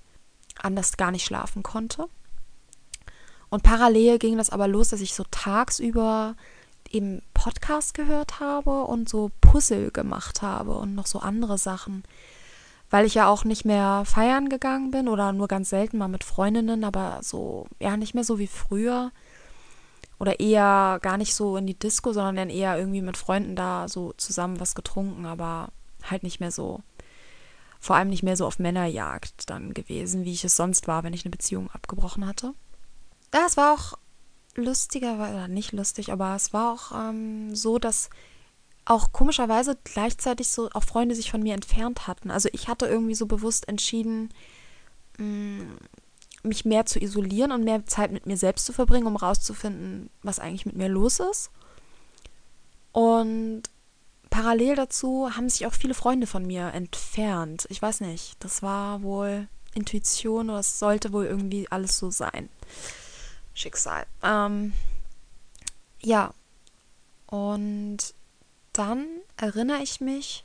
anders 0.61 0.99
gar 0.99 1.13
nicht 1.13 1.25
schlafen 1.25 1.63
konnte. 1.63 2.09
Und 3.49 3.63
parallel 3.63 4.19
ging 4.19 4.37
das 4.37 4.51
aber 4.51 4.69
los, 4.69 4.91
dass 4.91 5.01
ich 5.01 5.15
so 5.15 5.25
tagsüber 5.31 6.37
eben 6.91 7.23
Podcast 7.33 7.95
gehört 7.95 8.39
habe 8.39 8.83
und 8.83 9.09
so 9.09 9.31
Puzzle 9.41 9.91
gemacht 9.93 10.43
habe 10.43 10.75
und 10.75 10.95
noch 10.95 11.07
so 11.07 11.21
andere 11.21 11.57
Sachen. 11.57 12.05
Weil 12.93 13.07
ich 13.07 13.15
ja 13.15 13.27
auch 13.27 13.45
nicht 13.45 13.65
mehr 13.65 14.03
feiern 14.05 14.51
gegangen 14.51 14.91
bin 14.91 15.09
oder 15.09 15.33
nur 15.33 15.49
ganz 15.49 15.71
selten 15.71 15.97
mal 15.97 16.09
mit 16.09 16.25
Freundinnen, 16.25 16.85
aber 16.85 17.21
so, 17.23 17.67
ja, 17.81 17.97
nicht 17.97 18.13
mehr 18.13 18.23
so 18.23 18.39
wie 18.39 18.47
früher. 18.47 19.13
Oder 20.19 20.41
eher 20.41 20.99
gar 21.01 21.17
nicht 21.17 21.35
so 21.35 21.57
in 21.57 21.67
die 21.67 21.79
Disco, 21.79 22.13
sondern 22.13 22.37
dann 22.37 22.51
eher 22.51 22.79
irgendwie 22.79 23.01
mit 23.01 23.17
Freunden 23.17 23.57
da 23.57 23.89
so 23.89 24.13
zusammen 24.19 24.61
was 24.61 24.75
getrunken, 24.75 25.25
aber 25.25 25.71
halt 26.03 26.23
nicht 26.23 26.39
mehr 26.39 26.51
so, 26.51 26.83
vor 27.81 27.97
allem 27.97 28.11
nicht 28.11 28.25
mehr 28.25 28.37
so 28.37 28.45
auf 28.47 28.59
Männerjagd 28.59 29.49
dann 29.49 29.73
gewesen, 29.73 30.27
wie 30.27 30.33
ich 30.33 30.45
es 30.45 30.55
sonst 30.55 30.87
war, 30.87 31.03
wenn 31.03 31.15
ich 31.15 31.25
eine 31.25 31.31
Beziehung 31.33 31.71
abgebrochen 31.71 32.27
hatte. 32.27 32.53
Ja, 33.33 33.47
es 33.47 33.57
war 33.57 33.73
auch 33.73 33.97
lustiger, 34.55 35.15
oder 35.15 35.49
nicht 35.49 35.73
lustig, 35.73 36.13
aber 36.13 36.37
es 36.37 36.53
war 36.53 36.75
auch 36.75 36.93
ähm, 36.93 37.55
so, 37.55 37.79
dass 37.79 38.11
auch 38.85 39.13
komischerweise 39.13 39.79
gleichzeitig 39.85 40.49
so 40.49 40.69
auch 40.73 40.83
Freunde 40.83 41.15
sich 41.15 41.31
von 41.31 41.43
mir 41.43 41.55
entfernt 41.55 42.07
hatten. 42.07 42.31
Also 42.31 42.49
ich 42.53 42.69
hatte 42.69 42.87
irgendwie 42.87 43.15
so 43.15 43.27
bewusst 43.27 43.69
entschieden, 43.69 44.31
mm, 45.19 45.63
mich 46.43 46.65
mehr 46.65 46.87
zu 46.87 46.99
isolieren 47.01 47.53
und 47.53 47.65
mehr 47.65 47.87
Zeit 47.87 48.11
mit 48.11 48.27
mir 48.27 48.37
selbst 48.37 48.67
zu 48.67 48.73
verbringen, 48.73 49.07
um 49.07 49.17
rauszufinden, 49.17 50.11
was 50.23 50.41
eigentlich 50.41 50.67
mit 50.67 50.77
mir 50.77 50.89
los 50.89 51.21
ist. 51.21 51.51
Und 52.91 53.63
parallel 54.31 54.75
dazu 54.77 55.31
haben 55.35 55.49
sich 55.49 55.67
auch 55.67 55.75
viele 55.75 55.95
Freunde 55.95 56.27
von 56.27 56.45
mir 56.47 56.73
entfernt. 56.73 57.67
Ich 57.71 57.81
weiß 57.81 58.01
nicht, 58.01 58.37
das 58.41 58.63
war 58.63 59.03
wohl 59.03 59.49
Intuition 59.75 60.51
oder 60.51 60.61
es 60.61 60.79
sollte 60.79 61.13
wohl 61.13 61.27
irgendwie 61.27 61.71
alles 61.71 61.97
so 61.99 62.11
sein. 62.11 62.49
Schicksal. 63.55 64.07
Ähm, 64.23 64.73
ja, 66.01 66.35
und 67.27 68.15
dann 68.73 69.07
erinnere 69.37 69.83
ich 69.83 70.01
mich, 70.01 70.45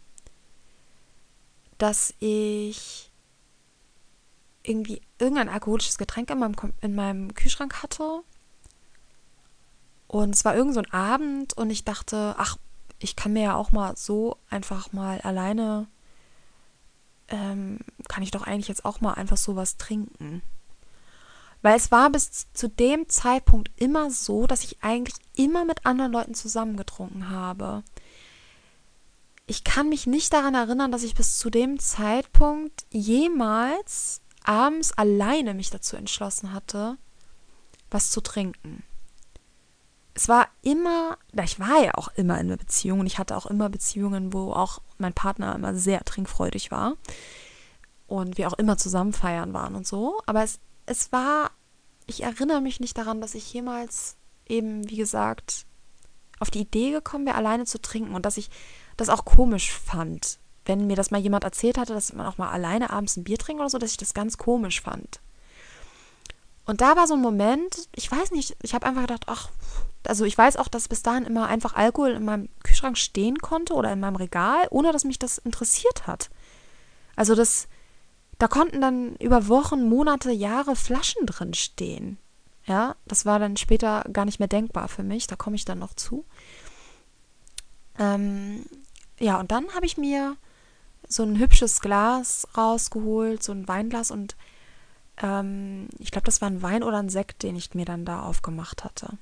dass 1.77 2.13
ich 2.19 3.11
irgendwie 4.63 5.01
irgendein 5.17 5.49
alkoholisches 5.49 5.97
Getränk 5.97 6.29
in 6.29 6.39
meinem, 6.39 6.55
in 6.81 6.95
meinem 6.95 7.33
Kühlschrank 7.33 7.81
hatte. 7.81 8.23
Und 10.07 10.35
es 10.35 10.45
war 10.45 10.55
irgend 10.55 10.73
so 10.73 10.81
ein 10.81 10.91
Abend 10.91 11.55
und 11.55 11.69
ich 11.69 11.83
dachte, 11.83 12.35
ach, 12.37 12.57
ich 12.99 13.15
kann 13.15 13.33
mir 13.33 13.43
ja 13.43 13.55
auch 13.55 13.71
mal 13.71 13.95
so 13.95 14.37
einfach 14.49 14.91
mal 14.93 15.21
alleine, 15.21 15.87
ähm, 17.29 17.79
kann 18.07 18.23
ich 18.23 18.31
doch 18.31 18.43
eigentlich 18.43 18.67
jetzt 18.67 18.85
auch 18.85 19.01
mal 19.01 19.13
einfach 19.13 19.37
sowas 19.37 19.75
trinken 19.77 20.41
Weil 21.61 21.75
es 21.75 21.91
war 21.91 22.09
bis 22.09 22.47
zu 22.53 22.69
dem 22.69 23.09
Zeitpunkt 23.09 23.69
immer 23.75 24.09
so, 24.11 24.47
dass 24.47 24.63
ich 24.63 24.81
eigentlich 24.81 25.15
immer 25.37 25.65
mit 25.65 25.85
anderen 25.85 26.11
Leuten 26.11 26.33
zusammengetrunken 26.33 27.29
habe. 27.29 27.83
Ich 29.45 29.63
kann 29.63 29.89
mich 29.89 30.07
nicht 30.07 30.33
daran 30.33 30.55
erinnern, 30.55 30.91
dass 30.91 31.03
ich 31.03 31.15
bis 31.15 31.37
zu 31.37 31.49
dem 31.49 31.79
Zeitpunkt 31.79 32.85
jemals 32.91 34.21
abends 34.43 34.97
alleine 34.97 35.53
mich 35.53 35.69
dazu 35.69 35.95
entschlossen 35.95 36.53
hatte, 36.53 36.97
was 37.89 38.11
zu 38.11 38.21
trinken. 38.21 38.83
Es 40.13 40.27
war 40.27 40.47
immer, 40.63 41.17
ich 41.43 41.59
war 41.59 41.83
ja 41.83 41.93
auch 41.93 42.07
immer 42.15 42.39
in 42.39 42.47
einer 42.47 42.57
Beziehung 42.57 43.01
und 43.01 43.05
ich 43.05 43.19
hatte 43.19 43.37
auch 43.37 43.45
immer 43.45 43.69
Beziehungen, 43.69 44.33
wo 44.33 44.51
auch 44.51 44.79
mein 44.97 45.13
Partner 45.13 45.55
immer 45.55 45.75
sehr 45.75 46.03
trinkfreudig 46.03 46.71
war 46.71 46.95
und 48.07 48.37
wir 48.37 48.47
auch 48.47 48.57
immer 48.57 48.77
zusammen 48.77 49.13
feiern 49.13 49.53
waren 49.53 49.75
und 49.75 49.85
so. 49.85 50.19
Aber 50.25 50.43
es, 50.43 50.59
es 50.87 51.11
war, 51.11 51.51
ich 52.07 52.23
erinnere 52.23 52.61
mich 52.61 52.79
nicht 52.79 52.97
daran, 52.97 53.21
dass 53.21 53.35
ich 53.35 53.53
jemals 53.53 54.17
eben, 54.49 54.89
wie 54.89 54.97
gesagt, 54.97 55.65
auf 56.39 56.51
die 56.51 56.61
Idee 56.61 56.91
gekommen 56.91 57.25
wäre, 57.25 57.37
alleine 57.37 57.65
zu 57.65 57.81
trinken 57.81 58.13
und 58.13 58.25
dass 58.25 58.37
ich 58.37 58.49
das 58.95 59.09
auch 59.09 59.25
komisch 59.25 59.71
fand, 59.71 60.39
wenn 60.65 60.87
mir 60.87 60.95
das 60.95 61.11
mal 61.11 61.21
jemand 61.21 61.43
erzählt 61.43 61.77
hatte, 61.77 61.93
dass 61.93 62.13
man 62.13 62.25
auch 62.25 62.37
mal 62.37 62.49
alleine 62.49 62.89
abends 62.89 63.17
ein 63.17 63.23
Bier 63.23 63.37
trinkt 63.37 63.59
oder 63.59 63.69
so, 63.69 63.77
dass 63.77 63.91
ich 63.91 63.97
das 63.97 64.13
ganz 64.13 64.37
komisch 64.37 64.81
fand. 64.81 65.19
Und 66.65 66.81
da 66.81 66.97
war 66.97 67.07
so 67.07 67.13
ein 67.13 67.21
Moment, 67.21 67.87
ich 67.95 68.11
weiß 68.11 68.31
nicht, 68.31 68.57
ich 68.61 68.73
habe 68.73 68.85
einfach 68.85 69.03
gedacht, 69.03 69.23
ach, 69.27 69.49
also 70.05 70.25
ich 70.25 70.37
weiß 70.37 70.57
auch, 70.57 70.67
dass 70.67 70.89
bis 70.89 71.01
dahin 71.01 71.25
immer 71.25 71.47
einfach 71.47 71.75
Alkohol 71.75 72.11
in 72.11 72.25
meinem 72.25 72.49
Kühlschrank 72.63 72.97
stehen 72.97 73.37
konnte 73.39 73.73
oder 73.73 73.91
in 73.93 73.99
meinem 73.99 74.17
Regal, 74.17 74.67
ohne 74.69 74.91
dass 74.91 75.05
mich 75.05 75.17
das 75.17 75.37
interessiert 75.37 76.07
hat. 76.07 76.29
Also 77.15 77.35
das, 77.35 77.67
da 78.37 78.47
konnten 78.47 78.81
dann 78.81 79.15
über 79.15 79.47
Wochen, 79.47 79.87
Monate, 79.87 80.31
Jahre 80.31 80.75
Flaschen 80.75 81.25
drin 81.25 81.53
stehen. 81.53 82.17
Ja, 82.67 82.95
das 83.05 83.25
war 83.25 83.39
dann 83.39 83.57
später 83.57 84.03
gar 84.11 84.25
nicht 84.25 84.39
mehr 84.39 84.47
denkbar 84.47 84.87
für 84.87 85.03
mich. 85.03 85.27
Da 85.27 85.35
komme 85.35 85.55
ich 85.55 85.65
dann 85.65 85.79
noch 85.79 85.93
zu. 85.93 86.25
Ähm, 87.97 88.65
ja, 89.19 89.39
und 89.39 89.51
dann 89.51 89.73
habe 89.73 89.85
ich 89.85 89.97
mir 89.97 90.35
so 91.07 91.23
ein 91.23 91.39
hübsches 91.39 91.79
Glas 91.79 92.47
rausgeholt, 92.57 93.41
so 93.41 93.53
ein 93.53 93.67
Weinglas 93.67 94.11
und 94.11 94.35
ähm, 95.21 95.87
ich 95.97 96.11
glaube, 96.11 96.25
das 96.25 96.41
war 96.41 96.49
ein 96.49 96.61
Wein 96.61 96.83
oder 96.83 96.97
ein 96.97 97.09
Sekt, 97.09 97.43
den 97.43 97.55
ich 97.55 97.73
mir 97.73 97.85
dann 97.85 98.05
da 98.05 98.23
aufgemacht 98.23 98.83
hatte. 98.83 99.17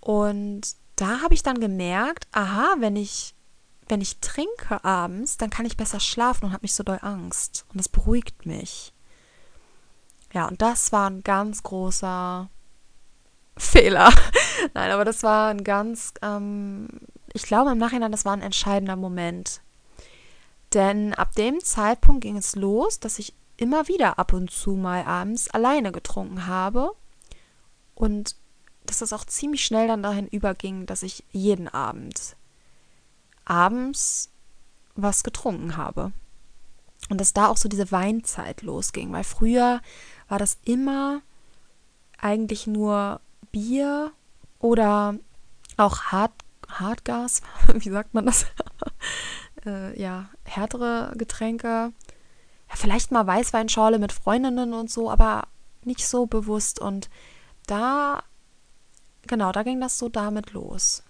Und 0.00 0.62
da 0.96 1.20
habe 1.22 1.34
ich 1.34 1.42
dann 1.42 1.60
gemerkt, 1.60 2.26
aha, 2.32 2.74
wenn 2.78 2.96
ich 2.96 3.34
wenn 3.88 4.00
ich 4.00 4.20
trinke 4.20 4.82
abends, 4.84 5.36
dann 5.36 5.50
kann 5.50 5.66
ich 5.66 5.76
besser 5.76 6.00
schlafen 6.00 6.46
und 6.46 6.52
habe 6.52 6.64
nicht 6.64 6.74
so 6.74 6.82
doll 6.82 6.98
Angst. 7.02 7.66
Und 7.68 7.78
das 7.78 7.88
beruhigt 7.88 8.46
mich. 8.46 8.91
Ja, 10.32 10.48
und 10.48 10.62
das 10.62 10.92
war 10.92 11.10
ein 11.10 11.22
ganz 11.22 11.62
großer 11.62 12.48
Fehler. 13.56 14.12
Nein, 14.74 14.90
aber 14.90 15.04
das 15.04 15.22
war 15.22 15.48
ein 15.48 15.64
ganz, 15.64 16.14
ähm, 16.22 16.88
ich 17.32 17.42
glaube 17.42 17.72
im 17.72 17.78
Nachhinein, 17.78 18.12
das 18.12 18.24
war 18.24 18.32
ein 18.32 18.42
entscheidender 18.42 18.96
Moment. 18.96 19.60
Denn 20.74 21.12
ab 21.14 21.34
dem 21.34 21.60
Zeitpunkt 21.60 22.22
ging 22.22 22.36
es 22.36 22.56
los, 22.56 22.98
dass 22.98 23.18
ich 23.18 23.34
immer 23.58 23.88
wieder 23.88 24.18
ab 24.18 24.32
und 24.32 24.50
zu 24.50 24.72
mal 24.72 25.04
abends 25.04 25.48
alleine 25.50 25.92
getrunken 25.92 26.46
habe. 26.46 26.92
Und 27.94 28.36
dass 28.86 28.98
das 28.98 29.12
auch 29.12 29.24
ziemlich 29.24 29.64
schnell 29.64 29.86
dann 29.86 30.02
dahin 30.02 30.26
überging, 30.26 30.86
dass 30.86 31.02
ich 31.02 31.24
jeden 31.30 31.68
Abend 31.68 32.36
abends 33.44 34.30
was 34.94 35.22
getrunken 35.22 35.76
habe. 35.76 36.12
Und 37.08 37.20
dass 37.20 37.32
da 37.32 37.48
auch 37.48 37.56
so 37.56 37.68
diese 37.68 37.90
Weinzeit 37.90 38.62
losging, 38.62 39.12
weil 39.12 39.24
früher 39.24 39.80
war 40.32 40.38
das 40.38 40.56
immer 40.64 41.20
eigentlich 42.16 42.66
nur 42.66 43.20
Bier 43.50 44.12
oder 44.60 45.14
auch 45.76 46.04
Hart, 46.04 46.32
Hartgas, 46.70 47.42
wie 47.74 47.90
sagt 47.90 48.14
man 48.14 48.24
das? 48.24 48.46
äh, 49.66 50.00
ja, 50.00 50.30
härtere 50.44 51.12
Getränke. 51.18 51.92
Ja, 52.70 52.76
vielleicht 52.76 53.12
mal 53.12 53.26
Weißweinschorle 53.26 53.98
mit 53.98 54.10
Freundinnen 54.10 54.72
und 54.72 54.90
so, 54.90 55.10
aber 55.10 55.48
nicht 55.84 56.08
so 56.08 56.24
bewusst. 56.24 56.78
Und 56.78 57.10
da, 57.66 58.22
genau, 59.26 59.52
da 59.52 59.64
ging 59.64 59.82
das 59.82 59.98
so 59.98 60.08
damit 60.08 60.54
los. 60.54 61.02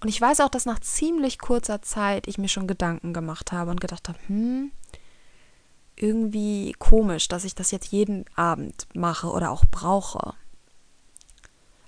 Und 0.00 0.08
ich 0.08 0.18
weiß 0.18 0.40
auch, 0.40 0.48
dass 0.48 0.64
nach 0.64 0.78
ziemlich 0.80 1.38
kurzer 1.38 1.82
Zeit 1.82 2.26
ich 2.26 2.38
mir 2.38 2.48
schon 2.48 2.68
Gedanken 2.68 3.12
gemacht 3.12 3.52
habe 3.52 3.70
und 3.70 3.82
gedacht 3.82 4.08
habe, 4.08 4.18
hm, 4.28 4.72
irgendwie 6.02 6.74
komisch, 6.78 7.28
dass 7.28 7.44
ich 7.44 7.54
das 7.54 7.70
jetzt 7.70 7.92
jeden 7.92 8.24
Abend 8.34 8.86
mache 8.94 9.28
oder 9.28 9.50
auch 9.50 9.64
brauche. 9.70 10.34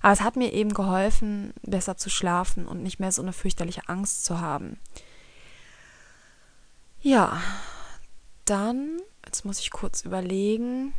Aber 0.01 0.13
es 0.13 0.21
hat 0.21 0.35
mir 0.35 0.51
eben 0.51 0.73
geholfen, 0.73 1.53
besser 1.61 1.95
zu 1.97 2.09
schlafen 2.09 2.67
und 2.67 2.81
nicht 2.81 2.99
mehr 2.99 3.11
so 3.11 3.21
eine 3.21 3.33
fürchterliche 3.33 3.87
Angst 3.87 4.25
zu 4.25 4.41
haben. 4.41 4.79
Ja, 7.01 7.41
dann, 8.45 8.99
jetzt 9.25 9.45
muss 9.45 9.59
ich 9.59 9.71
kurz 9.71 10.03
überlegen, 10.03 10.93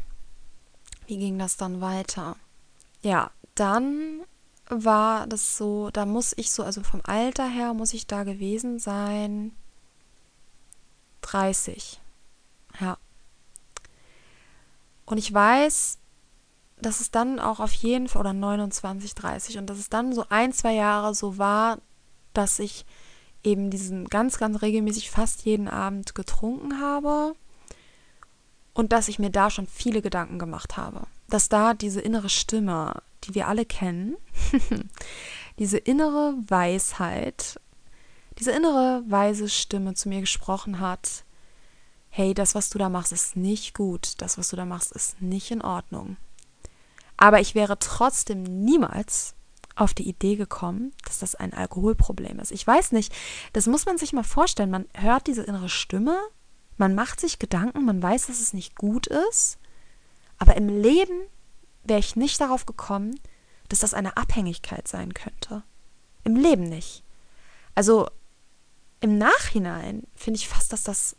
wie 1.07 1.19
ging 1.19 1.39
das 1.39 1.57
dann 1.57 1.81
weiter? 1.81 2.37
Ja, 3.03 3.31
dann 3.55 4.23
war 4.69 5.27
das 5.27 5.57
so, 5.57 5.91
da 5.91 6.07
muss 6.07 6.33
ich 6.37 6.51
so, 6.51 6.63
also 6.63 6.83
vom 6.83 7.03
Alter 7.05 7.49
her 7.49 7.75
muss 7.75 7.95
ich 7.95 8.07
da 8.07 8.25
gewesen 8.25 8.79
sein 8.79 9.53
30. 11.23 12.02
Ja. 12.81 12.99
Und 15.05 15.19
ich 15.19 15.33
weiß, 15.33 15.99
dass 16.81 17.01
es 17.01 17.11
dann 17.11 17.39
auch 17.39 17.61
auf 17.61 17.73
jeden 17.73 18.09
Fall, 18.09 18.21
oder 18.21 18.33
29, 18.33 19.15
30, 19.15 19.59
und 19.59 19.67
dass 19.67 19.79
es 19.79 19.89
dann 19.89 20.13
so 20.13 20.25
ein, 20.29 20.53
zwei 20.53 20.75
Jahre 20.75 21.15
so 21.15 21.39
war, 21.39 21.79
dass 22.35 22.59
ich 22.59 22.85
eben 23.45 23.71
diesen 23.71 24.09
ganz, 24.09 24.39
ganz 24.39 24.63
regelmäßig 24.63 25.11
fast 25.11 25.45
jeden 25.45 25.69
Abend 25.69 26.15
getrunken 26.15 26.81
habe 26.81 27.35
und 28.73 28.93
dass 28.93 29.09
ich 29.09 29.19
mir 29.19 29.31
da 29.31 29.51
schon 29.51 29.67
viele 29.67 30.03
Gedanken 30.03 30.39
gemacht 30.39 30.77
habe. 30.77 31.07
Dass 31.29 31.49
da 31.49 31.75
diese 31.75 32.01
innere 32.01 32.29
Stimme 32.29 33.03
die 33.25 33.35
wir 33.35 33.49
alle 33.49 33.65
kennen, 33.65 34.17
diese 35.59 35.79
innere 35.79 36.35
Weisheit, 36.47 37.61
diese 38.39 38.53
innere 38.53 39.03
weise 39.07 39.49
Stimme 39.49 39.95
zu 39.95 40.09
mir 40.09 40.21
gesprochen 40.21 40.81
hat, 40.81 41.25
hey, 42.15 42.35
das, 42.35 42.55
was 42.55 42.69
du 42.69 42.79
da 42.79 42.91
machst, 42.91 43.11
ist 43.11 43.37
nicht 43.37 43.75
gut, 43.75 44.21
das, 44.21 44.37
was 44.37 44.51
du 44.51 44.57
da 44.57 44.67
machst, 44.67 44.93
ist 44.93 45.23
nicht 45.23 45.51
in 45.51 45.63
Ordnung. 45.63 46.19
Aber 47.17 47.41
ich 47.41 47.55
wäre 47.55 47.79
trotzdem 47.79 48.43
niemals 48.43 49.35
auf 49.77 49.95
die 49.95 50.07
Idee 50.07 50.37
gekommen, 50.37 50.93
dass 51.07 51.21
das 51.21 51.35
ein 51.35 51.55
Alkoholproblem 51.55 52.39
ist. 52.39 52.53
Ich 52.53 52.67
weiß 52.67 52.93
nicht, 52.93 53.15
das 53.55 53.67
muss 53.67 53.87
man 53.87 53.97
sich 53.97 54.13
mal 54.13 54.25
vorstellen. 54.25 54.71
Man 54.71 54.85
hört 54.93 55.27
diese 55.27 55.43
innere 55.43 55.71
Stimme, 55.71 56.19
man 56.77 56.95
macht 56.95 57.19
sich 57.19 57.39
Gedanken, 57.39 57.87
man 57.87 58.03
weiß, 58.03 58.27
dass 58.27 58.41
es 58.41 58.53
nicht 58.53 58.77
gut 58.77 59.07
ist, 59.07 59.57
aber 60.37 60.55
im 60.59 60.69
Leben 60.69 61.19
wäre 61.83 62.01
ich 62.01 62.15
nicht 62.15 62.39
darauf 62.43 62.67
gekommen, 62.67 63.19
dass 63.71 63.79
das 63.79 63.95
eine 63.95 64.19
Abhängigkeit 64.19 64.87
sein 64.87 65.15
könnte. 65.15 65.63
Im 66.25 66.37
Leben 66.37 66.65
nicht. 66.65 67.05
Also 67.75 68.07
im 69.01 69.17
Nachhinein 69.17 70.07
finde 70.15 70.37
ich 70.37 70.49
fast, 70.49 70.75
dass 70.75 70.83
das 70.83 71.17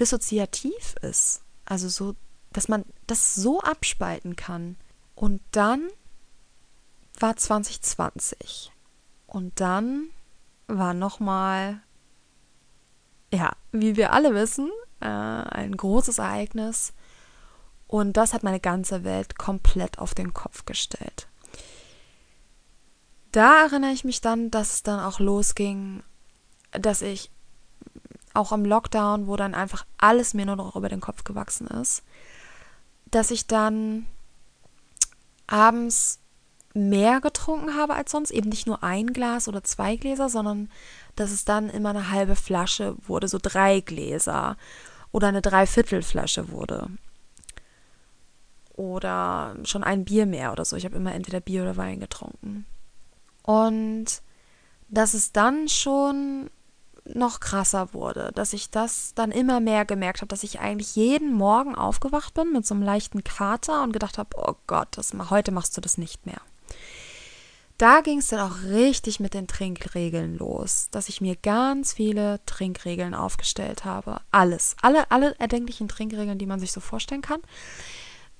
dissoziativ 0.00 0.96
ist. 1.02 1.42
Also 1.64 1.88
so, 1.88 2.14
dass 2.52 2.68
man 2.68 2.84
das 3.06 3.34
so 3.34 3.60
abspalten 3.60 4.34
kann. 4.34 4.76
Und 5.14 5.42
dann 5.52 5.88
war 7.18 7.36
2020. 7.36 8.72
Und 9.26 9.60
dann 9.60 10.08
war 10.66 10.94
nochmal, 10.94 11.82
ja, 13.32 13.52
wie 13.70 13.96
wir 13.96 14.12
alle 14.12 14.34
wissen, 14.34 14.70
äh, 15.00 15.06
ein 15.06 15.76
großes 15.76 16.18
Ereignis, 16.18 16.92
und 17.90 18.16
das 18.16 18.34
hat 18.34 18.44
meine 18.44 18.60
ganze 18.60 19.02
Welt 19.02 19.36
komplett 19.36 19.98
auf 19.98 20.14
den 20.14 20.32
Kopf 20.32 20.64
gestellt. 20.64 21.26
Da 23.32 23.62
erinnere 23.64 23.90
ich 23.90 24.04
mich 24.04 24.20
dann, 24.20 24.52
dass 24.52 24.74
es 24.74 24.82
dann 24.84 25.00
auch 25.00 25.18
losging, 25.18 26.04
dass 26.70 27.02
ich 27.02 27.32
auch 28.34 28.52
im 28.52 28.64
Lockdown, 28.64 29.26
wo 29.26 29.36
dann 29.36 29.54
einfach 29.54 29.84
alles 29.98 30.34
mir 30.34 30.46
nur 30.46 30.56
noch 30.56 30.76
über 30.76 30.88
den 30.88 31.00
Kopf 31.00 31.24
gewachsen 31.24 31.66
ist, 31.66 32.02
dass 33.10 33.30
ich 33.30 33.46
dann 33.46 34.06
abends 35.46 36.20
mehr 36.72 37.20
getrunken 37.20 37.74
habe 37.74 37.94
als 37.94 38.12
sonst, 38.12 38.30
eben 38.30 38.48
nicht 38.48 38.66
nur 38.66 38.84
ein 38.84 39.12
Glas 39.12 39.48
oder 39.48 39.64
zwei 39.64 39.96
Gläser, 39.96 40.28
sondern 40.28 40.70
dass 41.16 41.32
es 41.32 41.44
dann 41.44 41.68
immer 41.68 41.90
eine 41.90 42.10
halbe 42.10 42.36
Flasche 42.36 42.94
wurde, 43.06 43.26
so 43.26 43.38
drei 43.42 43.80
Gläser 43.80 44.56
oder 45.10 45.28
eine 45.28 45.42
Dreiviertelflasche 45.42 46.50
wurde 46.50 46.88
oder 48.80 49.56
schon 49.64 49.84
ein 49.84 50.06
Bier 50.06 50.24
mehr 50.24 50.52
oder 50.52 50.64
so. 50.64 50.74
Ich 50.74 50.86
habe 50.86 50.96
immer 50.96 51.12
entweder 51.12 51.40
Bier 51.40 51.62
oder 51.62 51.76
Wein 51.76 52.00
getrunken. 52.00 52.64
Und 53.42 54.06
dass 54.88 55.12
es 55.12 55.32
dann 55.32 55.68
schon 55.68 56.48
noch 57.14 57.40
krasser 57.40 57.92
wurde, 57.92 58.30
dass 58.34 58.52
ich 58.52 58.70
das 58.70 59.12
dann 59.14 59.30
immer 59.30 59.60
mehr 59.60 59.84
gemerkt 59.84 60.20
habe, 60.20 60.28
dass 60.28 60.42
ich 60.42 60.60
eigentlich 60.60 60.96
jeden 60.96 61.32
Morgen 61.32 61.74
aufgewacht 61.74 62.34
bin 62.34 62.52
mit 62.52 62.66
so 62.66 62.74
einem 62.74 62.82
leichten 62.82 63.24
Kater 63.24 63.82
und 63.82 63.92
gedacht 63.92 64.18
habe, 64.18 64.36
oh 64.36 64.54
Gott, 64.66 64.88
das, 64.92 65.12
heute 65.30 65.52
machst 65.52 65.76
du 65.76 65.80
das 65.80 65.98
nicht 65.98 66.26
mehr. 66.26 66.40
Da 67.80 68.02
ging 68.02 68.18
es 68.18 68.28
dann 68.28 68.40
auch 68.40 68.62
richtig 68.64 69.20
mit 69.20 69.32
den 69.32 69.46
Trinkregeln 69.46 70.36
los, 70.36 70.88
dass 70.90 71.08
ich 71.08 71.22
mir 71.22 71.34
ganz 71.34 71.94
viele 71.94 72.38
Trinkregeln 72.44 73.14
aufgestellt 73.14 73.86
habe. 73.86 74.20
Alles, 74.30 74.76
alle, 74.82 75.10
alle 75.10 75.34
erdenklichen 75.38 75.88
Trinkregeln, 75.88 76.36
die 76.36 76.44
man 76.44 76.60
sich 76.60 76.72
so 76.72 76.80
vorstellen 76.80 77.22
kann. 77.22 77.40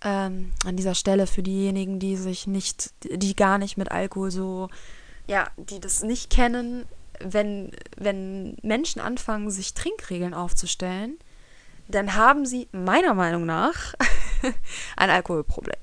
Ähm, 0.02 0.52
an 0.66 0.76
dieser 0.76 0.94
Stelle 0.94 1.26
für 1.26 1.42
diejenigen, 1.42 1.98
die 1.98 2.16
sich 2.16 2.46
nicht, 2.46 2.92
die 3.02 3.35
gar 3.35 3.56
nicht 3.56 3.78
mit 3.78 3.90
Alkohol 3.90 4.30
so, 4.30 4.68
ja, 5.26 5.46
die 5.56 5.80
das 5.80 6.02
nicht 6.02 6.28
kennen, 6.28 6.85
wenn, 7.22 7.72
wenn 7.96 8.56
Menschen 8.62 9.00
anfangen, 9.00 9.50
sich 9.50 9.74
Trinkregeln 9.74 10.35
aufzustellen, 10.35 11.18
dann 11.88 12.14
haben 12.14 12.46
sie 12.46 12.68
meiner 12.72 13.14
Meinung 13.14 13.46
nach 13.46 13.94
ein 14.96 15.11
Alkoholproblem. 15.11 15.80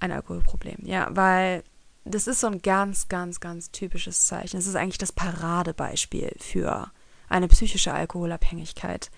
Ein 0.00 0.12
Alkoholproblem, 0.12 0.78
ja, 0.82 1.08
weil 1.10 1.62
das 2.04 2.26
ist 2.26 2.40
so 2.40 2.46
ein 2.48 2.60
ganz, 2.60 3.08
ganz, 3.08 3.40
ganz 3.40 3.70
typisches 3.70 4.26
Zeichen. 4.26 4.58
Es 4.58 4.66
ist 4.66 4.76
eigentlich 4.76 4.98
das 4.98 5.12
Paradebeispiel 5.12 6.32
für 6.38 6.90
eine 7.28 7.48
psychische 7.48 7.92
Alkoholabhängigkeit. 7.92 9.10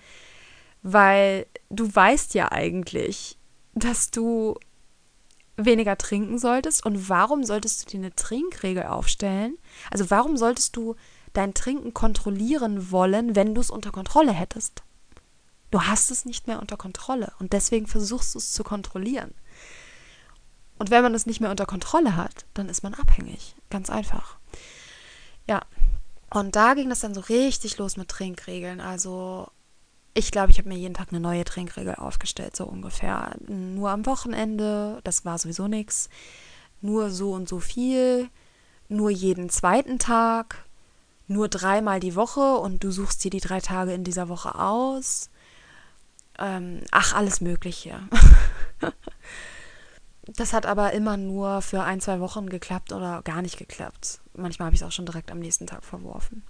Weil 0.83 1.47
du 1.69 1.93
weißt 1.93 2.33
ja 2.33 2.51
eigentlich, 2.51 3.37
dass 3.73 4.09
du 4.09 4.55
weniger 5.57 5.97
trinken 5.97 6.37
solltest 6.37 6.85
und 6.85 7.09
warum 7.09 7.43
solltest 7.43 7.85
du 7.85 7.91
dir 7.91 7.97
eine 7.97 8.15
Trinkregel 8.15 8.83
aufstellen? 8.83 9.57
Also 9.91 10.09
warum 10.09 10.37
solltest 10.37 10.75
du 10.75 10.95
dein 11.37 11.53
Trinken 11.53 11.93
kontrollieren 11.93 12.91
wollen, 12.91 13.35
wenn 13.35 13.53
du 13.53 13.61
es 13.61 13.69
unter 13.69 13.91
Kontrolle 13.91 14.31
hättest. 14.31 14.83
Du 15.69 15.83
hast 15.83 16.11
es 16.11 16.25
nicht 16.25 16.47
mehr 16.47 16.59
unter 16.59 16.77
Kontrolle 16.77 17.31
und 17.39 17.53
deswegen 17.53 17.87
versuchst 17.87 18.33
du 18.33 18.39
es 18.39 18.53
zu 18.53 18.63
kontrollieren. 18.63 19.33
Und 20.79 20.91
wenn 20.91 21.03
man 21.03 21.13
es 21.13 21.25
nicht 21.25 21.39
mehr 21.41 21.51
unter 21.51 21.65
Kontrolle 21.65 22.15
hat, 22.15 22.45
dann 22.53 22.69
ist 22.69 22.83
man 22.83 22.93
abhängig. 22.93 23.55
Ganz 23.69 23.89
einfach. 23.89 24.37
Ja. 25.47 25.61
Und 26.29 26.55
da 26.55 26.73
ging 26.73 26.89
das 26.89 26.99
dann 27.01 27.13
so 27.13 27.21
richtig 27.21 27.77
los 27.77 27.97
mit 27.97 28.09
Trinkregeln. 28.09 28.81
Also 28.81 29.49
ich 30.13 30.31
glaube, 30.31 30.51
ich 30.51 30.57
habe 30.57 30.69
mir 30.69 30.77
jeden 30.77 30.93
Tag 30.93 31.09
eine 31.09 31.19
neue 31.19 31.45
Trinkregel 31.45 31.95
aufgestellt, 31.95 32.55
so 32.55 32.65
ungefähr. 32.65 33.35
Nur 33.47 33.91
am 33.91 34.05
Wochenende, 34.05 34.99
das 35.03 35.25
war 35.25 35.37
sowieso 35.37 35.67
nichts. 35.67 36.09
Nur 36.81 37.09
so 37.11 37.33
und 37.33 37.47
so 37.47 37.59
viel. 37.59 38.29
Nur 38.89 39.09
jeden 39.09 39.49
zweiten 39.49 39.99
Tag 39.99 40.66
nur 41.27 41.49
dreimal 41.49 41.99
die 41.99 42.15
Woche 42.15 42.57
und 42.57 42.83
du 42.83 42.91
suchst 42.91 43.23
dir 43.23 43.31
die 43.31 43.41
drei 43.41 43.59
Tage 43.59 43.93
in 43.93 44.03
dieser 44.03 44.29
Woche 44.29 44.55
aus. 44.55 45.29
Ähm, 46.39 46.81
ach, 46.91 47.13
alles 47.13 47.41
Mögliche. 47.41 47.99
das 50.27 50.53
hat 50.53 50.65
aber 50.65 50.93
immer 50.93 51.17
nur 51.17 51.61
für 51.61 51.83
ein, 51.83 51.99
zwei 51.99 52.19
Wochen 52.19 52.49
geklappt 52.49 52.93
oder 52.93 53.21
gar 53.23 53.41
nicht 53.41 53.57
geklappt. 53.57 54.21
Manchmal 54.35 54.67
habe 54.67 54.75
ich 54.75 54.81
es 54.81 54.87
auch 54.87 54.91
schon 54.91 55.05
direkt 55.05 55.31
am 55.31 55.39
nächsten 55.39 55.67
Tag 55.67 55.83
verworfen. 55.83 56.43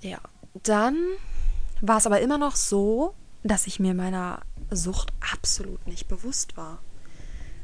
Ja, 0.00 0.18
dann 0.62 0.96
war 1.80 1.98
es 1.98 2.06
aber 2.06 2.20
immer 2.20 2.38
noch 2.38 2.56
so, 2.56 3.14
dass 3.42 3.66
ich 3.66 3.80
mir 3.80 3.94
meiner 3.94 4.42
Sucht 4.70 5.12
absolut 5.32 5.86
nicht 5.86 6.08
bewusst 6.08 6.56
war. 6.56 6.78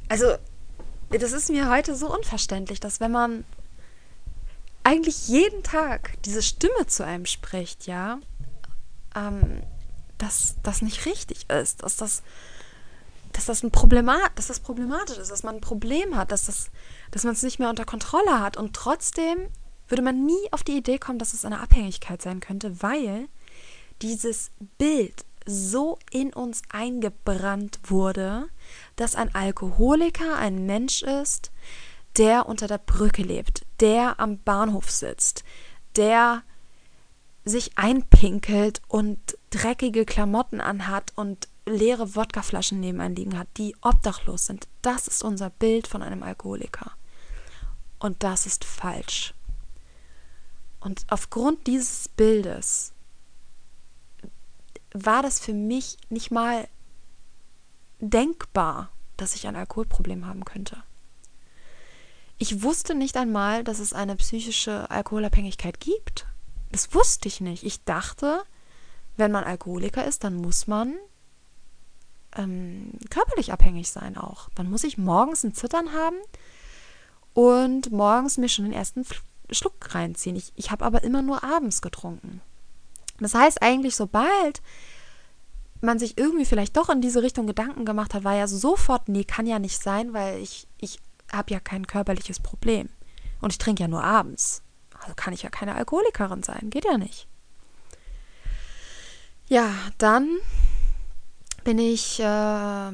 Also, 0.09 0.37
das 1.11 1.33
ist 1.33 1.51
mir 1.51 1.71
heute 1.71 1.95
so 1.95 2.13
unverständlich, 2.13 2.81
dass 2.81 3.01
wenn 3.01 3.13
man 3.13 3.45
eigentlich 4.85 5.29
jeden 5.29 5.63
Tag 5.63 6.23
diese 6.25 6.43
Stimme 6.43 6.87
zu 6.87 7.05
einem 7.05 7.27
spricht, 7.27 7.87
ja, 7.87 8.21
ähm, 9.17 9.63
dass 10.19 10.57
das 10.63 10.83
nicht 10.83 11.07
richtig 11.07 11.51
ist, 11.51 11.83
dass 11.83 11.97
das, 11.97 12.23
dass 13.33 13.47
das 13.47 13.63
ein 13.63 13.73
Problemat, 13.73 14.31
dass 14.37 14.47
das 14.47 14.61
problematisch 14.61 15.19
ist, 15.19 15.31
dass 15.31 15.43
man 15.43 15.57
ein 15.57 15.61
Problem 15.61 16.17
hat, 16.17 16.31
dass 16.31 16.47
das, 16.47 16.71
dass 17.11 17.25
man 17.25 17.33
es 17.33 17.43
nicht 17.43 17.59
mehr 17.59 17.71
unter 17.71 17.85
Kontrolle 17.85 18.41
hat. 18.41 18.57
Und 18.57 18.77
trotzdem 18.77 19.49
würde 19.89 20.03
man 20.03 20.25
nie 20.25 20.53
auf 20.53 20.63
die 20.63 20.77
Idee 20.77 20.99
kommen, 20.99 21.19
dass 21.19 21.33
es 21.33 21.45
eine 21.45 21.61
Abhängigkeit 21.61 22.23
sein 22.23 22.41
könnte, 22.41 22.83
weil 22.83 23.29
dieses 24.03 24.51
Bild 24.79 25.25
so 25.47 25.99
in 26.11 26.33
uns 26.33 26.63
eingebrannt 26.71 27.79
wurde, 27.85 28.49
dass 28.97 29.15
ein 29.15 29.35
Alkoholiker 29.35 30.37
ein 30.37 30.65
Mensch 30.67 31.03
ist, 31.03 31.51
der 32.17 32.47
unter 32.47 32.67
der 32.67 32.79
Brücke 32.79 33.23
lebt, 33.23 33.67
der 33.81 34.21
am 34.21 34.39
Bahnhof 34.39 34.91
sitzt, 34.91 35.45
der 35.97 36.43
sich 37.45 37.77
einpinkelt 37.77 38.81
und 38.89 39.19
dreckige 39.51 40.05
Klamotten 40.05 40.61
anhat 40.61 41.13
und 41.17 41.49
leere 41.67 42.15
Wodkaflaschen 42.15 42.81
neben 42.81 43.01
einem 43.01 43.15
liegen 43.15 43.39
hat, 43.39 43.49
die 43.57 43.77
obdachlos 43.81 44.47
sind. 44.47 44.69
Das 44.83 45.09
ist 45.09 45.23
unser 45.23 45.51
Bild 45.51 45.87
von 45.87 46.03
einem 46.03 46.23
Alkoholiker. 46.23 46.93
Und 47.99 48.23
das 48.23 48.47
ist 48.47 48.65
falsch. 48.65 49.35
Und 50.81 51.07
aufgrund 51.09 51.67
dieses 51.67 52.09
Bildes 52.09 52.93
war 54.93 55.23
das 55.23 55.41
für 55.41 55.55
mich 55.55 55.97
nicht 56.11 56.31
mal 56.31 56.69
denkbar, 58.01 58.91
dass 59.17 59.35
ich 59.35 59.47
ein 59.47 59.57
Alkoholproblem 59.57 60.27
haben 60.27 60.45
könnte. 60.45 60.83
Ich 62.39 62.63
wusste 62.63 62.95
nicht 62.95 63.17
einmal, 63.17 63.65
dass 63.65 63.79
es 63.79 63.93
eine 63.93 64.17
psychische 64.17 64.91
Alkoholabhängigkeit 64.91 65.81
gibt. 65.81 66.27
Das 66.73 66.93
wusste 66.95 67.29
ich 67.29 67.41
nicht. 67.41 67.63
Ich 67.63 67.85
dachte, 67.85 68.43
wenn 69.17 69.31
man 69.31 69.45
Alkoholiker 69.45 70.05
ist, 70.05 70.25
dann 70.25 70.35
muss 70.37 70.67
man 70.67 70.95
ähm, 72.37 72.93
körperlich 73.11 73.53
abhängig 73.53 73.91
sein 73.91 74.17
auch. 74.17 74.49
Dann 74.57 74.69
muss 74.69 74.85
ich 74.85 74.99
morgens 74.99 75.45
ein 75.45 75.55
Zittern 75.55 75.93
haben 75.93 76.17
und 77.33 77.93
morgens 77.93 78.39
mir 78.39 78.49
schon 78.49 78.65
den 78.65 78.75
ersten 78.75 79.07
Schluck 79.51 79.95
reinziehen. 79.95 80.37
Ich, 80.37 80.53
ich 80.57 80.71
habe 80.71 80.85
aber 80.85 81.05
immer 81.05 81.23
nur 81.23 81.45
abends 81.45 81.83
getrunken. 81.83 82.41
Das 83.21 83.35
heißt 83.35 83.63
eigentlich, 83.63 83.95
sobald 83.95 84.63
man 85.81 85.99
sich 85.99 86.19
irgendwie 86.19 86.47
vielleicht 86.47 86.77
doch 86.77 86.89
in 86.89 87.01
diese 87.01 87.23
Richtung 87.23 87.47
Gedanken 87.47 87.85
gemacht 87.85 88.15
hat, 88.15 88.25
war 88.25 88.35
ja 88.35 88.49
sofort, 88.49 89.09
nee, 89.09 89.25
kann 89.25 89.47
ja 89.47 89.59
nicht 89.59 89.81
sein, 89.81 90.13
weil 90.13 90.41
ich, 90.41 90.67
ich 90.79 90.99
habe 91.33 91.53
ja 91.53 91.61
kein 91.61 91.87
körperliches 91.87 92.41
Problem. 92.41 92.89
Und 93.41 93.53
ich 93.53 93.59
trinke 93.59 93.83
ja 93.83 93.89
nur 93.89 94.03
abends. 94.03 94.63
Also 95.01 95.15
kann 95.15 95.35
ich 95.35 95.43
ja 95.43 95.51
keine 95.51 95.75
Alkoholikerin 95.75 96.43
sein. 96.43 96.71
Geht 96.71 96.85
ja 96.85 96.97
nicht. 96.97 97.29
Ja, 99.47 99.71
dann 99.99 100.39
bin 101.65 101.79
ich 101.79 102.21
äh, 102.21 102.91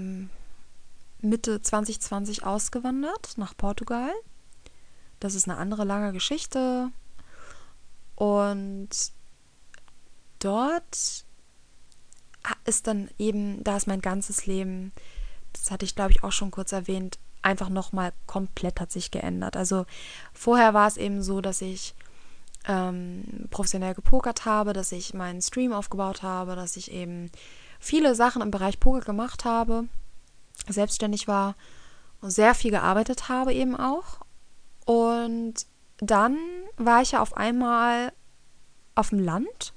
Mitte 1.20 1.62
2020 1.62 2.44
ausgewandert 2.44 3.34
nach 3.36 3.56
Portugal. 3.56 4.10
Das 5.20 5.34
ist 5.34 5.48
eine 5.48 5.58
andere 5.58 5.84
lange 5.84 6.12
Geschichte. 6.12 6.90
Und 8.16 8.88
dort 10.38 11.24
ist 12.64 12.86
dann 12.86 13.10
eben, 13.18 13.62
da 13.64 13.76
ist 13.76 13.86
mein 13.86 14.00
ganzes 14.00 14.46
Leben, 14.46 14.92
das 15.52 15.70
hatte 15.70 15.84
ich 15.84 15.94
glaube 15.94 16.12
ich 16.12 16.24
auch 16.24 16.32
schon 16.32 16.50
kurz 16.50 16.72
erwähnt, 16.72 17.18
einfach 17.42 17.68
nochmal 17.68 18.12
komplett 18.26 18.80
hat 18.80 18.92
sich 18.92 19.10
geändert. 19.10 19.56
Also 19.56 19.86
vorher 20.32 20.74
war 20.74 20.88
es 20.88 20.96
eben 20.96 21.22
so, 21.22 21.40
dass 21.40 21.62
ich 21.62 21.94
ähm, 22.66 23.46
professionell 23.50 23.94
gepokert 23.94 24.44
habe, 24.44 24.72
dass 24.72 24.92
ich 24.92 25.14
meinen 25.14 25.40
Stream 25.40 25.72
aufgebaut 25.72 26.22
habe, 26.22 26.56
dass 26.56 26.76
ich 26.76 26.92
eben 26.92 27.30
viele 27.78 28.14
Sachen 28.14 28.42
im 28.42 28.50
Bereich 28.50 28.78
Poker 28.78 29.00
gemacht 29.00 29.44
habe, 29.44 29.84
selbstständig 30.68 31.26
war 31.26 31.54
und 32.20 32.30
sehr 32.30 32.54
viel 32.54 32.70
gearbeitet 32.70 33.28
habe 33.28 33.54
eben 33.54 33.76
auch. 33.76 34.20
Und 34.84 35.66
dann 35.98 36.36
war 36.76 37.02
ich 37.02 37.12
ja 37.12 37.20
auf 37.20 37.36
einmal 37.36 38.12
auf 38.94 39.10
dem 39.10 39.20
Land 39.20 39.72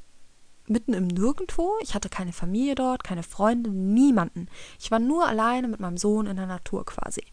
mitten 0.68 0.94
im 0.94 1.08
Nirgendwo. 1.08 1.74
Ich 1.82 1.94
hatte 1.94 2.10
keine 2.10 2.34
Familie 2.34 2.76
dort, 2.76 3.04
keine 3.04 3.24
Freunde, 3.24 3.70
niemanden. 3.70 4.48
Ich 4.80 4.92
war 4.92 5.00
nur 5.00 5.28
alleine 5.28 5.68
mit 5.68 5.80
meinem 5.80 5.98
Sohn 5.98 6.28
in 6.28 6.38
der 6.38 6.48
Natur 6.48 6.86
quasi. 6.86 7.24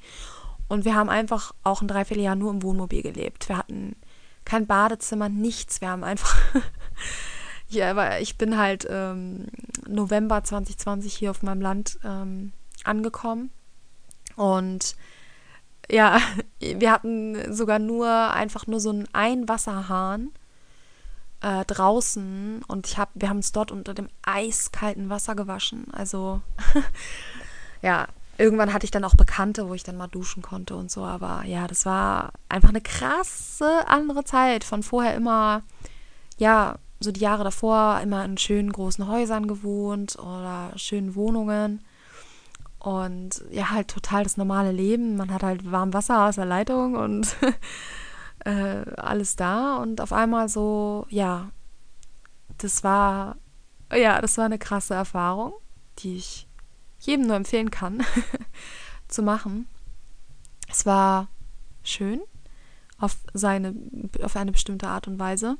Und 0.69 0.85
wir 0.85 0.95
haben 0.95 1.09
einfach 1.09 1.53
auch 1.65 1.83
ein 1.83 1.89
Dreivierteljahr 1.89 2.37
nur 2.37 2.51
im 2.51 2.63
Wohnmobil 2.63 3.03
gelebt. 3.03 3.49
Wir 3.49 3.59
hatten 3.59 3.97
kein 4.45 4.67
Badezimmer, 4.67 5.29
nichts. 5.29 5.81
Wir 5.81 5.91
haben 5.91 6.05
einfach. 6.05 6.37
ja, 7.69 7.91
aber 7.91 8.21
ich 8.21 8.39
bin 8.39 8.57
halt 8.57 8.87
ähm, 8.89 9.47
November 9.89 10.43
2020 10.43 11.15
hier 11.15 11.31
auf 11.31 11.43
meinem 11.43 11.61
Land 11.61 11.99
ähm, 12.05 12.53
angekommen. 12.85 13.51
Und 14.37 14.97
ja, 15.91 16.21
wir 16.61 16.91
hatten 16.91 17.53
sogar 17.53 17.79
nur 17.79 18.09
einfach 18.09 18.67
nur 18.67 18.81
so 18.81 18.91
einen 18.91 19.09
Einwasserhahn 19.13 20.31
äh, 21.43 21.65
draußen 21.65 22.63
und 22.67 22.87
ich 22.87 22.99
hab, 22.99 23.11
wir 23.15 23.29
haben 23.29 23.39
uns 23.39 23.53
dort 23.53 23.73
unter 23.73 23.95
dem 23.95 24.09
eiskalten 24.23 25.09
Wasser 25.11 25.35
gewaschen. 25.35 25.87
Also 25.93 26.41
ja, 27.83 28.07
irgendwann 28.39 28.73
hatte 28.73 28.85
ich 28.85 28.91
dann 28.91 29.05
auch 29.05 29.15
Bekannte, 29.15 29.69
wo 29.69 29.75
ich 29.75 29.83
dann 29.83 29.97
mal 29.97 30.09
duschen 30.09 30.43
konnte 30.43 30.77
und 30.77 30.91
so. 30.91 31.05
Aber 31.05 31.45
ja, 31.45 31.67
das 31.67 31.87
war 31.87 32.33
einfach 32.49 32.71
eine 32.71 32.81
krasse 32.81 33.87
andere 33.89 34.25
Zeit. 34.25 34.65
Von 34.65 34.83
vorher 34.83 35.15
immer 35.15 35.63
ja, 36.41 36.79
so 37.01 37.13
die 37.13 37.21
Jahre 37.21 37.45
davor 37.45 38.01
immer 38.03 38.25
in 38.25 38.37
schönen 38.37 38.73
großen 38.73 39.07
Häusern 39.07 39.47
gewohnt 39.47 40.19
oder 40.19 40.73
schönen 40.77 41.15
Wohnungen. 41.15 41.83
Und 42.79 43.45
ja, 43.51 43.71
halt 43.71 43.89
total 43.89 44.25
das 44.25 44.39
normale 44.39 44.73
Leben. 44.73 45.17
Man 45.17 45.33
hat 45.33 45.43
halt 45.43 45.71
warm 45.71 45.93
Wasser 45.93 46.27
aus 46.27 46.37
der 46.37 46.47
Leitung 46.47 46.95
und 46.95 47.37
äh, 48.45 48.85
alles 48.97 49.37
da. 49.37 49.77
Und 49.77 50.01
auf 50.01 50.13
einmal 50.13 50.49
so, 50.49 51.07
ja, 51.09 51.51
das 52.59 52.85
war, 52.85 53.37
ja, 53.93 54.21
das 54.21 54.39
war 54.39 54.45
eine 54.45 54.59
krasse 54.59 54.95
Erfahrung, 54.95 55.53
die 55.99 56.17
ich 56.17 56.47
jedem 57.01 57.27
nur 57.27 57.37
empfehlen 57.37 57.71
kann 57.71 58.05
zu 59.09 59.23
machen. 59.23 59.67
Es 60.69 60.87
war 60.87 61.29
schön 61.83 62.21
auf 62.99 63.17
seine, 63.33 63.75
auf 64.23 64.37
eine 64.37 64.53
bestimmte 64.53 64.89
Art 64.89 65.09
und 65.09 65.19
Weise. 65.19 65.57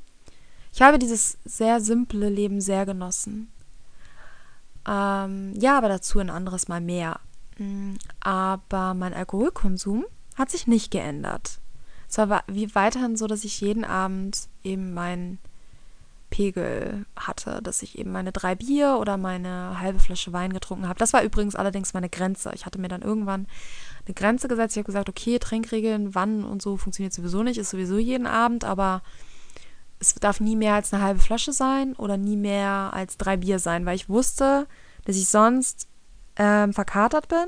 Ich 0.73 0.81
habe 0.81 0.99
dieses 0.99 1.37
sehr 1.43 1.81
simple 1.81 2.29
Leben 2.29 2.61
sehr 2.61 2.85
genossen. 2.85 3.51
Ähm, 4.87 5.53
ja, 5.59 5.77
aber 5.77 5.89
dazu 5.89 6.19
ein 6.19 6.29
anderes 6.29 6.67
Mal 6.67 6.81
mehr. 6.81 7.19
Mm, 7.57 7.95
aber 8.19 8.93
mein 8.93 9.13
Alkoholkonsum 9.13 10.05
hat 10.35 10.49
sich 10.49 10.67
nicht 10.67 10.91
geändert. 10.91 11.60
Es 12.11 12.17
war 12.17 12.43
wie 12.47 12.75
weiterhin 12.75 13.15
so, 13.15 13.25
dass 13.25 13.45
ich 13.45 13.61
jeden 13.61 13.85
Abend 13.85 14.49
eben 14.63 14.93
meinen 14.93 15.39
Pegel 16.29 17.05
hatte, 17.15 17.61
dass 17.63 17.81
ich 17.83 17.97
eben 17.97 18.11
meine 18.11 18.33
drei 18.33 18.53
Bier 18.53 18.97
oder 18.99 19.15
meine 19.15 19.79
halbe 19.79 19.99
Flasche 19.99 20.33
Wein 20.33 20.51
getrunken 20.51 20.89
habe. 20.89 20.99
Das 20.99 21.13
war 21.13 21.23
übrigens 21.23 21.55
allerdings 21.55 21.93
meine 21.93 22.09
Grenze. 22.09 22.51
Ich 22.53 22.65
hatte 22.65 22.81
mir 22.81 22.89
dann 22.89 23.01
irgendwann 23.01 23.47
eine 24.05 24.13
Grenze 24.13 24.49
gesetzt. 24.49 24.75
Ich 24.75 24.79
habe 24.79 24.87
gesagt, 24.87 25.07
okay, 25.07 25.39
Trinkregeln, 25.39 26.13
wann 26.13 26.43
und 26.43 26.61
so 26.61 26.75
funktioniert 26.75 27.13
sowieso 27.13 27.43
nicht, 27.43 27.57
ist 27.57 27.69
sowieso 27.69 27.97
jeden 27.97 28.27
Abend, 28.27 28.65
aber 28.65 29.03
es 29.99 30.13
darf 30.15 30.41
nie 30.41 30.57
mehr 30.57 30.73
als 30.73 30.93
eine 30.93 31.03
halbe 31.03 31.21
Flasche 31.21 31.53
sein 31.53 31.95
oder 31.95 32.17
nie 32.17 32.35
mehr 32.35 32.91
als 32.93 33.15
drei 33.15 33.37
Bier 33.37 33.59
sein, 33.59 33.85
weil 33.85 33.95
ich 33.95 34.09
wusste, 34.09 34.67
dass 35.05 35.15
ich 35.15 35.29
sonst 35.29 35.87
ähm, 36.35 36.73
verkatert 36.73 37.29
bin 37.29 37.47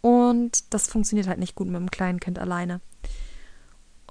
und 0.00 0.74
das 0.74 0.88
funktioniert 0.88 1.28
halt 1.28 1.38
nicht 1.38 1.54
gut 1.54 1.68
mit 1.68 1.76
einem 1.76 1.90
kleinen 1.90 2.18
Kind 2.18 2.40
alleine. 2.40 2.80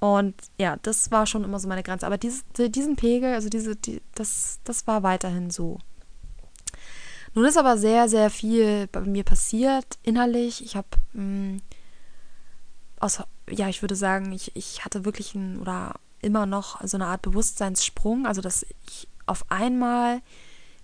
Und 0.02 0.34
ja, 0.58 0.78
das 0.82 1.12
war 1.12 1.26
schon 1.26 1.44
immer 1.44 1.60
so 1.60 1.68
meine 1.68 1.84
Grenze. 1.84 2.04
Aber 2.04 2.18
dieses, 2.18 2.42
diesen 2.56 2.96
Pegel, 2.96 3.34
also 3.34 3.48
diese, 3.48 3.76
die, 3.76 4.02
das, 4.16 4.58
das 4.64 4.88
war 4.88 5.04
weiterhin 5.04 5.48
so. 5.48 5.78
Nun 7.34 7.44
ist 7.44 7.56
aber 7.56 7.78
sehr, 7.78 8.08
sehr 8.08 8.28
viel 8.28 8.88
bei 8.88 9.02
mir 9.02 9.22
passiert 9.22 9.86
innerlich. 10.02 10.64
Ich 10.64 10.74
habe 10.74 10.88
aus, 12.98 13.22
ja, 13.48 13.68
ich 13.68 13.80
würde 13.80 13.94
sagen, 13.94 14.32
ich, 14.32 14.56
ich 14.56 14.84
hatte 14.84 15.04
wirklich 15.04 15.36
ein 15.36 15.60
oder 15.60 15.94
immer 16.20 16.46
noch 16.46 16.84
so 16.84 16.96
eine 16.96 17.06
Art 17.06 17.22
Bewusstseinssprung, 17.22 18.26
also 18.26 18.40
dass 18.40 18.66
ich 18.88 19.06
auf 19.26 19.44
einmal 19.52 20.20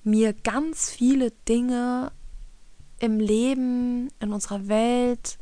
mir 0.04 0.32
ganz 0.32 0.90
viele 0.90 1.32
Dinge 1.48 2.12
im 3.00 3.18
Leben, 3.18 4.10
in 4.20 4.32
unserer 4.32 4.68
Welt, 4.68 5.38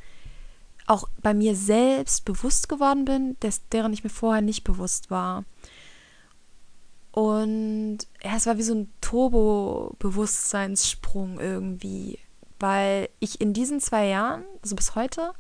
auch 0.87 1.09
bei 1.23 1.35
mir 1.35 1.57
selbst 1.57 2.25
bewusst 2.25 2.69
geworden 2.69 3.05
bin, 3.05 3.37
des, 3.41 3.69
deren 3.69 3.93
ich 3.93 4.05
mir 4.05 4.11
vorher 4.11 4.43
nicht 4.43 4.63
bewusst 4.65 5.11
war. 5.11 5.45
Und 7.13 7.99
ja, 8.23 8.37
es 8.37 8.47
war 8.47 8.59
wie 8.59 8.63
so 8.63 8.75
ein 8.75 8.93
Turbo-Bewusstseinssprung 9.01 11.41
irgendwie, 11.41 12.19
weil 12.61 13.09
ich 13.21 13.41
in 13.41 13.55
diesen 13.55 13.81
zwei 13.81 14.09
Jahren, 14.09 14.45
also 14.63 14.77
bis 14.77 14.95
heute, 14.95 15.33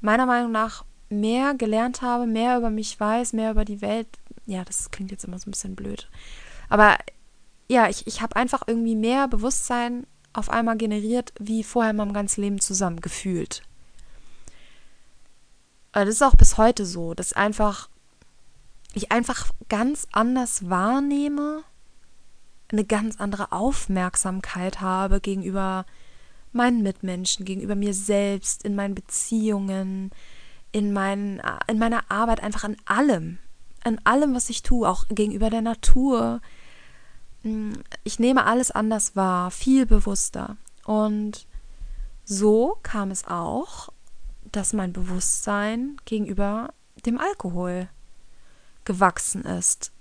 meiner 0.00 0.26
Meinung 0.26 0.52
nach 0.52 0.84
mehr 1.10 1.54
gelernt 1.54 2.02
habe, 2.02 2.26
mehr 2.26 2.56
über 2.56 2.70
mich 2.70 2.98
weiß, 2.98 3.34
mehr 3.34 3.50
über 3.50 3.64
die 3.64 3.82
Welt. 3.82 4.08
Ja, 4.46 4.64
das 4.64 4.90
klingt 4.90 5.10
jetzt 5.10 5.24
immer 5.24 5.38
so 5.38 5.48
ein 5.48 5.52
bisschen 5.52 5.76
blöd. 5.76 6.08
Aber 6.68 6.96
ja, 7.68 7.88
ich, 7.88 8.06
ich 8.06 8.22
habe 8.22 8.36
einfach 8.36 8.62
irgendwie 8.66 8.96
mehr 8.96 9.28
Bewusstsein 9.28 10.06
auf 10.32 10.48
einmal 10.48 10.76
generiert, 10.76 11.32
wie 11.38 11.62
vorher 11.62 11.90
in 11.90 11.96
meinem 11.96 12.12
ganzen 12.12 12.40
Leben 12.40 12.60
zusammen 12.60 13.00
gefühlt. 13.00 13.62
Das 15.92 16.08
ist 16.08 16.22
auch 16.22 16.36
bis 16.36 16.56
heute 16.56 16.86
so, 16.86 17.14
dass 17.14 17.32
einfach 17.32 17.88
ich 18.94 19.12
einfach 19.12 19.50
ganz 19.68 20.06
anders 20.12 20.68
wahrnehme, 20.68 21.62
eine 22.72 22.84
ganz 22.84 23.20
andere 23.20 23.52
Aufmerksamkeit 23.52 24.80
habe 24.80 25.20
gegenüber 25.20 25.86
meinen 26.52 26.82
Mitmenschen, 26.82 27.44
gegenüber 27.44 27.74
mir 27.74 27.94
selbst, 27.94 28.64
in 28.64 28.74
meinen 28.74 28.94
Beziehungen, 28.94 30.10
in, 30.72 30.92
mein, 30.92 31.42
in 31.66 31.78
meiner 31.78 32.10
Arbeit, 32.10 32.42
einfach 32.42 32.64
an 32.64 32.76
allem. 32.84 33.38
An 33.82 34.00
allem, 34.04 34.34
was 34.34 34.50
ich 34.50 34.62
tue, 34.62 34.88
auch 34.88 35.06
gegenüber 35.08 35.50
der 35.50 35.62
Natur. 35.62 36.40
Ich 38.04 38.18
nehme 38.18 38.44
alles 38.44 38.70
anders 38.70 39.16
wahr, 39.16 39.50
viel 39.50 39.86
bewusster. 39.86 40.56
Und 40.84 41.46
so 42.24 42.76
kam 42.82 43.10
es 43.10 43.26
auch, 43.26 43.90
dass 44.52 44.72
mein 44.72 44.92
Bewusstsein 44.92 45.96
gegenüber 46.04 46.72
dem 47.06 47.18
Alkohol 47.18 47.88
gewachsen 48.84 49.44
ist. 49.44 49.92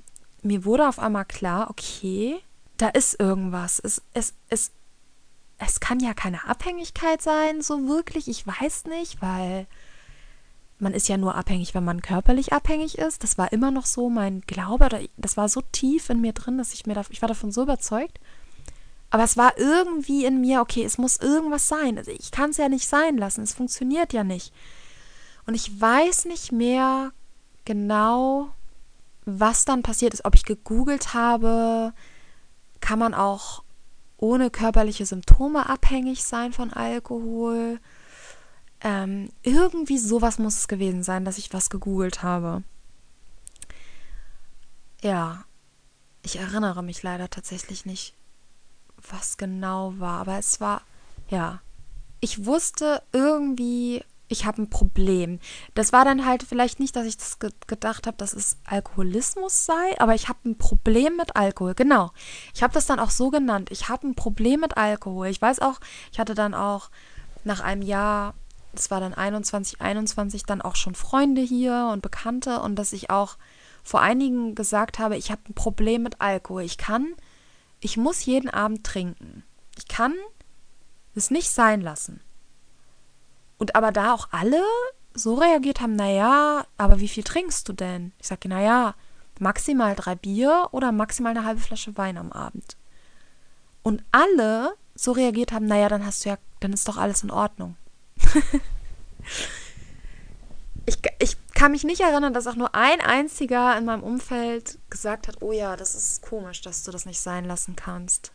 Mir 0.42 0.66
wurde 0.66 0.88
auf 0.88 1.00
einmal 1.00 1.26
klar, 1.26 1.70
okay, 1.70 2.40
da 2.78 2.88
ist 2.88 3.20
irgendwas. 3.20 3.80
Es, 3.80 4.02
es, 4.14 4.34
es, 4.50 4.72
es 5.58 5.80
kann 5.80 6.00
ja 6.00 6.14
keine 6.14 6.46
Abhängigkeit 6.46 7.22
sein, 7.22 7.62
so 7.62 7.88
wirklich. 7.88 8.28
Ich 8.28 8.48
weiß 8.48 8.86
nicht, 8.86 9.22
weil 9.22 9.68
man 10.80 10.94
ist 10.94 11.10
ja 11.10 11.18
nur 11.18 11.36
abhängig, 11.36 11.76
wenn 11.76 11.84
man 11.84 12.02
körperlich 12.02 12.54
abhängig 12.54 12.98
ist. 12.98 13.24
Das 13.24 13.38
war 13.38 13.52
immer 13.52 13.70
noch 13.70 13.86
so 13.86 14.10
mein 14.10 14.42
Glaube, 14.42 15.10
das 15.18 15.36
war 15.36 15.50
so 15.50 15.62
tief 15.62 16.10
in 16.10 16.22
mir 16.22 16.34
drin, 16.34 16.58
dass 16.58 16.74
ich 16.74 16.86
mir 16.86 17.00
ich 17.10 17.22
war 17.22 17.28
davon 17.28 17.52
so 17.52 17.64
überzeugt. 17.64 18.20
Aber 19.10 19.24
es 19.24 19.38
war 19.38 19.58
irgendwie 19.58 20.26
in 20.26 20.40
mir, 20.40 20.62
okay, 20.62 20.84
es 20.84 20.98
muss 20.98 21.18
irgendwas 21.18 21.68
sein. 21.68 21.98
Also 21.98 22.12
ich 22.12 22.32
kann 22.32 22.52
es 22.52 22.58
ja 22.58 22.70
nicht 22.70 22.88
sein 22.88 23.18
lassen, 23.18 23.42
es 23.42 23.54
funktioniert 23.54 24.14
ja 24.14 24.24
nicht. 24.24 24.54
Und 25.46 25.56
ich 25.56 25.82
weiß 25.82 26.26
nicht 26.26 26.52
mehr 26.52 27.12
genau, 27.66 28.54
was 29.26 29.66
dann 29.66 29.82
passiert 29.82 30.14
ist. 30.14 30.26
Ob 30.26 30.36
ich 30.36 30.46
gegoogelt 30.46 31.14
habe, 31.14 31.94
kann 32.82 33.00
man 33.00 33.14
auch 33.14 33.64
ohne 34.18 34.52
körperliche 34.52 35.06
Symptome 35.06 35.68
abhängig 35.70 36.24
sein 36.24 36.54
von 36.54 36.72
Alkohol. 36.72 37.80
Ähm, 38.82 39.30
irgendwie 39.44 39.98
sowas 39.98 40.40
muss 40.40 40.58
es 40.58 40.68
gewesen 40.68 41.04
sein, 41.04 41.26
dass 41.26 41.38
ich 41.38 41.54
was 41.54 41.70
gegoogelt 41.70 42.22
habe. 42.22 42.64
Ja, 45.02 45.46
ich 46.22 46.38
erinnere 46.38 46.84
mich 46.84 47.02
leider 47.02 47.30
tatsächlich 47.30 47.86
nicht, 47.86 48.14
was 49.10 49.38
genau 49.38 49.94
war, 49.98 50.22
aber 50.22 50.38
es 50.38 50.60
war, 50.62 50.82
ja, 51.30 51.62
ich 52.20 52.46
wusste 52.46 53.02
irgendwie, 53.14 54.04
ich 54.28 54.46
habe 54.46 54.62
ein 54.62 54.70
Problem. 54.70 55.40
Das 55.74 55.92
war 55.92 56.06
dann 56.06 56.26
halt 56.26 56.44
vielleicht 56.44 56.80
nicht, 56.80 56.96
dass 56.96 57.06
ich 57.06 57.18
das 57.18 57.40
ge 57.40 57.50
gedacht 57.68 58.08
habe, 58.08 58.18
dass 58.18 58.34
es 58.34 58.58
Alkoholismus 58.66 59.66
sei, 59.66 60.00
aber 60.00 60.16
ich 60.16 60.30
habe 60.30 60.40
ein 60.46 60.58
Problem 60.58 61.18
mit 61.18 61.36
Alkohol. 61.36 61.74
Genau. 61.74 62.12
Ich 62.54 62.62
habe 62.62 62.74
das 62.74 62.86
dann 62.86 63.00
auch 63.00 63.10
so 63.10 63.30
genannt. 63.30 63.70
Ich 63.72 63.90
habe 63.90 64.08
ein 64.08 64.16
Problem 64.16 64.60
mit 64.60 64.78
Alkohol. 64.78 65.28
Ich 65.28 65.42
weiß 65.42 65.60
auch, 65.60 65.80
ich 66.12 66.20
hatte 66.20 66.36
dann 66.36 66.54
auch 66.54 66.90
nach 67.44 67.62
einem 67.62 67.82
Jahr 67.82 68.34
das 68.74 68.92
war 68.92 69.00
dann 69.00 69.14
21, 69.14 69.82
21, 69.82 70.44
dann 70.44 70.62
auch 70.62 70.76
schon 70.76 70.96
Freunde 70.96 71.42
hier 71.42 71.90
und 71.92 72.02
Bekannte 72.02 72.62
und 72.62 72.76
dass 72.76 72.94
ich 72.94 73.10
auch 73.10 73.38
vor 73.84 74.02
einigen 74.02 74.56
gesagt 74.56 75.00
habe, 75.00 75.18
ich 75.18 75.32
habe 75.32 75.42
ein 75.50 75.54
Problem 75.54 76.04
mit 76.04 76.22
Alkohol. 76.22 76.62
Ich 76.62 76.78
kann, 76.78 77.08
ich 77.80 77.98
muss 77.98 78.26
jeden 78.26 78.50
Abend 78.50 78.84
trinken. 78.86 79.44
Ich 79.78 79.88
kann 79.88 80.14
es 81.16 81.32
nicht 81.32 81.52
sein 81.52 81.82
lassen. 81.82 82.22
Und 83.58 83.76
aber 83.76 83.92
da 83.92 84.14
auch 84.14 84.30
alle 84.32 84.64
so 85.14 85.36
reagiert 85.36 85.82
haben, 85.82 85.96
naja, 85.96 86.66
aber 86.78 87.00
wie 87.00 87.08
viel 87.08 87.24
trinkst 87.24 87.68
du 87.68 87.74
denn? 87.74 88.14
Ich 88.20 88.28
sage, 88.28 88.48
naja, 88.48 88.96
maximal 89.40 89.96
drei 89.96 90.16
Bier 90.16 90.70
oder 90.72 90.92
maximal 90.92 91.32
eine 91.32 91.46
halbe 91.46 91.62
Flasche 91.62 91.98
Wein 91.98 92.18
am 92.18 92.32
Abend. 92.32 92.78
Und 93.84 94.04
alle 94.12 94.76
so 94.96 95.12
reagiert 95.12 95.52
haben, 95.52 95.66
naja, 95.66 95.90
dann 95.90 96.06
hast 96.06 96.26
du 96.26 96.30
ja, 96.30 96.38
dann 96.60 96.74
ist 96.74 96.88
doch 96.88 96.98
alles 96.98 97.24
in 97.24 97.32
Ordnung. 97.32 97.76
ich, 100.86 101.00
ich 101.20 101.38
kann 101.60 101.74
mich 101.74 101.84
nicht 101.84 102.00
erinnern, 102.00 102.34
dass 102.34 102.48
auch 102.48 102.56
nur 102.56 102.74
ein 102.74 103.02
einziger 103.02 103.78
in 103.78 103.84
meinem 103.84 104.02
Umfeld 104.02 104.80
gesagt 104.90 105.28
hat, 105.28 105.42
oh 105.42 105.52
ja, 105.52 105.76
das 105.76 105.94
ist 105.94 106.22
komisch, 106.22 106.62
dass 106.62 106.84
du 106.84 106.92
das 106.92 107.06
nicht 107.06 107.20
sein 107.20 107.44
lassen 107.44 107.76
kannst. 107.76 108.32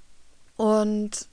Und 0.59 1.31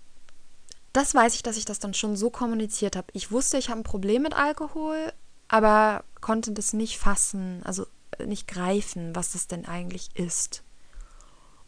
das 0.94 1.14
weiß 1.14 1.36
ich, 1.36 1.44
dass 1.44 1.58
ich 1.58 1.66
das 1.66 1.80
dann 1.80 1.94
schon 1.94 2.16
so 2.16 2.30
kommuniziert 2.30 2.96
habe. 2.96 3.08
Ich 3.12 3.30
wusste, 3.30 3.58
ich 3.58 3.70
habe 3.70 3.82
ein 3.82 3.84
Problem 3.84 4.22
mit 4.22 4.34
Alkohol, 4.34 5.12
aber 5.50 6.06
konnte 6.22 6.54
das 6.54 6.72
nicht 6.72 6.98
fassen, 6.98 7.62
also 7.66 7.86
nicht 8.26 8.48
greifen, 8.48 9.14
was 9.14 9.34
das 9.34 9.48
denn 9.48 9.66
eigentlich 9.66 10.12
ist. 10.14 10.64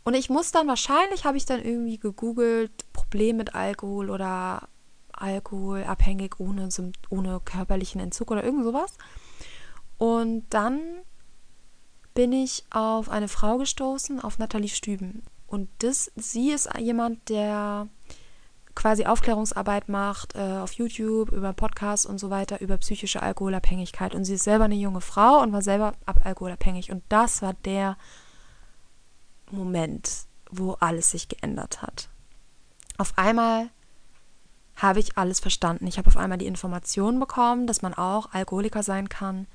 Und 0.05 0.13
ich 0.13 0.29
muss 0.29 0.53
dann 0.53 0.69
wahrscheinlich, 0.69 1.25
habe 1.25 1.35
ich 1.35 1.45
dann 1.45 1.61
irgendwie 1.61 1.97
gegoogelt, 1.97 2.71
Problem 2.93 3.35
mit 3.35 3.55
Alkohol 3.55 4.09
oder 4.09 4.69
alkoholabhängig 5.11 6.39
ohne, 6.39 6.69
ohne 7.09 7.41
körperlichen 7.43 7.99
Entzug 7.99 8.31
oder 8.31 8.45
irgend 8.45 8.63
sowas. 8.63 8.93
Und 9.97 10.45
dann 10.49 10.79
bin 12.13 12.31
ich 12.31 12.63
auf 12.69 13.09
eine 13.09 13.27
Frau 13.27 13.57
gestoßen, 13.57 14.19
auf 14.19 14.39
Nathalie 14.39 14.69
Stüben. 14.69 15.23
Und 15.47 15.69
das, 15.79 16.11
sie 16.15 16.51
ist 16.51 16.69
jemand, 16.79 17.29
der 17.29 17.87
quasi 18.75 19.05
Aufklärungsarbeit 19.05 19.87
macht 19.89 20.35
äh, 20.35 20.57
auf 20.57 20.73
YouTube, 20.73 21.31
über 21.31 21.53
Podcasts 21.53 22.05
und 22.05 22.17
so 22.17 22.29
weiter, 22.29 22.59
über 22.61 22.77
psychische 22.77 23.21
Alkoholabhängigkeit. 23.21 24.15
Und 24.15 24.25
sie 24.25 24.35
ist 24.35 24.43
selber 24.43 24.65
eine 24.65 24.75
junge 24.75 25.01
Frau 25.01 25.41
und 25.41 25.53
war 25.53 25.61
selber 25.61 25.93
alkoholabhängig. 26.05 26.91
Und 26.91 27.03
das 27.09 27.41
war 27.41 27.53
der 27.65 27.97
Moment, 29.51 30.25
wo 30.49 30.73
alles 30.73 31.11
sich 31.11 31.27
geändert 31.27 31.81
hat. 31.81 32.09
Auf 32.97 33.17
einmal 33.17 33.69
habe 34.75 34.99
ich 34.99 35.17
alles 35.17 35.39
verstanden. 35.39 35.87
Ich 35.87 35.97
habe 35.97 36.07
auf 36.07 36.17
einmal 36.17 36.37
die 36.37 36.47
Information 36.47 37.19
bekommen, 37.19 37.67
dass 37.67 37.81
man 37.81 37.93
auch 37.93 38.33
Alkoholiker 38.33 38.81
sein 38.81 39.07
kann, 39.09 39.47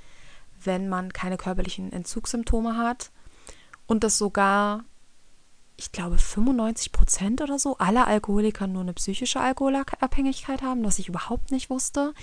wenn 0.64 0.88
man 0.88 1.12
keine 1.12 1.36
körperlichen 1.36 1.92
Entzugssymptome 1.92 2.76
hat. 2.76 3.10
Und 3.86 4.04
dass 4.04 4.18
sogar 4.18 4.84
ich 5.80 5.92
glaube, 5.92 6.18
95 6.18 6.90
Prozent 6.90 7.40
oder 7.40 7.56
so 7.56 7.78
aller 7.78 8.08
Alkoholiker 8.08 8.66
nur 8.66 8.82
eine 8.82 8.94
psychische 8.94 9.40
Alkoholabhängigkeit 9.40 10.60
haben, 10.60 10.84
was 10.84 10.98
ich 10.98 11.08
überhaupt 11.08 11.52
nicht 11.52 11.70
wusste. 11.70 12.14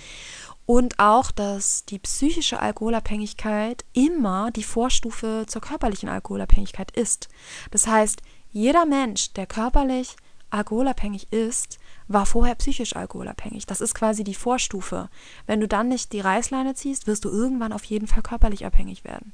Und 0.66 0.98
auch, 0.98 1.30
dass 1.30 1.86
die 1.86 1.98
psychische 1.98 2.60
Alkoholabhängigkeit 2.60 3.86
immer 3.94 4.50
die 4.50 4.62
Vorstufe 4.62 5.44
zur 5.48 5.62
körperlichen 5.62 6.10
Alkoholabhängigkeit 6.10 6.90
ist. 6.90 7.28
Das 7.70 7.86
heißt, 7.86 8.20
jeder 8.52 8.84
Mensch, 8.84 9.32
der 9.32 9.46
körperlich 9.46 10.16
alkoholabhängig 10.50 11.32
ist, 11.32 11.78
war 12.08 12.26
vorher 12.26 12.54
psychisch 12.54 12.94
alkoholabhängig. 12.94 13.66
Das 13.66 13.80
ist 13.80 13.94
quasi 13.94 14.24
die 14.24 14.34
Vorstufe. 14.34 15.08
Wenn 15.46 15.60
du 15.60 15.68
dann 15.68 15.88
nicht 15.88 16.12
die 16.12 16.20
Reißleine 16.20 16.74
ziehst, 16.74 17.06
wirst 17.06 17.24
du 17.24 17.30
irgendwann 17.30 17.72
auf 17.72 17.84
jeden 17.84 18.06
Fall 18.06 18.22
körperlich 18.22 18.64
abhängig 18.64 19.04
werden. 19.04 19.32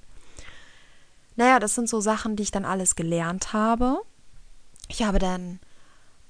Naja, 1.36 1.58
das 1.58 1.74
sind 1.74 1.88
so 1.88 2.00
Sachen, 2.00 2.36
die 2.36 2.42
ich 2.42 2.50
dann 2.50 2.64
alles 2.64 2.96
gelernt 2.96 3.52
habe. 3.52 4.00
Ich 4.88 5.02
habe 5.02 5.18
dann 5.18 5.60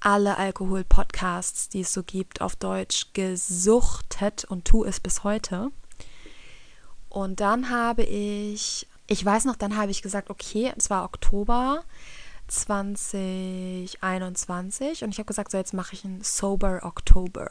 alle 0.00 0.36
Alkohol-Podcasts, 0.36 1.68
die 1.68 1.80
es 1.80 1.92
so 1.92 2.02
gibt, 2.02 2.40
auf 2.40 2.56
Deutsch 2.56 3.12
gesuchtet 3.12 4.44
und 4.44 4.64
tue 4.64 4.88
es 4.88 5.00
bis 5.00 5.24
heute. 5.24 5.70
Und 7.08 7.40
dann 7.40 7.70
habe 7.70 8.02
ich, 8.02 8.86
ich 9.06 9.24
weiß 9.24 9.44
noch, 9.44 9.56
dann 9.56 9.76
habe 9.76 9.90
ich 9.90 10.02
gesagt, 10.02 10.30
okay, 10.30 10.72
es 10.76 10.90
war 10.90 11.04
Oktober 11.04 11.84
2021 12.48 15.04
und 15.04 15.10
ich 15.10 15.18
habe 15.18 15.26
gesagt, 15.26 15.50
so 15.50 15.58
jetzt 15.58 15.74
mache 15.74 15.94
ich 15.94 16.04
einen 16.04 16.22
Sober 16.22 16.80
Oktober. 16.82 17.50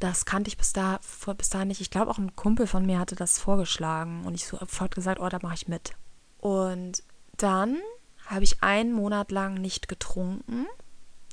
Das 0.00 0.24
kannte 0.24 0.48
ich 0.48 0.56
bis, 0.56 0.72
da, 0.72 1.00
bis 1.36 1.50
dahin 1.50 1.68
nicht. 1.68 1.80
Ich 1.80 1.90
glaube, 1.90 2.10
auch 2.10 2.18
ein 2.18 2.36
Kumpel 2.36 2.66
von 2.66 2.86
mir 2.86 2.98
hatte 2.98 3.16
das 3.16 3.38
vorgeschlagen 3.38 4.24
und 4.24 4.34
ich 4.34 4.46
sofort 4.46 4.94
gesagt, 4.94 5.20
oh, 5.20 5.28
da 5.28 5.38
mache 5.42 5.54
ich 5.54 5.68
mit. 5.68 5.92
Und 6.38 7.02
dann 7.36 7.78
habe 8.26 8.44
ich 8.44 8.62
einen 8.62 8.92
Monat 8.92 9.32
lang 9.32 9.54
nicht 9.54 9.88
getrunken, 9.88 10.66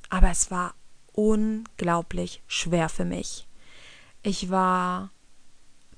aber 0.08 0.30
es 0.30 0.50
war 0.50 0.74
unglaublich 1.12 2.42
schwer 2.46 2.88
für 2.88 3.04
mich. 3.04 3.46
Ich 4.22 4.50
war, 4.50 5.10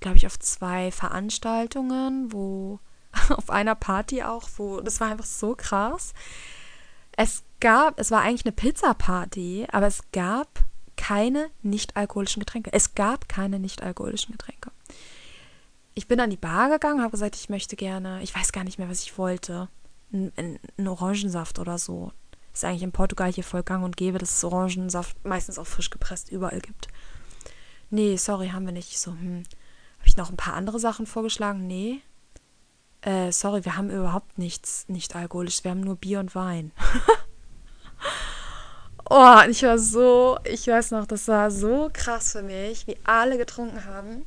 glaube 0.01 0.17
ich, 0.17 0.27
auf 0.27 0.39
zwei 0.39 0.91
Veranstaltungen, 0.91 2.33
wo 2.33 2.81
auf 3.31 3.51
einer 3.51 3.75
Party 3.75 4.23
auch, 4.23 4.49
wo 4.57 4.81
das 4.81 5.01
war 5.01 5.11
einfach 5.11 5.25
so 5.25 5.55
krass. 5.55 6.15
Es 7.17 7.43
gab, 7.61 7.99
es 7.99 8.11
war 8.11 8.23
eigentlich 8.23 8.45
eine 8.45 8.53
Pizza-Party, 8.53 9.67
aber 9.73 9.87
es 9.87 10.03
gab 10.13 10.65
keine 10.97 11.51
nicht-alkoholischen 11.63 12.41
Getränke. 12.41 12.73
Es 12.73 12.95
gab 12.95 13.29
keine 13.29 13.59
nicht-alkoholischen 13.59 14.33
Getränke. 14.33 14.71
Ich 15.95 16.07
bin 16.07 16.21
an 16.21 16.31
die 16.31 16.37
Bar 16.37 16.69
gegangen, 16.71 17.01
habe 17.01 17.11
gesagt, 17.11 17.35
ich 17.35 17.49
möchte 17.49 17.75
gerne, 17.75 18.23
ich 18.23 18.35
weiß 18.35 18.53
gar 18.53 18.65
nicht 18.65 18.79
mehr, 18.79 18.89
was 18.89 19.03
ich 19.03 19.19
wollte 19.19 19.69
einen 20.13 20.89
Orangensaft 20.89 21.59
oder 21.59 21.79
so. 21.79 22.13
Ist 22.53 22.65
eigentlich 22.65 22.83
in 22.83 22.93
Portugal 22.93 23.33
hier 23.33 23.45
voll 23.45 23.63
gang 23.63 23.85
und 23.85 23.97
gäbe, 23.97 24.19
dass 24.19 24.37
es 24.37 24.45
Orangensaft 24.45 25.25
meistens 25.25 25.59
auch 25.59 25.67
frisch 25.67 25.91
gepresst 25.91 26.31
überall 26.31 26.61
gibt. 26.61 26.89
Nee, 27.91 28.17
sorry, 28.17 28.49
haben 28.49 28.67
wir 28.67 28.73
nicht. 28.73 28.99
So, 28.99 29.13
hm. 29.13 29.45
Habe 29.99 30.09
ich 30.09 30.17
noch 30.17 30.31
ein 30.31 30.37
paar 30.37 30.55
andere 30.55 30.79
Sachen 30.79 31.07
vorgeschlagen? 31.07 31.67
Nee. 31.67 32.01
Äh, 33.03 33.33
sorry, 33.33 33.65
wir 33.65 33.77
haben 33.77 33.91
überhaupt 33.91 34.39
nichts 34.39 34.89
nicht 34.89 35.15
alkoholisch. 35.15 35.63
Wir 35.65 35.71
haben 35.71 35.81
nur 35.81 35.97
Bier 35.97 36.21
und 36.21 36.35
Wein. 36.35 36.73
oh, 39.11 39.39
ich 39.49 39.63
war 39.63 39.79
so, 39.79 40.39
ich 40.45 40.67
weiß 40.67 40.91
noch, 40.91 41.07
das 41.07 41.29
war 41.29 41.51
so 41.51 41.91
krass 41.93 42.33
für 42.33 42.43
mich, 42.43 42.87
wie 42.87 42.99
alle 43.05 43.39
getrunken 43.39 43.85
haben. 43.85 44.27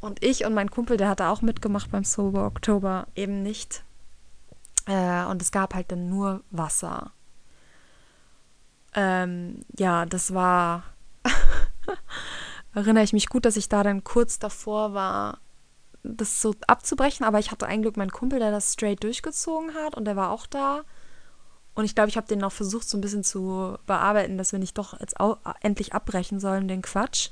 Und 0.00 0.24
ich 0.24 0.44
und 0.44 0.54
mein 0.54 0.70
Kumpel, 0.70 0.96
der 0.96 1.08
hatte 1.08 1.28
auch 1.28 1.42
mitgemacht 1.42 1.90
beim 1.90 2.04
Sober 2.04 2.46
Oktober, 2.46 3.06
eben 3.14 3.42
nicht. 3.42 3.84
Äh, 4.86 5.24
und 5.26 5.40
es 5.42 5.52
gab 5.52 5.74
halt 5.74 5.92
dann 5.92 6.08
nur 6.08 6.42
Wasser. 6.50 7.12
Ähm, 8.94 9.64
ja, 9.78 10.06
das 10.06 10.34
war. 10.34 10.84
erinnere 12.74 13.04
ich 13.04 13.12
mich 13.12 13.28
gut, 13.28 13.44
dass 13.44 13.56
ich 13.56 13.68
da 13.68 13.82
dann 13.82 14.04
kurz 14.04 14.38
davor 14.38 14.94
war, 14.94 15.38
das 16.02 16.40
so 16.40 16.54
abzubrechen. 16.66 17.24
Aber 17.24 17.38
ich 17.38 17.50
hatte 17.50 17.66
ein 17.66 17.82
Glück 17.82 17.96
meinen 17.96 18.12
Kumpel, 18.12 18.38
der 18.38 18.50
das 18.50 18.72
straight 18.72 19.02
durchgezogen 19.02 19.74
hat 19.74 19.94
und 19.96 20.04
der 20.04 20.16
war 20.16 20.30
auch 20.30 20.46
da. 20.46 20.82
Und 21.74 21.84
ich 21.84 21.94
glaube, 21.94 22.10
ich 22.10 22.16
habe 22.16 22.26
den 22.26 22.40
noch 22.40 22.52
versucht, 22.52 22.88
so 22.88 22.98
ein 22.98 23.00
bisschen 23.00 23.24
zu 23.24 23.78
bearbeiten, 23.86 24.36
dass 24.36 24.52
wir 24.52 24.58
nicht 24.58 24.76
doch 24.76 24.98
jetzt 25.00 25.14
endlich 25.60 25.94
abbrechen 25.94 26.38
sollen, 26.38 26.68
den 26.68 26.82
Quatsch. 26.82 27.30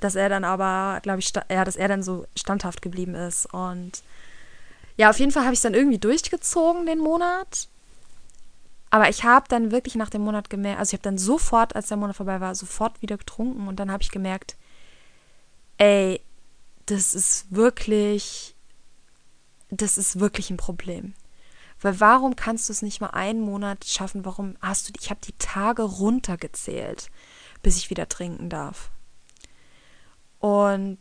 Dass 0.00 0.14
er 0.14 0.28
dann 0.28 0.44
aber, 0.44 1.00
glaube 1.02 1.20
ich, 1.20 1.32
ja, 1.50 1.64
dass 1.64 1.76
er 1.76 1.88
dann 1.88 2.02
so 2.02 2.26
standhaft 2.36 2.82
geblieben 2.82 3.14
ist. 3.14 3.52
Und 3.52 4.02
ja, 4.96 5.10
auf 5.10 5.18
jeden 5.18 5.32
Fall 5.32 5.42
habe 5.44 5.54
ich 5.54 5.58
es 5.58 5.62
dann 5.62 5.74
irgendwie 5.74 5.98
durchgezogen, 5.98 6.86
den 6.86 7.00
Monat. 7.00 7.68
Aber 8.90 9.08
ich 9.08 9.24
habe 9.24 9.46
dann 9.48 9.72
wirklich 9.72 9.96
nach 9.96 10.10
dem 10.10 10.22
Monat 10.22 10.50
gemerkt, 10.50 10.78
also 10.78 10.90
ich 10.90 11.00
habe 11.00 11.02
dann 11.02 11.18
sofort, 11.18 11.74
als 11.74 11.88
der 11.88 11.96
Monat 11.96 12.14
vorbei 12.14 12.40
war, 12.40 12.54
sofort 12.54 13.02
wieder 13.02 13.16
getrunken 13.16 13.66
und 13.66 13.80
dann 13.80 13.90
habe 13.90 14.04
ich 14.04 14.12
gemerkt, 14.12 14.54
ey, 15.78 16.20
das 16.86 17.14
ist 17.14 17.46
wirklich, 17.50 18.54
das 19.70 19.98
ist 19.98 20.20
wirklich 20.20 20.50
ein 20.50 20.56
Problem. 20.56 21.14
Weil 21.80 22.00
warum 22.00 22.36
kannst 22.36 22.68
du 22.68 22.72
es 22.72 22.82
nicht 22.82 23.00
mal 23.00 23.08
einen 23.08 23.40
Monat 23.40 23.84
schaffen? 23.84 24.24
Warum 24.24 24.56
hast 24.60 24.88
du, 24.88 24.92
ich 25.00 25.10
habe 25.10 25.20
die 25.22 25.36
Tage 25.38 25.82
runtergezählt, 25.82 27.10
bis 27.64 27.78
ich 27.78 27.90
wieder 27.90 28.08
trinken 28.08 28.48
darf. 28.48 28.92
Und 30.38 30.98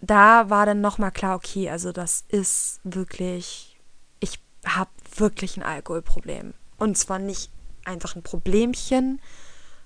da 0.00 0.48
war 0.48 0.64
dann 0.64 0.80
nochmal 0.80 1.10
klar, 1.12 1.36
okay, 1.36 1.68
also 1.68 1.92
das 1.92 2.24
ist 2.28 2.80
wirklich, 2.84 3.78
ich 4.20 4.38
habe 4.64 4.90
wirklich 5.16 5.58
ein 5.58 5.62
Alkoholproblem. 5.62 6.54
Und 6.78 6.96
zwar 6.96 7.18
nicht 7.18 7.50
einfach 7.84 8.16
ein 8.16 8.22
Problemchen, 8.22 9.20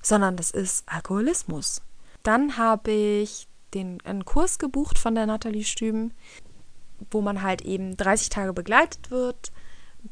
sondern 0.03 0.37
das 0.37 0.51
ist 0.53 0.85
Alkoholismus. 0.87 1.83
Dann 2.23 2.57
habe 2.57 2.93
ich 2.93 3.48
den, 3.75 4.01
einen 4.05 4.25
Kurs 4.25 4.59
gebucht 4.59 4.99
von 4.99 5.15
der 5.15 5.27
Nathalie 5.27 5.65
Stüben, 5.65 6.13
wo 7.11 7.21
man 7.21 7.43
halt 7.43 7.63
eben 7.63 7.97
30 7.97 8.29
Tage 8.29 8.53
begleitet 8.53 9.11
wird, 9.11 9.53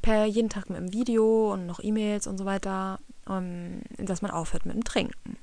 per 0.02 0.24
jeden 0.24 0.50
Tag 0.50 0.68
mit 0.68 0.78
einem 0.78 0.92
Video 0.92 1.52
und 1.52 1.66
noch 1.66 1.80
E-Mails 1.82 2.26
und 2.26 2.38
so 2.38 2.44
weiter, 2.44 2.98
um, 3.26 3.34
ähm, 3.34 3.82
dass 3.98 4.22
man 4.22 4.30
aufhört 4.30 4.66
mit 4.66 4.74
dem 4.74 4.84
Trinken. 4.84 5.38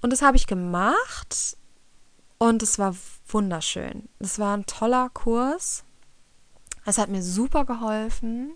Und 0.00 0.12
das 0.12 0.22
habe 0.22 0.36
ich 0.36 0.46
gemacht 0.46 1.56
und 2.38 2.62
es 2.62 2.78
war 2.78 2.96
wunderschön. 3.28 4.08
Es 4.18 4.40
war 4.40 4.56
ein 4.56 4.66
toller 4.66 5.10
Kurs. 5.10 5.84
Es 6.84 6.98
hat 6.98 7.08
mir 7.08 7.22
super 7.22 7.64
geholfen. 7.64 8.54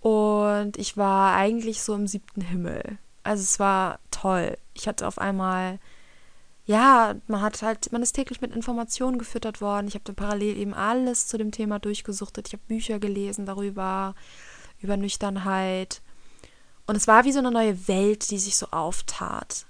Und 0.00 0.76
ich 0.76 0.96
war 0.96 1.36
eigentlich 1.36 1.82
so 1.82 1.94
im 1.94 2.08
siebten 2.08 2.40
Himmel. 2.40 2.98
Also 3.22 3.42
es 3.42 3.60
war 3.60 4.00
toll. 4.10 4.58
Ich 4.74 4.88
hatte 4.88 5.06
auf 5.06 5.18
einmal, 5.18 5.78
ja, 6.68 7.14
man 7.28 7.40
hat 7.40 7.62
halt, 7.62 7.90
man 7.92 8.02
ist 8.02 8.12
täglich 8.12 8.42
mit 8.42 8.54
Informationen 8.54 9.16
gefüttert 9.16 9.62
worden. 9.62 9.88
Ich 9.88 9.94
habe 9.94 10.04
dann 10.04 10.14
parallel 10.14 10.58
eben 10.58 10.74
alles 10.74 11.26
zu 11.26 11.38
dem 11.38 11.50
Thema 11.50 11.78
durchgesuchtet. 11.78 12.46
Ich 12.46 12.52
habe 12.52 12.62
Bücher 12.68 12.98
gelesen 12.98 13.46
darüber, 13.46 14.14
über 14.82 14.98
Nüchternheit. 14.98 16.02
Und 16.86 16.94
es 16.94 17.08
war 17.08 17.24
wie 17.24 17.32
so 17.32 17.38
eine 17.38 17.50
neue 17.50 17.88
Welt, 17.88 18.30
die 18.30 18.38
sich 18.38 18.58
so 18.58 18.66
auftat. 18.70 19.64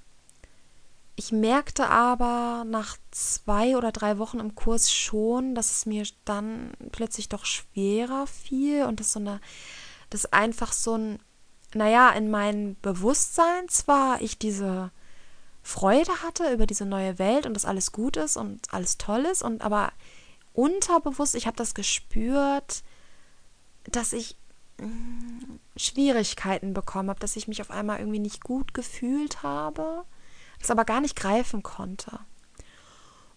Ich 1.15 1.31
merkte 1.31 1.89
aber 1.89 2.65
nach 2.67 2.97
zwei 3.13 3.77
oder 3.77 3.93
drei 3.93 4.19
Wochen 4.19 4.41
im 4.41 4.57
Kurs 4.57 4.93
schon, 4.93 5.55
dass 5.55 5.71
es 5.71 5.87
mir 5.87 6.05
dann 6.25 6.73
plötzlich 6.91 7.29
doch 7.29 7.45
schwerer 7.45 8.27
fiel 8.27 8.83
und 8.83 8.99
dass 8.99 9.13
so 9.13 9.21
eine, 9.21 9.41
dass 10.11 10.33
einfach 10.33 10.73
so 10.73 10.97
ein, 10.97 11.21
naja, 11.75 12.11
in 12.11 12.29
meinem 12.29 12.75
Bewusstsein 12.83 13.69
zwar 13.69 14.21
ich 14.21 14.37
diese 14.37 14.91
Freude 15.63 16.13
hatte 16.23 16.53
über 16.53 16.67
diese 16.67 16.87
neue 16.87 17.19
Welt 17.19 17.47
und 17.47 17.55
dass 17.55 17.65
alles 17.65 17.93
gut 17.93 18.17
ist 18.17 18.37
und 18.37 18.73
alles 18.73 18.99
toll 18.99 19.25
ist 19.25 19.43
und 19.43 19.63
aber 19.63 19.93
unterbewusst, 20.53 21.35
ich 21.35 21.47
habe 21.47 21.57
das 21.57 21.75
gespürt, 21.75 22.83
dass 23.85 24.13
ich 24.13 24.37
mm, 24.81 25.57
Schwierigkeiten 25.77 26.75
bekommen 26.75 27.11
habe, 27.11 27.21
dass 27.21 27.37
ich 27.37 27.49
mich 27.49 27.61
auf 27.61 27.71
einmal 27.71 27.99
irgendwie 27.99 28.19
nicht 28.19 28.43
gut 28.43 28.75
gefühlt 28.75 29.43
habe 29.43 30.05
das 30.59 30.71
aber 30.71 30.85
gar 30.85 31.01
nicht 31.01 31.17
greifen 31.17 31.63
konnte. 31.63 32.19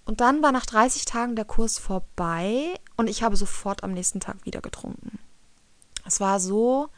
Und 0.05 0.21
dann 0.21 0.41
war 0.41 0.51
nach 0.51 0.65
30 0.65 1.05
Tagen 1.05 1.35
der 1.35 1.45
Kurs 1.45 1.77
vorbei 1.77 2.73
Und 2.97 3.09
ich 3.09 3.23
habe 3.23 3.35
sofort 3.35 3.83
am 3.83 3.93
nächsten 3.93 4.19
Tag 4.19 4.45
wieder 4.45 4.61
getrunken. 4.61 5.19
Es 6.05 6.19
war 6.19 6.39
so, 6.39 6.89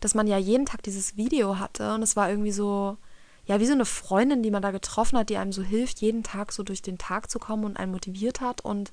dass 0.00 0.14
man 0.14 0.26
ja 0.26 0.38
jeden 0.38 0.66
Tag 0.66 0.82
dieses 0.82 1.16
Video 1.16 1.58
hatte 1.58 1.94
und 1.94 2.02
es 2.02 2.16
war 2.16 2.28
irgendwie 2.28 2.52
so, 2.52 2.98
ja, 3.46 3.60
wie 3.60 3.66
so 3.66 3.72
eine 3.72 3.84
Freundin, 3.84 4.42
die 4.42 4.50
man 4.50 4.62
da 4.62 4.70
getroffen 4.70 5.18
hat, 5.18 5.28
die 5.28 5.36
einem 5.36 5.52
so 5.52 5.62
hilft, 5.62 6.00
jeden 6.00 6.22
Tag 6.22 6.52
so 6.52 6.62
durch 6.62 6.82
den 6.82 6.98
Tag 6.98 7.30
zu 7.30 7.38
kommen 7.38 7.64
und 7.64 7.76
einen 7.76 7.92
motiviert 7.92 8.40
hat. 8.40 8.62
Und 8.62 8.92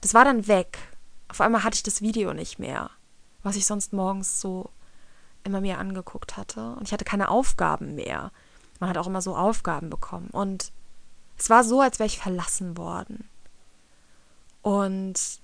das 0.00 0.14
war 0.14 0.24
dann 0.24 0.46
weg. 0.46 0.78
Auf 1.28 1.40
einmal 1.40 1.62
hatte 1.62 1.76
ich 1.76 1.82
das 1.82 2.00
Video 2.00 2.32
nicht 2.32 2.58
mehr, 2.58 2.90
was 3.42 3.56
ich 3.56 3.66
sonst 3.66 3.92
morgens 3.92 4.40
so 4.40 4.70
immer 5.44 5.60
mir 5.60 5.78
angeguckt 5.78 6.36
hatte. 6.36 6.74
Und 6.76 6.84
ich 6.84 6.92
hatte 6.92 7.04
keine 7.04 7.28
Aufgaben 7.28 7.94
mehr. 7.94 8.32
Man 8.80 8.88
hat 8.88 8.98
auch 8.98 9.06
immer 9.06 9.22
so 9.22 9.36
Aufgaben 9.36 9.90
bekommen. 9.90 10.28
Und 10.30 10.72
es 11.36 11.50
war 11.50 11.62
so, 11.62 11.80
als 11.80 11.98
wäre 11.98 12.06
ich 12.06 12.18
verlassen 12.18 12.78
worden. 12.78 13.28
Und 14.62 15.40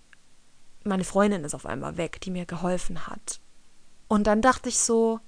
meine 0.84 1.04
Freundin 1.04 1.44
ist 1.44 1.54
auf 1.54 1.66
einmal 1.66 1.96
weg, 1.96 2.20
die 2.22 2.30
mir 2.30 2.46
geholfen 2.46 3.06
hat. 3.06 3.40
Und 4.08 4.26
dann 4.26 4.42
dachte 4.42 4.68
ich 4.68 4.78
so, 4.78 5.20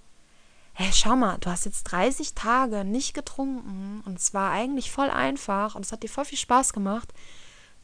hey, 0.75 0.91
schau 0.93 1.17
mal, 1.17 1.39
du 1.39 1.51
hast 1.51 1.65
jetzt 1.65 1.85
30 1.85 2.35
Tage 2.35 2.85
nicht 2.85 3.15
getrunken 3.15 4.03
und 4.05 4.19
es 4.19 4.35
war 4.35 4.51
eigentlich 4.51 4.91
voll 4.91 5.09
einfach 5.09 5.75
und 5.75 5.85
es 5.85 5.93
hat 5.93 6.03
dir 6.03 6.09
voll 6.09 6.25
viel 6.25 6.39
Spaß 6.39 6.73
gemacht. 6.73 7.13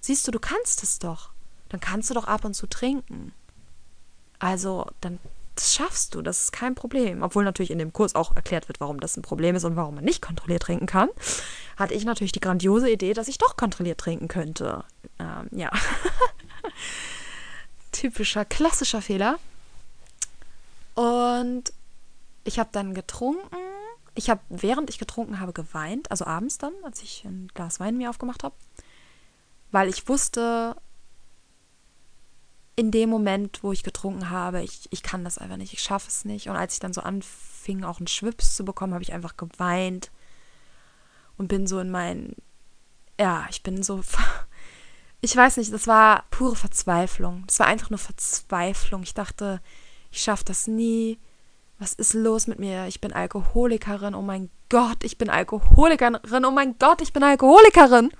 Siehst 0.00 0.26
du, 0.26 0.32
du 0.32 0.40
kannst 0.40 0.82
es 0.82 0.98
doch. 0.98 1.30
Dann 1.68 1.80
kannst 1.80 2.10
du 2.10 2.14
doch 2.14 2.26
ab 2.26 2.44
und 2.44 2.54
zu 2.54 2.66
trinken. 2.66 3.32
Also, 4.40 4.86
dann 5.00 5.20
das 5.54 5.74
schaffst 5.74 6.14
du, 6.14 6.22
das 6.22 6.44
ist 6.44 6.52
kein 6.52 6.74
Problem. 6.74 7.22
Obwohl 7.22 7.44
natürlich 7.44 7.70
in 7.70 7.78
dem 7.78 7.92
Kurs 7.92 8.14
auch 8.14 8.34
erklärt 8.34 8.68
wird, 8.68 8.80
warum 8.80 8.98
das 8.98 9.16
ein 9.16 9.22
Problem 9.22 9.56
ist 9.56 9.64
und 9.64 9.76
warum 9.76 9.96
man 9.96 10.04
nicht 10.04 10.22
kontrolliert 10.22 10.62
trinken 10.62 10.86
kann, 10.86 11.10
hatte 11.76 11.94
ich 11.94 12.04
natürlich 12.04 12.32
die 12.32 12.40
grandiose 12.40 12.90
Idee, 12.90 13.12
dass 13.12 13.28
ich 13.28 13.38
doch 13.38 13.56
kontrolliert 13.56 13.98
trinken 13.98 14.26
könnte. 14.26 14.84
Ähm, 15.18 15.48
ja. 15.50 15.70
Typischer, 17.92 18.44
klassischer 18.46 19.02
Fehler. 19.02 19.38
Und 20.94 21.72
ich 22.44 22.58
habe 22.58 22.70
dann 22.72 22.94
getrunken. 22.94 23.56
Ich 24.14 24.28
habe, 24.28 24.40
während 24.48 24.90
ich 24.90 24.98
getrunken 24.98 25.40
habe, 25.40 25.52
geweint. 25.52 26.10
Also 26.10 26.26
abends 26.26 26.58
dann, 26.58 26.72
als 26.84 27.02
ich 27.02 27.24
ein 27.24 27.48
Glas 27.54 27.80
Wein 27.80 27.96
mir 27.96 28.10
aufgemacht 28.10 28.44
habe. 28.44 28.54
Weil 29.70 29.88
ich 29.88 30.08
wusste, 30.08 30.76
in 32.80 32.90
dem 32.90 33.10
Moment, 33.10 33.62
wo 33.62 33.72
ich 33.72 33.82
getrunken 33.82 34.30
habe, 34.30 34.62
ich, 34.62 34.88
ich 34.90 35.02
kann 35.02 35.22
das 35.22 35.36
einfach 35.36 35.58
nicht, 35.58 35.74
ich 35.74 35.82
schaffe 35.82 36.08
es 36.08 36.24
nicht. 36.24 36.48
Und 36.48 36.56
als 36.56 36.74
ich 36.74 36.80
dann 36.80 36.94
so 36.94 37.02
anfing, 37.02 37.84
auch 37.84 37.98
einen 37.98 38.06
Schwips 38.06 38.56
zu 38.56 38.64
bekommen, 38.64 38.94
habe 38.94 39.02
ich 39.02 39.12
einfach 39.12 39.36
geweint 39.36 40.10
und 41.36 41.48
bin 41.48 41.66
so 41.66 41.78
in 41.78 41.90
mein, 41.90 42.34
ja, 43.18 43.46
ich 43.50 43.62
bin 43.62 43.82
so, 43.82 44.02
ich 45.20 45.36
weiß 45.36 45.58
nicht, 45.58 45.72
das 45.72 45.86
war 45.86 46.24
pure 46.30 46.56
Verzweiflung. 46.56 47.44
Das 47.46 47.58
war 47.58 47.66
einfach 47.66 47.90
nur 47.90 47.98
Verzweiflung. 47.98 49.02
Ich 49.02 49.14
dachte, 49.14 49.60
ich 50.10 50.22
schaffe 50.22 50.44
das 50.46 50.66
nie. 50.66 51.18
Was 51.80 51.94
ist 51.94 52.12
los 52.12 52.46
mit 52.46 52.58
mir? 52.58 52.86
Ich 52.86 53.00
bin 53.00 53.12
Alkoholikerin. 53.14 54.14
Oh 54.14 54.20
mein 54.20 54.50
Gott, 54.68 55.02
ich 55.02 55.16
bin 55.16 55.30
Alkoholikerin. 55.30 56.44
Oh 56.44 56.50
mein 56.50 56.78
Gott, 56.78 57.00
ich 57.00 57.14
bin 57.14 57.22
Alkoholikerin. 57.22 58.10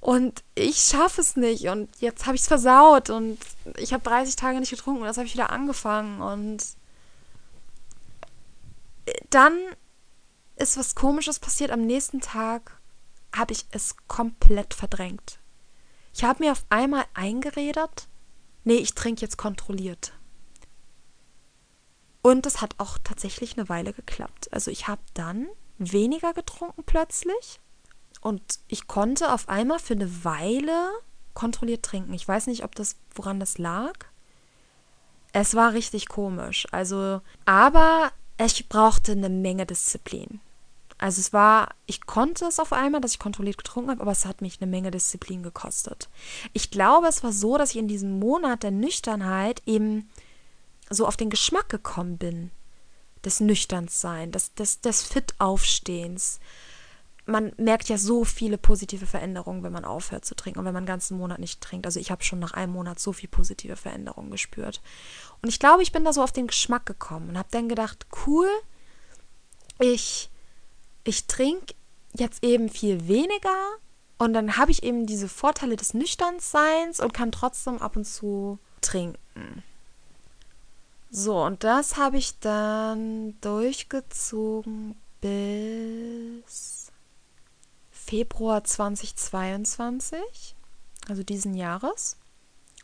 Und 0.00 0.44
ich 0.54 0.76
schaffe 0.76 1.22
es 1.22 1.34
nicht. 1.34 1.68
Und 1.68 1.88
jetzt 2.00 2.26
habe 2.26 2.36
ich 2.36 2.42
es 2.42 2.48
versaut. 2.48 3.08
Und 3.08 3.38
ich 3.78 3.94
habe 3.94 4.04
30 4.04 4.36
Tage 4.36 4.60
nicht 4.60 4.68
getrunken. 4.68 5.00
Und 5.00 5.06
jetzt 5.06 5.16
habe 5.16 5.26
ich 5.26 5.32
wieder 5.32 5.48
angefangen. 5.48 6.20
Und 6.20 6.62
dann 9.30 9.58
ist 10.56 10.76
was 10.76 10.94
Komisches 10.94 11.38
passiert. 11.38 11.70
Am 11.70 11.86
nächsten 11.86 12.20
Tag 12.20 12.78
habe 13.34 13.54
ich 13.54 13.64
es 13.70 13.96
komplett 14.08 14.74
verdrängt. 14.74 15.38
Ich 16.12 16.22
habe 16.22 16.44
mir 16.44 16.52
auf 16.52 16.66
einmal 16.68 17.04
eingeredet, 17.14 18.08
nee, 18.62 18.74
ich 18.74 18.94
trinke 18.94 19.22
jetzt 19.22 19.38
kontrolliert. 19.38 20.12
Und 22.24 22.46
das 22.46 22.62
hat 22.62 22.76
auch 22.78 22.96
tatsächlich 23.04 23.58
eine 23.58 23.68
Weile 23.68 23.92
geklappt. 23.92 24.50
Also 24.50 24.70
ich 24.70 24.88
habe 24.88 25.02
dann 25.12 25.46
weniger 25.76 26.32
getrunken 26.32 26.82
plötzlich 26.82 27.60
und 28.22 28.60
ich 28.66 28.86
konnte 28.86 29.30
auf 29.30 29.50
einmal 29.50 29.78
für 29.78 29.92
eine 29.92 30.24
Weile 30.24 30.88
kontrolliert 31.34 31.84
trinken. 31.84 32.14
Ich 32.14 32.26
weiß 32.26 32.46
nicht, 32.46 32.64
ob 32.64 32.74
das, 32.76 32.96
woran 33.14 33.40
das 33.40 33.58
lag. 33.58 33.92
Es 35.32 35.54
war 35.54 35.74
richtig 35.74 36.08
komisch. 36.08 36.66
Also, 36.72 37.20
aber 37.44 38.10
ich 38.42 38.70
brauchte 38.70 39.12
eine 39.12 39.28
Menge 39.28 39.66
Disziplin. 39.66 40.40
Also 40.96 41.20
es 41.20 41.34
war, 41.34 41.74
ich 41.84 42.06
konnte 42.06 42.46
es 42.46 42.58
auf 42.58 42.72
einmal, 42.72 43.02
dass 43.02 43.12
ich 43.12 43.18
kontrolliert 43.18 43.58
getrunken 43.58 43.90
habe, 43.90 44.00
aber 44.00 44.12
es 44.12 44.24
hat 44.24 44.40
mich 44.40 44.62
eine 44.62 44.70
Menge 44.70 44.90
Disziplin 44.90 45.42
gekostet. 45.42 46.08
Ich 46.54 46.70
glaube, 46.70 47.08
es 47.08 47.22
war 47.22 47.32
so, 47.32 47.58
dass 47.58 47.72
ich 47.72 47.76
in 47.76 47.88
diesem 47.88 48.18
Monat 48.18 48.62
der 48.62 48.70
Nüchternheit 48.70 49.60
eben 49.66 50.08
so 50.94 51.06
auf 51.06 51.16
den 51.16 51.30
Geschmack 51.30 51.68
gekommen 51.68 52.18
bin. 52.18 52.50
Des 53.24 53.40
Nüchternseins, 53.40 54.32
des, 54.32 54.54
des, 54.54 54.80
des 54.80 55.02
Fit-Aufstehens, 55.02 56.40
man 57.26 57.52
merkt 57.56 57.88
ja 57.88 57.96
so 57.96 58.24
viele 58.24 58.58
positive 58.58 59.06
Veränderungen, 59.06 59.62
wenn 59.62 59.72
man 59.72 59.84
aufhört 59.84 60.24
zu 60.24 60.34
trinken 60.34 60.58
und 60.58 60.66
wenn 60.66 60.74
man 60.74 60.82
einen 60.82 60.86
ganzen 60.86 61.16
Monat 61.16 61.38
nicht 61.38 61.60
trinkt. 61.60 61.86
Also 61.86 61.98
ich 61.98 62.10
habe 62.10 62.22
schon 62.22 62.38
nach 62.38 62.52
einem 62.52 62.72
Monat 62.72 62.98
so 62.98 63.12
viel 63.12 63.28
positive 63.28 63.76
Veränderungen 63.76 64.30
gespürt. 64.30 64.82
Und 65.40 65.48
ich 65.48 65.58
glaube, 65.58 65.82
ich 65.82 65.92
bin 65.92 66.04
da 66.04 66.12
so 66.12 66.22
auf 66.22 66.32
den 66.32 66.46
Geschmack 66.46 66.84
gekommen 66.84 67.30
und 67.30 67.38
habe 67.38 67.48
dann 67.50 67.68
gedacht, 67.68 68.06
cool, 68.26 68.48
ich, 69.80 70.30
ich 71.04 71.26
trinke 71.26 71.74
jetzt 72.12 72.44
eben 72.44 72.68
viel 72.68 73.08
weniger 73.08 73.56
und 74.18 74.34
dann 74.34 74.56
habe 74.56 74.70
ich 74.70 74.82
eben 74.82 75.06
diese 75.06 75.28
Vorteile 75.28 75.76
des 75.76 75.94
Nüchternseins 75.94 77.00
und 77.00 77.14
kann 77.14 77.32
trotzdem 77.32 77.78
ab 77.78 77.96
und 77.96 78.04
zu 78.04 78.58
trinken. 78.80 79.62
So, 81.16 81.44
und 81.44 81.62
das 81.62 81.96
habe 81.96 82.16
ich 82.16 82.40
dann 82.40 83.40
durchgezogen 83.40 84.96
bis 85.20 86.90
Februar 87.92 88.64
2022, 88.64 90.56
also 91.08 91.22
diesen 91.22 91.54
Jahres. 91.54 92.16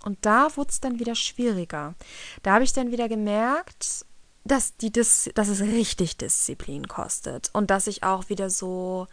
Und 0.05 0.18
da 0.20 0.57
wurde 0.57 0.70
es 0.70 0.78
dann 0.81 1.01
wieder 1.01 1.16
schwieriger. 1.16 1.97
Da 2.45 2.53
habe 2.53 2.62
ich 2.62 2.72
dann 2.72 2.93
wieder 2.93 3.09
gemerkt, 3.09 4.07
dass, 4.45 4.76
die 4.76 4.93
Dis 4.93 5.28
dass 5.35 5.49
es 5.49 5.61
richtig 5.61 6.16
Disziplin 6.16 6.87
kostet 6.87 7.51
und 7.53 7.68
dass 7.72 7.89
ich 7.89 8.05
auch 8.05 8.28
wieder 8.28 8.49
so 8.49 9.09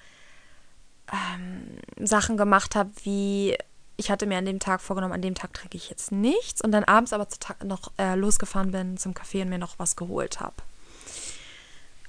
ähm, 1.12 1.80
Sachen 2.08 2.38
gemacht 2.38 2.76
habe, 2.76 2.92
wie 3.02 3.58
ich 3.98 4.10
hatte 4.12 4.26
mir 4.26 4.38
an 4.38 4.46
dem 4.46 4.60
Tag 4.60 4.82
vorgenommen, 4.82 5.14
an 5.14 5.22
dem 5.22 5.36
Tag 5.36 5.54
trinke 5.54 5.78
ich 5.78 5.90
jetzt 5.90 6.12
nichts 6.12 6.62
und 6.62 6.72
dann 6.72 6.84
abends 6.84 7.14
aber 7.14 7.28
noch 7.64 7.92
äh, 7.98 8.16
losgefahren 8.16 8.72
bin 8.72 8.98
zum 8.98 9.14
Café 9.14 9.42
und 9.42 9.50
mir 9.50 9.58
noch 9.58 9.80
was 9.80 9.96
geholt 9.96 10.40
habe 10.40 10.56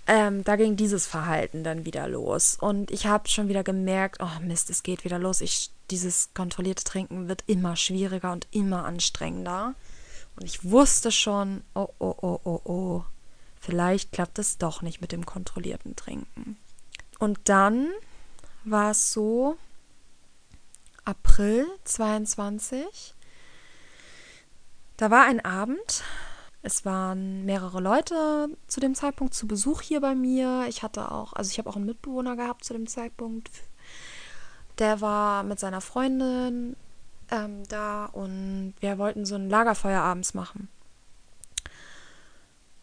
ähm, 0.08 0.42
da 0.42 0.56
ging 0.56 0.74
dieses 0.74 1.06
Verhalten 1.06 1.62
dann 1.62 1.84
wieder 1.84 2.08
los. 2.08 2.56
Und 2.58 2.90
ich 2.90 3.06
habe 3.06 3.28
schon 3.28 3.48
wieder 3.48 3.62
gemerkt, 3.62 4.20
oh 4.20 4.40
Mist, 4.42 4.70
es 4.70 4.82
geht 4.82 5.04
wieder 5.04 5.18
los. 5.18 5.42
Ich, 5.42 5.70
dieses 5.90 6.30
kontrollierte 6.32 6.82
Trinken 6.82 7.28
wird 7.28 7.44
immer 7.46 7.76
schwieriger 7.76 8.32
und 8.32 8.48
immer 8.50 8.86
anstrengender. 8.86 9.74
Und 10.36 10.46
ich 10.46 10.64
wusste 10.64 11.12
schon, 11.12 11.62
oh, 11.74 11.88
oh, 11.98 12.14
oh, 12.22 12.40
oh, 12.42 12.60
oh, 12.64 13.04
vielleicht 13.60 14.10
klappt 14.12 14.38
es 14.38 14.56
doch 14.56 14.80
nicht 14.80 15.02
mit 15.02 15.12
dem 15.12 15.26
kontrollierten 15.26 15.94
Trinken. 15.94 16.56
Und 17.18 17.38
dann 17.44 17.88
war 18.64 18.92
es 18.92 19.12
so, 19.12 19.58
April 21.08 21.66
22, 21.84 23.14
da 24.98 25.10
war 25.10 25.24
ein 25.24 25.42
Abend, 25.42 26.04
es 26.60 26.84
waren 26.84 27.46
mehrere 27.46 27.80
Leute 27.80 28.50
zu 28.66 28.78
dem 28.78 28.94
Zeitpunkt 28.94 29.32
zu 29.32 29.48
Besuch 29.48 29.80
hier 29.80 30.02
bei 30.02 30.14
mir. 30.14 30.66
Ich 30.68 30.82
hatte 30.82 31.10
auch, 31.10 31.32
also 31.32 31.50
ich 31.50 31.58
habe 31.58 31.70
auch 31.70 31.76
einen 31.76 31.86
Mitbewohner 31.86 32.36
gehabt 32.36 32.62
zu 32.62 32.74
dem 32.74 32.86
Zeitpunkt. 32.86 33.48
Der 34.78 35.00
war 35.00 35.44
mit 35.44 35.58
seiner 35.58 35.80
Freundin 35.80 36.76
ähm, 37.30 37.62
da 37.68 38.04
und 38.04 38.74
wir 38.80 38.98
wollten 38.98 39.24
so 39.24 39.36
ein 39.36 39.48
Lagerfeuer 39.48 40.02
abends 40.02 40.34
machen. 40.34 40.68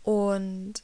Und 0.02 0.82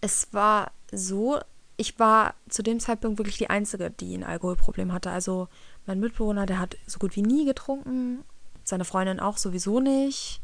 es 0.00 0.32
war 0.32 0.70
so, 0.92 1.40
ich 1.76 1.98
war 1.98 2.34
zu 2.48 2.62
dem 2.62 2.80
Zeitpunkt 2.80 3.18
wirklich 3.18 3.36
die 3.36 3.50
Einzige, 3.50 3.90
die 3.90 4.14
ein 4.14 4.24
Alkoholproblem 4.24 4.94
hatte. 4.94 5.10
Also 5.10 5.48
mein 5.88 6.00
Mitbewohner, 6.00 6.46
der 6.46 6.60
hat 6.60 6.76
so 6.86 6.98
gut 6.98 7.16
wie 7.16 7.22
nie 7.22 7.44
getrunken, 7.44 8.24
seine 8.62 8.84
Freundin 8.84 9.18
auch 9.18 9.38
sowieso 9.38 9.80
nicht. 9.80 10.40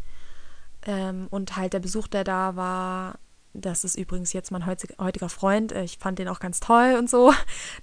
Ähm, 0.86 1.28
und 1.30 1.56
halt 1.56 1.72
der 1.72 1.80
Besuch, 1.80 2.08
der 2.08 2.24
da 2.24 2.56
war, 2.56 3.18
das 3.52 3.84
ist 3.84 3.96
übrigens 3.96 4.32
jetzt 4.32 4.50
mein 4.50 4.66
heutiger 4.66 5.28
Freund. 5.28 5.72
Äh, 5.72 5.84
ich 5.84 5.98
fand 5.98 6.18
den 6.18 6.28
auch 6.28 6.40
ganz 6.40 6.60
toll 6.60 6.96
und 6.98 7.08
so. 7.08 7.32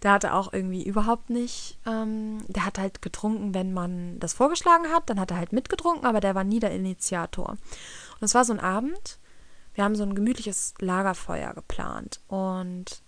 Der 0.03 0.12
hatte 0.12 0.34
auch 0.34 0.51
irgendwie 0.51 0.84
überhaupt 0.84 1.30
nicht, 1.30 1.78
ähm, 1.86 2.39
der 2.47 2.66
hat 2.66 2.78
halt 2.78 3.01
getrunken, 3.01 3.53
wenn 3.53 3.74
man 3.74 4.20
das 4.20 4.34
vorgeschlagen 4.34 4.91
hat. 4.91 5.09
Dann 5.09 5.20
hat 5.20 5.32
er 5.32 5.38
halt 5.38 5.53
mitgetrunken, 5.53 6.05
aber 6.05 6.20
der 6.20 6.36
war 6.36 6.43
nie 6.43 6.59
der 6.59 6.72
Initiator. 6.72 7.49
Und 7.49 7.59
es 8.22 8.36
war 8.36 8.43
so 8.43 8.53
ein 8.53 8.59
Abend. 8.59 9.20
Wir 9.74 9.86
haben 9.86 9.95
so 9.95 10.03
ein 10.03 10.16
gemütliches 10.16 10.74
Lagerfeuer 10.80 11.53
geplant 11.53 12.20
und 12.28 13.01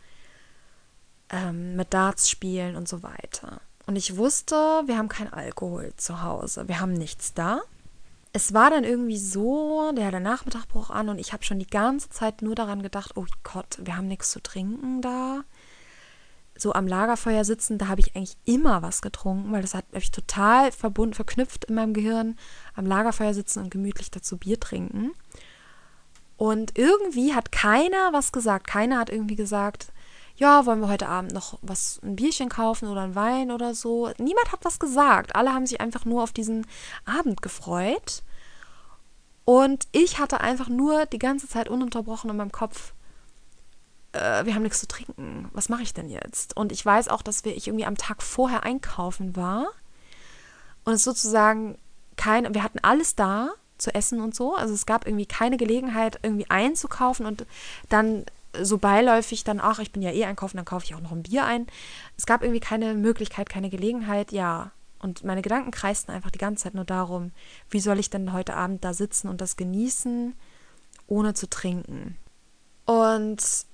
ähm, 1.30 1.76
mit 1.76 1.94
Darts 1.94 2.30
spielen 2.30 2.78
und 2.78 2.88
so 2.88 3.04
weiter. 3.04 3.60
Und 3.86 3.96
ich 3.96 4.16
wusste, 4.16 4.56
wir 4.86 4.98
haben 4.98 5.10
kein 5.10 5.32
Alkohol 5.32 5.94
zu 5.98 6.22
Hause. 6.22 6.68
Wir 6.68 6.80
haben 6.80 6.94
nichts 6.94 7.34
da. 7.34 7.62
Es 8.32 8.54
war 8.54 8.70
dann 8.70 8.84
irgendwie 8.84 9.18
so, 9.18 9.92
der, 9.96 10.20
Nachmittag 10.20 10.68
brach 10.68 10.90
an 10.90 11.10
und 11.10 11.20
ich 11.20 11.34
habe 11.34 11.44
schon 11.44 11.60
die 11.60 11.68
ganze 11.68 12.10
Zeit 12.10 12.42
nur 12.42 12.56
daran 12.56 12.82
gedacht, 12.82 13.12
oh 13.16 13.26
Gott, 13.44 13.78
wir 13.80 13.96
haben 13.96 14.08
nichts 14.08 14.32
zu 14.32 14.42
trinken 14.42 15.02
da. 15.02 15.44
So 16.56 16.74
am 16.74 16.88
Lagerfeuer 16.88 17.46
sitzen, 17.46 17.78
da 17.78 17.88
habe 17.88 18.02
ich 18.02 18.16
eigentlich 18.16 18.38
immer 18.46 18.82
was 18.82 19.02
getrunken, 19.02 19.52
weil 19.52 19.62
das 19.62 19.76
hat 19.76 19.92
mich 19.92 20.12
total 20.12 20.72
verbunden, 20.72 21.14
verknüpft 21.14 21.66
in 21.66 21.76
meinem 21.76 21.94
Gehirn. 21.94 22.38
Am 22.76 22.86
Lagerfeuer 22.86 23.34
sitzen 23.34 23.60
und 23.60 23.70
gemütlich 23.70 24.10
dazu 24.12 24.38
Bier 24.38 24.60
trinken. 24.60 25.12
Und 26.38 26.78
irgendwie 26.78 27.34
hat 27.34 27.52
keiner 27.52 28.14
was 28.14 28.32
gesagt. 28.32 28.68
Keiner 28.68 29.00
hat 29.00 29.10
irgendwie 29.10 29.36
gesagt, 29.36 29.93
ja, 30.36 30.66
wollen 30.66 30.82
wir 30.82 30.88
heute 30.88 31.08
Abend 31.08 31.32
noch 31.34 31.60
was, 31.62 32.00
ein 32.04 32.16
Bierchen 32.16 32.50
kaufen 32.50 32.88
oder 32.88 33.02
ein 33.02 33.16
Wein 33.16 33.52
oder 33.52 33.76
so. 33.76 34.12
Niemand 34.18 34.52
hat 34.52 34.66
was 34.66 34.80
gesagt. 34.80 35.36
Alle 35.36 35.54
haben 35.54 35.68
sich 35.68 35.80
einfach 35.80 36.06
nur 36.06 36.24
auf 36.24 36.32
diesen 36.32 36.66
Abend 37.06 37.42
gefreut. 37.42 38.24
Und 39.46 39.88
ich 39.92 40.20
hatte 40.20 40.42
einfach 40.42 40.70
nur 40.70 41.06
die 41.06 41.20
ganze 41.20 41.48
Zeit 41.48 41.70
ununterbrochen 41.70 42.30
in 42.30 42.38
meinem 42.38 42.52
Kopf, 42.52 42.94
äh, 44.14 44.46
wir 44.46 44.56
haben 44.56 44.64
nichts 44.64 44.80
zu 44.80 44.88
trinken. 44.88 45.50
Was 45.54 45.70
mache 45.70 45.84
ich 45.84 45.94
denn 45.94 46.10
jetzt? 46.10 46.56
Und 46.56 46.72
ich 46.72 46.86
weiß 46.86 47.10
auch, 47.10 47.22
dass 47.22 47.44
wir, 47.44 47.56
ich 47.56 47.68
irgendwie 47.68 47.86
am 47.86 47.98
Tag 47.98 48.24
vorher 48.24 48.64
einkaufen 48.64 49.36
war. 49.36 49.68
Und 50.86 50.94
es 50.94 51.04
sozusagen 51.04 51.78
kein, 52.16 52.54
wir 52.54 52.64
hatten 52.64 52.80
alles 52.82 53.16
da 53.16 53.50
zu 53.78 53.94
essen 53.94 54.22
und 54.22 54.36
so. 54.36 54.56
Also 54.56 54.74
es 54.74 54.86
gab 54.86 55.06
irgendwie 55.06 55.26
keine 55.26 55.58
Gelegenheit, 55.58 56.20
irgendwie 56.22 56.50
einzukaufen 56.50 57.26
und 57.26 57.46
dann 57.90 58.26
so 58.62 58.78
beiläufig 58.78 59.44
dann, 59.44 59.60
ach, 59.60 59.80
ich 59.80 59.92
bin 59.92 60.02
ja 60.02 60.12
eh 60.12 60.26
einkaufen, 60.26 60.58
dann 60.58 60.66
kaufe 60.66 60.86
ich 60.86 60.96
auch 60.96 61.02
noch 61.02 61.12
ein 61.12 61.24
Bier 61.24 61.46
ein. 61.46 61.68
Es 62.18 62.26
gab 62.26 62.42
irgendwie 62.42 62.60
keine 62.60 62.94
Möglichkeit, 62.94 63.50
keine 63.50 63.70
Gelegenheit, 63.70 64.32
ja. 64.32 64.72
Und 65.00 65.24
meine 65.24 65.42
Gedanken 65.42 65.72
kreisten 65.72 66.12
einfach 66.12 66.32
die 66.32 66.40
ganze 66.40 66.64
Zeit 66.64 66.76
nur 66.76 66.86
darum, 66.86 67.32
wie 67.70 67.80
soll 67.80 68.00
ich 68.00 68.10
denn 68.10 68.32
heute 68.32 68.56
Abend 68.56 68.86
da 68.86 68.94
sitzen 68.94 69.28
und 69.28 69.42
das 69.42 69.58
genießen, 69.58 70.34
ohne 71.08 71.34
zu 71.34 71.50
trinken. 71.50 72.18
Und 72.86 73.66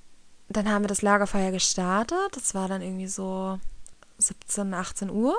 dann 0.47 0.69
haben 0.69 0.84
wir 0.84 0.88
das 0.88 1.03
Lagerfeuer 1.03 1.51
gestartet. 1.51 2.36
Das 2.36 2.55
war 2.55 2.67
dann 2.67 2.82
irgendwie 2.82 3.07
so 3.07 3.59
17, 4.17 4.73
18 4.73 5.09
Uhr. 5.11 5.36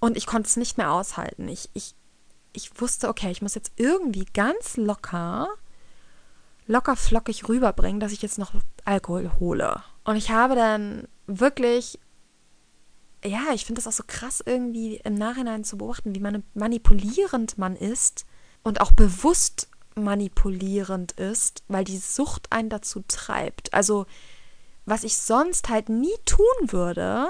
Und 0.00 0.16
ich 0.16 0.26
konnte 0.26 0.46
es 0.46 0.56
nicht 0.56 0.78
mehr 0.78 0.92
aushalten. 0.92 1.48
Ich, 1.48 1.68
ich, 1.74 1.94
ich 2.52 2.80
wusste, 2.80 3.08
okay, 3.08 3.30
ich 3.30 3.42
muss 3.42 3.56
jetzt 3.56 3.72
irgendwie 3.76 4.24
ganz 4.26 4.76
locker 4.76 5.48
locker 6.68 6.94
flockig 6.94 7.48
rüberbringen, 7.48 7.98
dass 7.98 8.12
ich 8.12 8.22
jetzt 8.22 8.38
noch 8.38 8.52
Alkohol 8.84 9.30
hole. 9.40 9.82
Und 10.04 10.16
ich 10.16 10.30
habe 10.30 10.54
dann 10.54 11.08
wirklich, 11.26 11.98
ja, 13.24 13.40
ich 13.54 13.64
finde 13.64 13.80
das 13.80 13.88
auch 13.88 13.96
so 13.96 14.04
krass 14.06 14.42
irgendwie 14.44 14.96
im 14.98 15.14
Nachhinein 15.14 15.64
zu 15.64 15.78
beobachten, 15.78 16.14
wie 16.14 16.42
manipulierend 16.54 17.58
man 17.58 17.74
ist 17.74 18.24
und 18.62 18.80
auch 18.80 18.92
bewusst 18.92 19.68
manipulierend 19.96 21.12
ist, 21.12 21.64
weil 21.68 21.84
die 21.84 21.98
Sucht 21.98 22.52
einen 22.52 22.68
dazu 22.68 23.02
treibt. 23.08 23.74
Also, 23.74 24.06
was 24.84 25.04
ich 25.04 25.16
sonst 25.16 25.68
halt 25.68 25.88
nie 25.88 26.14
tun 26.24 26.46
würde, 26.72 27.28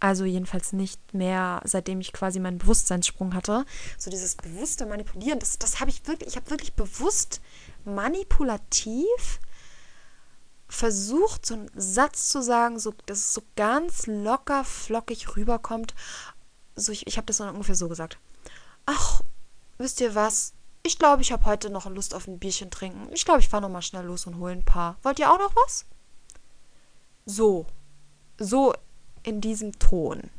also 0.00 0.24
jedenfalls 0.24 0.72
nicht 0.72 1.14
mehr, 1.14 1.60
seitdem 1.64 2.00
ich 2.00 2.12
quasi 2.12 2.40
meinen 2.40 2.58
Bewusstseinssprung 2.58 3.34
hatte, 3.34 3.64
so 3.98 4.10
dieses 4.10 4.36
bewusste 4.36 4.86
Manipulieren, 4.86 5.38
das, 5.38 5.58
das 5.58 5.80
habe 5.80 5.90
ich 5.90 6.06
wirklich, 6.06 6.30
ich 6.30 6.36
habe 6.36 6.50
wirklich 6.50 6.74
bewusst 6.74 7.40
manipulativ 7.84 9.40
versucht, 10.68 11.46
so 11.46 11.54
einen 11.54 11.70
Satz 11.74 12.28
zu 12.28 12.42
sagen, 12.42 12.78
so, 12.78 12.92
dass 13.06 13.18
es 13.18 13.34
so 13.34 13.42
ganz 13.56 14.06
locker, 14.06 14.64
flockig 14.64 15.36
rüberkommt. 15.36 15.94
So, 16.76 16.92
ich 16.92 17.06
ich 17.06 17.16
habe 17.16 17.26
das 17.26 17.38
dann 17.38 17.50
ungefähr 17.54 17.74
so 17.74 17.88
gesagt. 17.88 18.18
Ach, 18.86 19.22
wisst 19.78 20.00
ihr 20.00 20.14
was? 20.14 20.52
Ich 20.82 20.98
glaube, 20.98 21.22
ich 21.22 21.32
habe 21.32 21.44
heute 21.44 21.70
noch 21.70 21.86
Lust 21.86 22.14
auf 22.14 22.28
ein 22.28 22.38
Bierchen 22.38 22.70
trinken. 22.70 23.08
Ich 23.12 23.24
glaube, 23.24 23.40
ich 23.40 23.48
fahre 23.48 23.62
noch 23.62 23.68
mal 23.68 23.82
schnell 23.82 24.04
los 24.04 24.26
und 24.26 24.38
hole 24.38 24.52
ein 24.52 24.64
paar. 24.64 24.96
Wollt 25.02 25.18
ihr 25.18 25.30
auch 25.30 25.38
noch 25.38 25.54
was? 25.56 25.84
So. 27.26 27.66
So 28.38 28.74
in 29.22 29.40
diesem 29.40 29.78
Ton. 29.78 30.30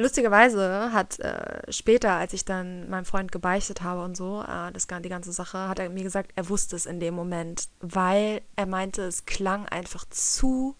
Lustigerweise 0.00 0.92
hat 0.92 1.18
äh, 1.18 1.60
später, 1.72 2.12
als 2.12 2.32
ich 2.32 2.44
dann 2.44 2.88
meinem 2.88 3.04
Freund 3.04 3.32
gebeichtet 3.32 3.82
habe 3.82 4.04
und 4.04 4.16
so, 4.16 4.42
äh, 4.42 4.70
das, 4.70 4.86
die 4.86 5.08
ganze 5.08 5.32
Sache, 5.32 5.68
hat 5.68 5.80
er 5.80 5.90
mir 5.90 6.04
gesagt, 6.04 6.30
er 6.36 6.48
wusste 6.48 6.76
es 6.76 6.86
in 6.86 7.00
dem 7.00 7.14
Moment, 7.14 7.68
weil 7.80 8.42
er 8.54 8.66
meinte, 8.66 9.02
es 9.02 9.26
klang 9.26 9.66
einfach 9.66 10.04
zu, 10.08 10.76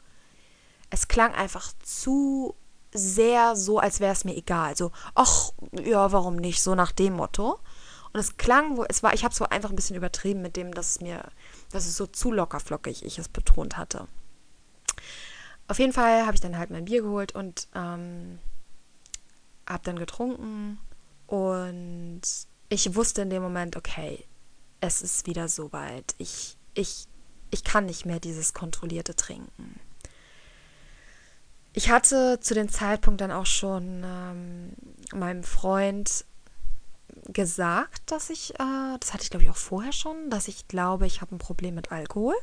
es 0.90 1.08
klang 1.08 1.34
einfach 1.34 1.72
zu 1.82 2.54
sehr 2.92 3.56
so, 3.56 3.80
als 3.80 3.98
wäre 3.98 4.12
es 4.12 4.24
mir 4.24 4.36
egal. 4.36 4.76
So, 4.76 4.92
ach, 5.16 5.50
ja, 5.72 6.12
warum 6.12 6.36
nicht? 6.36 6.62
So 6.62 6.76
nach 6.76 6.92
dem 6.92 7.14
Motto. 7.14 7.58
Und 8.12 8.20
es 8.20 8.36
klang, 8.36 8.76
wo 8.76 8.84
es 8.84 9.02
war, 9.02 9.14
ich 9.14 9.24
habe 9.24 9.32
es 9.32 9.38
so 9.38 9.46
einfach 9.46 9.70
ein 9.70 9.76
bisschen 9.76 9.96
übertrieben 9.96 10.42
mit 10.42 10.56
dem, 10.56 10.72
dass 10.72 10.90
es 10.90 11.00
mir, 11.00 11.24
dass 11.72 11.86
es 11.86 11.96
so 11.96 12.06
zu 12.06 12.30
lockerflockig 12.30 13.04
ich 13.04 13.18
es 13.18 13.28
betont 13.28 13.76
hatte. 13.76 14.06
Auf 15.66 15.80
jeden 15.80 15.92
Fall 15.92 16.24
habe 16.24 16.34
ich 16.34 16.40
dann 16.40 16.56
halt 16.56 16.70
mein 16.70 16.86
Bier 16.86 17.02
geholt 17.02 17.34
und 17.34 17.68
ähm, 17.74 18.38
habe 19.68 19.84
dann 19.84 19.98
getrunken 19.98 20.78
und 21.26 22.22
ich 22.68 22.94
wusste 22.94 23.22
in 23.22 23.30
dem 23.30 23.42
Moment, 23.42 23.76
okay, 23.76 24.24
es 24.80 25.02
ist 25.02 25.26
wieder 25.26 25.48
soweit. 25.48 26.14
Ich, 26.18 26.56
ich, 26.74 27.06
ich 27.50 27.64
kann 27.64 27.86
nicht 27.86 28.06
mehr 28.06 28.20
dieses 28.20 28.54
kontrollierte 28.54 29.14
Trinken. 29.14 29.80
Ich 31.72 31.90
hatte 31.90 32.40
zu 32.40 32.54
dem 32.54 32.68
Zeitpunkt 32.68 33.20
dann 33.20 33.30
auch 33.30 33.46
schon 33.46 34.02
ähm, 34.04 34.72
meinem 35.12 35.44
Freund 35.44 36.24
gesagt, 37.26 38.10
dass 38.10 38.30
ich, 38.30 38.54
äh, 38.54 38.98
das 38.98 39.12
hatte 39.12 39.22
ich 39.22 39.30
glaube 39.30 39.44
ich 39.44 39.50
auch 39.50 39.56
vorher 39.56 39.92
schon, 39.92 40.30
dass 40.30 40.48
ich 40.48 40.68
glaube, 40.68 41.06
ich 41.06 41.20
habe 41.20 41.34
ein 41.34 41.38
Problem 41.38 41.74
mit 41.74 41.92
Alkohol. 41.92 42.34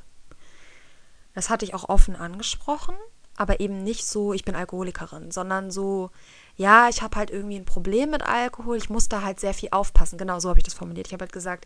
Das 1.33 1.49
hatte 1.49 1.65
ich 1.65 1.73
auch 1.73 1.89
offen 1.89 2.15
angesprochen, 2.15 2.95
aber 3.37 3.59
eben 3.59 3.83
nicht 3.83 4.05
so, 4.05 4.33
ich 4.33 4.45
bin 4.45 4.55
Alkoholikerin, 4.55 5.31
sondern 5.31 5.71
so, 5.71 6.11
ja, 6.55 6.87
ich 6.89 7.01
habe 7.01 7.17
halt 7.17 7.31
irgendwie 7.31 7.57
ein 7.57 7.65
Problem 7.65 8.11
mit 8.11 8.23
Alkohol, 8.23 8.77
ich 8.77 8.89
muss 8.89 9.09
da 9.09 9.21
halt 9.21 9.39
sehr 9.39 9.53
viel 9.53 9.69
aufpassen. 9.71 10.17
Genau 10.17 10.39
so 10.39 10.49
habe 10.49 10.59
ich 10.59 10.63
das 10.63 10.73
formuliert. 10.73 11.07
Ich 11.07 11.13
habe 11.13 11.23
halt 11.23 11.33
gesagt, 11.33 11.65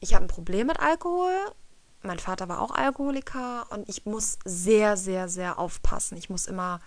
ich 0.00 0.14
habe 0.14 0.24
ein 0.24 0.28
Problem 0.28 0.66
mit 0.66 0.80
Alkohol. 0.80 1.32
Mein 2.02 2.18
Vater 2.18 2.48
war 2.48 2.60
auch 2.60 2.70
Alkoholiker 2.70 3.66
und 3.70 3.88
ich 3.88 4.06
muss 4.06 4.38
sehr, 4.44 4.96
sehr, 4.96 5.28
sehr 5.28 5.58
aufpassen. 5.58 6.16
Ich 6.16 6.30
muss 6.30 6.46
immer 6.46 6.80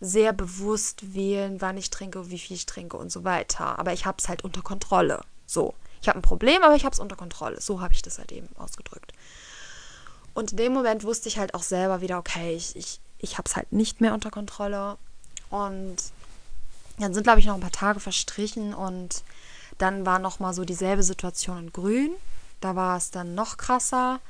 sehr 0.00 0.32
bewusst 0.32 1.14
wählen, 1.14 1.60
wann 1.60 1.76
ich 1.76 1.90
trinke, 1.90 2.30
wie 2.30 2.38
viel 2.38 2.56
ich 2.56 2.66
trinke 2.66 2.96
und 2.96 3.10
so 3.10 3.24
weiter. 3.24 3.78
Aber 3.78 3.92
ich 3.92 4.06
habe 4.06 4.16
es 4.18 4.28
halt 4.28 4.44
unter 4.44 4.62
Kontrolle. 4.62 5.22
So. 5.46 5.74
Ich 6.00 6.08
habe 6.08 6.18
ein 6.18 6.22
Problem, 6.22 6.62
aber 6.62 6.76
ich 6.76 6.84
habe 6.84 6.92
es 6.92 7.00
unter 7.00 7.16
Kontrolle. 7.16 7.60
So 7.60 7.80
habe 7.80 7.94
ich 7.94 8.02
das 8.02 8.18
halt 8.18 8.32
eben 8.32 8.48
ausgedrückt. 8.56 9.12
Und 10.34 10.52
in 10.52 10.56
dem 10.56 10.72
Moment 10.72 11.02
wusste 11.02 11.28
ich 11.28 11.38
halt 11.38 11.54
auch 11.54 11.64
selber 11.64 12.00
wieder, 12.00 12.18
okay, 12.18 12.54
ich, 12.54 12.76
ich, 12.76 13.00
ich 13.18 13.38
habe 13.38 13.48
es 13.48 13.56
halt 13.56 13.72
nicht 13.72 14.00
mehr 14.00 14.14
unter 14.14 14.30
Kontrolle. 14.30 14.96
Und 15.50 15.96
dann 16.98 17.14
sind, 17.14 17.22
glaube 17.22 17.40
ich, 17.40 17.46
noch 17.46 17.54
ein 17.54 17.60
paar 17.60 17.70
Tage 17.70 18.00
verstrichen 18.00 18.74
und 18.74 19.22
dann 19.78 20.04
war 20.04 20.18
noch 20.18 20.40
mal 20.40 20.52
so 20.52 20.64
dieselbe 20.64 21.02
Situation 21.02 21.58
in 21.58 21.72
Grün. 21.72 22.12
Da 22.60 22.74
war 22.74 22.96
es 22.96 23.10
dann 23.10 23.34
noch 23.34 23.56
krasser. 23.56 24.20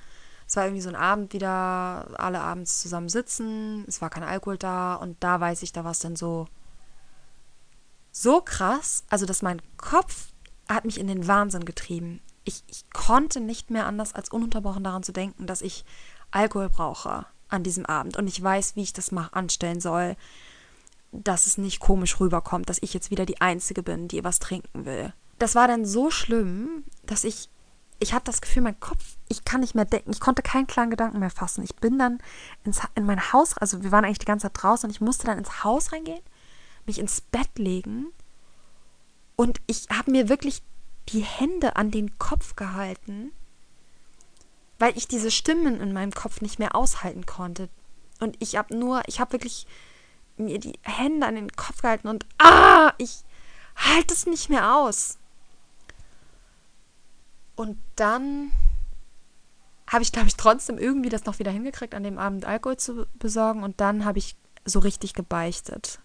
Es 0.46 0.56
war 0.56 0.64
irgendwie 0.64 0.82
so 0.82 0.88
ein 0.88 0.96
Abend 0.96 1.32
wieder, 1.32 2.06
alle 2.18 2.40
abends 2.40 2.80
zusammen 2.80 3.08
sitzen. 3.08 3.84
Es 3.86 4.00
war 4.00 4.10
kein 4.10 4.22
Alkohol 4.22 4.58
da 4.58 4.94
und 4.94 5.16
da 5.20 5.40
weiß 5.40 5.62
ich, 5.62 5.72
da 5.72 5.84
war 5.84 5.92
es 5.92 6.00
dann 6.00 6.16
so 6.16 6.46
so 8.10 8.40
krass, 8.40 9.04
also 9.10 9.26
dass 9.26 9.42
mein 9.42 9.62
Kopf 9.76 10.28
hat 10.68 10.84
mich 10.84 10.98
in 10.98 11.06
den 11.06 11.28
Wahnsinn 11.28 11.64
getrieben. 11.64 12.20
Ich, 12.44 12.64
ich 12.66 12.90
konnte 12.90 13.40
nicht 13.40 13.70
mehr 13.70 13.86
anders 13.86 14.14
als 14.14 14.30
ununterbrochen 14.30 14.82
daran 14.82 15.02
zu 15.02 15.12
denken, 15.12 15.46
dass 15.46 15.62
ich 15.62 15.84
Alkohol 16.30 16.68
brauche 16.68 17.26
an 17.48 17.62
diesem 17.62 17.86
Abend 17.86 18.16
und 18.16 18.26
ich 18.26 18.42
weiß, 18.42 18.76
wie 18.76 18.82
ich 18.82 18.92
das 18.92 19.12
mal 19.12 19.28
anstellen 19.32 19.80
soll 19.80 20.16
dass 21.12 21.46
es 21.46 21.58
nicht 21.58 21.80
komisch 21.80 22.20
rüberkommt, 22.20 22.68
dass 22.68 22.82
ich 22.82 22.94
jetzt 22.94 23.10
wieder 23.10 23.26
die 23.26 23.40
Einzige 23.40 23.82
bin, 23.82 24.08
die 24.08 24.24
was 24.24 24.38
trinken 24.38 24.84
will. 24.84 25.12
Das 25.38 25.54
war 25.54 25.68
dann 25.68 25.84
so 25.84 26.10
schlimm, 26.10 26.84
dass 27.04 27.24
ich, 27.24 27.48
ich 27.98 28.12
hatte 28.12 28.26
das 28.26 28.40
Gefühl, 28.40 28.62
mein 28.62 28.80
Kopf, 28.80 29.16
ich 29.28 29.44
kann 29.44 29.60
nicht 29.60 29.74
mehr 29.74 29.84
denken, 29.84 30.10
ich 30.10 30.20
konnte 30.20 30.42
keinen 30.42 30.66
klaren 30.66 30.90
Gedanken 30.90 31.18
mehr 31.18 31.30
fassen. 31.30 31.64
Ich 31.64 31.76
bin 31.76 31.98
dann 31.98 32.18
ins, 32.64 32.80
in 32.94 33.06
mein 33.06 33.32
Haus, 33.32 33.56
also 33.56 33.82
wir 33.82 33.92
waren 33.92 34.04
eigentlich 34.04 34.18
die 34.18 34.26
ganze 34.26 34.44
Zeit 34.44 34.62
draußen 34.62 34.88
und 34.88 34.94
ich 34.94 35.00
musste 35.00 35.26
dann 35.26 35.38
ins 35.38 35.64
Haus 35.64 35.92
reingehen, 35.92 36.22
mich 36.86 36.98
ins 36.98 37.20
Bett 37.20 37.58
legen 37.58 38.06
und 39.36 39.60
ich 39.66 39.86
habe 39.90 40.10
mir 40.10 40.28
wirklich 40.28 40.62
die 41.08 41.22
Hände 41.22 41.76
an 41.76 41.90
den 41.90 42.18
Kopf 42.18 42.56
gehalten, 42.56 43.32
weil 44.78 44.96
ich 44.96 45.08
diese 45.08 45.30
Stimmen 45.30 45.80
in 45.80 45.92
meinem 45.92 46.12
Kopf 46.12 46.40
nicht 46.40 46.58
mehr 46.58 46.74
aushalten 46.74 47.26
konnte. 47.26 47.68
Und 48.20 48.36
ich 48.40 48.56
habe 48.56 48.76
nur, 48.76 49.02
ich 49.06 49.20
habe 49.20 49.32
wirklich 49.32 49.66
mir 50.36 50.58
die 50.58 50.78
Hände 50.82 51.26
an 51.26 51.34
den 51.34 51.52
Kopf 51.52 51.82
gehalten 51.82 52.08
und 52.08 52.26
ah, 52.38 52.92
ich 52.98 53.22
halte 53.76 54.14
es 54.14 54.26
nicht 54.26 54.48
mehr 54.48 54.76
aus. 54.76 55.18
Und 57.56 57.76
dann 57.96 58.52
habe 59.88 60.02
ich, 60.02 60.12
glaube 60.12 60.28
ich, 60.28 60.36
trotzdem 60.36 60.78
irgendwie 60.78 61.08
das 61.08 61.24
noch 61.24 61.38
wieder 61.38 61.50
hingekriegt, 61.50 61.94
an 61.94 62.04
dem 62.04 62.18
Abend 62.18 62.44
Alkohol 62.44 62.76
zu 62.76 63.06
besorgen. 63.18 63.62
Und 63.64 63.80
dann 63.80 64.04
habe 64.04 64.18
ich 64.18 64.36
so 64.64 64.78
richtig 64.80 65.14
gebeichtet. 65.14 66.00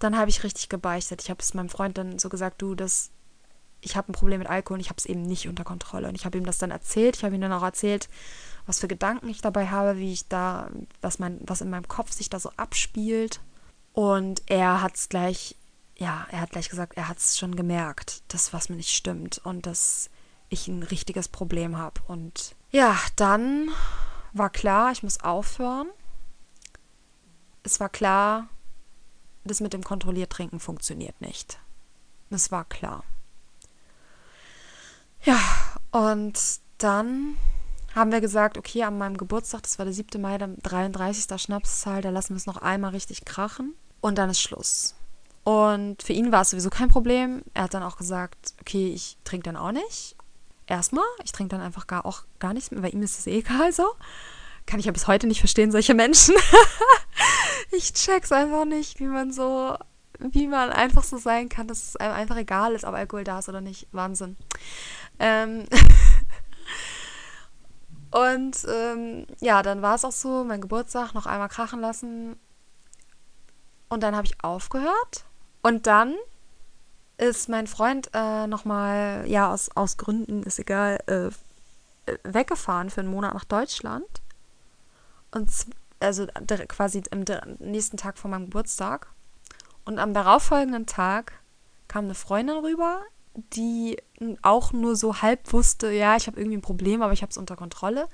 dann 0.00 0.16
habe 0.16 0.30
ich 0.30 0.42
richtig 0.42 0.68
gebeichtet. 0.68 1.22
Ich 1.22 1.30
habe 1.30 1.40
es 1.40 1.54
meinem 1.54 1.68
Freund 1.68 1.98
dann 1.98 2.18
so 2.18 2.28
gesagt, 2.28 2.62
du, 2.62 2.74
das, 2.74 3.10
ich 3.80 3.96
habe 3.96 4.10
ein 4.10 4.14
Problem 4.14 4.40
mit 4.40 4.48
Alkohol 4.48 4.76
und 4.76 4.80
ich 4.80 4.88
habe 4.88 4.98
es 4.98 5.06
eben 5.06 5.22
nicht 5.22 5.48
unter 5.48 5.64
Kontrolle. 5.64 6.08
Und 6.08 6.14
ich 6.14 6.24
habe 6.24 6.38
ihm 6.38 6.44
das 6.44 6.58
dann 6.58 6.70
erzählt. 6.70 7.16
Ich 7.16 7.24
habe 7.24 7.34
ihm 7.34 7.40
dann 7.40 7.52
auch 7.52 7.62
erzählt, 7.62 8.08
was 8.66 8.80
für 8.80 8.88
Gedanken 8.88 9.28
ich 9.28 9.40
dabei 9.40 9.68
habe, 9.68 9.98
wie 9.98 10.12
ich 10.12 10.28
da, 10.28 10.70
was 11.00 11.18
mein, 11.18 11.40
was 11.42 11.60
in 11.60 11.70
meinem 11.70 11.88
Kopf 11.88 12.12
sich 12.12 12.30
da 12.30 12.38
so 12.38 12.50
abspielt. 12.56 13.40
Und 13.92 14.42
er 14.46 14.82
hat 14.82 14.96
es 14.96 15.08
gleich, 15.08 15.56
ja, 15.96 16.26
er 16.30 16.40
hat 16.40 16.50
gleich 16.50 16.68
gesagt, 16.68 16.96
er 16.96 17.08
hat 17.08 17.18
es 17.18 17.38
schon 17.38 17.56
gemerkt, 17.56 18.22
dass 18.28 18.52
was 18.52 18.68
mir 18.68 18.76
nicht 18.76 18.94
stimmt 18.94 19.38
und 19.44 19.66
dass 19.66 20.10
ich 20.48 20.68
ein 20.68 20.82
richtiges 20.82 21.28
Problem 21.28 21.78
habe. 21.78 22.00
Und 22.06 22.54
ja, 22.70 22.98
dann 23.16 23.70
war 24.32 24.50
klar, 24.50 24.92
ich 24.92 25.02
muss 25.02 25.20
aufhören. 25.20 25.88
Es 27.62 27.80
war 27.80 27.88
klar, 27.88 28.48
das 29.44 29.60
mit 29.60 29.72
dem 29.72 29.82
kontrolliert 29.82 30.30
Trinken 30.30 30.60
funktioniert 30.60 31.20
nicht. 31.20 31.58
Das 32.30 32.50
war 32.50 32.64
klar. 32.64 33.04
Ja, 35.22 35.38
und 35.90 36.38
dann 36.78 37.36
haben 37.94 38.12
wir 38.12 38.20
gesagt, 38.20 38.56
okay, 38.56 38.84
an 38.84 38.98
meinem 38.98 39.16
Geburtstag, 39.16 39.62
das 39.62 39.78
war 39.78 39.84
der 39.84 39.94
7. 39.94 40.20
Mai, 40.20 40.38
der 40.38 40.48
33. 40.48 41.40
Schnapszahl, 41.40 42.02
da 42.02 42.10
lassen 42.10 42.30
wir 42.30 42.36
es 42.36 42.46
noch 42.46 42.58
einmal 42.58 42.92
richtig 42.92 43.24
krachen 43.24 43.74
und 44.00 44.16
dann 44.16 44.30
ist 44.30 44.40
Schluss. 44.40 44.94
Und 45.44 46.02
für 46.02 46.12
ihn 46.12 46.32
war 46.32 46.42
es 46.42 46.50
sowieso 46.50 46.70
kein 46.70 46.88
Problem. 46.88 47.42
Er 47.54 47.64
hat 47.64 47.74
dann 47.74 47.82
auch 47.82 47.96
gesagt, 47.96 48.54
okay, 48.60 48.92
ich 48.92 49.16
trinke 49.24 49.44
dann 49.44 49.56
auch 49.56 49.72
nicht. 49.72 50.16
Erstmal, 50.66 51.04
ich 51.24 51.32
trinke 51.32 51.56
dann 51.56 51.64
einfach 51.64 51.86
gar 51.86 52.06
auch 52.06 52.22
gar 52.38 52.54
nichts 52.54 52.70
mehr, 52.70 52.82
weil 52.82 52.94
ihm 52.94 53.02
ist 53.02 53.18
es 53.18 53.26
eh 53.26 53.38
egal 53.38 53.72
so. 53.72 53.84
Kann 54.66 54.78
ich 54.78 54.86
ja 54.86 54.92
bis 54.92 55.08
heute 55.08 55.26
nicht 55.26 55.40
verstehen, 55.40 55.72
solche 55.72 55.94
Menschen. 55.94 56.36
ich 57.72 57.92
check's 57.94 58.30
einfach 58.30 58.64
nicht, 58.64 59.00
wie 59.00 59.06
man 59.06 59.32
so, 59.32 59.76
wie 60.18 60.46
man 60.46 60.70
einfach 60.70 61.02
so 61.02 61.18
sein 61.18 61.48
kann, 61.48 61.66
dass 61.66 61.88
es 61.88 61.96
einem 61.96 62.14
einfach 62.14 62.36
egal 62.36 62.74
ist, 62.74 62.84
ob 62.84 62.94
Alkohol 62.94 63.24
da 63.24 63.40
ist 63.40 63.48
oder 63.48 63.60
nicht. 63.60 63.88
Wahnsinn. 63.90 64.36
Ähm 65.20 65.66
Und 68.10 68.66
ähm, 68.68 69.26
ja, 69.40 69.62
dann 69.62 69.82
war 69.82 69.94
es 69.94 70.04
auch 70.04 70.12
so, 70.12 70.42
mein 70.42 70.60
Geburtstag 70.60 71.14
noch 71.14 71.26
einmal 71.26 71.48
krachen 71.48 71.80
lassen. 71.80 72.38
Und 73.88 74.02
dann 74.02 74.16
habe 74.16 74.26
ich 74.26 74.42
aufgehört. 74.42 75.24
Und 75.62 75.86
dann 75.86 76.16
ist 77.18 77.48
mein 77.48 77.66
Freund 77.66 78.10
äh, 78.14 78.46
nochmal, 78.46 79.24
ja, 79.26 79.52
aus, 79.52 79.70
aus 79.76 79.96
Gründen, 79.96 80.42
ist 80.42 80.58
egal, 80.58 80.98
äh, 81.06 81.30
weggefahren 82.24 82.90
für 82.90 83.00
einen 83.00 83.10
Monat 83.10 83.34
nach 83.34 83.44
Deutschland. 83.44 84.06
Und 85.30 85.48
also 86.00 86.26
quasi 86.68 87.02
am 87.12 87.24
nächsten 87.58 87.96
Tag 87.96 88.18
vor 88.18 88.30
meinem 88.30 88.46
Geburtstag. 88.46 89.08
Und 89.84 89.98
am 89.98 90.14
darauffolgenden 90.14 90.86
Tag 90.86 91.32
kam 91.88 92.06
eine 92.06 92.14
Freundin 92.14 92.56
rüber, 92.56 93.02
die 93.34 93.96
auch 94.42 94.72
nur 94.72 94.96
so 94.96 95.22
halb 95.22 95.52
wusste, 95.52 95.90
ja, 95.90 96.16
ich 96.16 96.26
habe 96.26 96.38
irgendwie 96.38 96.58
ein 96.58 96.62
Problem, 96.62 97.02
aber 97.02 97.12
ich 97.12 97.22
habe 97.22 97.30
es 97.30 97.38
unter 97.38 97.56
Kontrolle. 97.56 98.08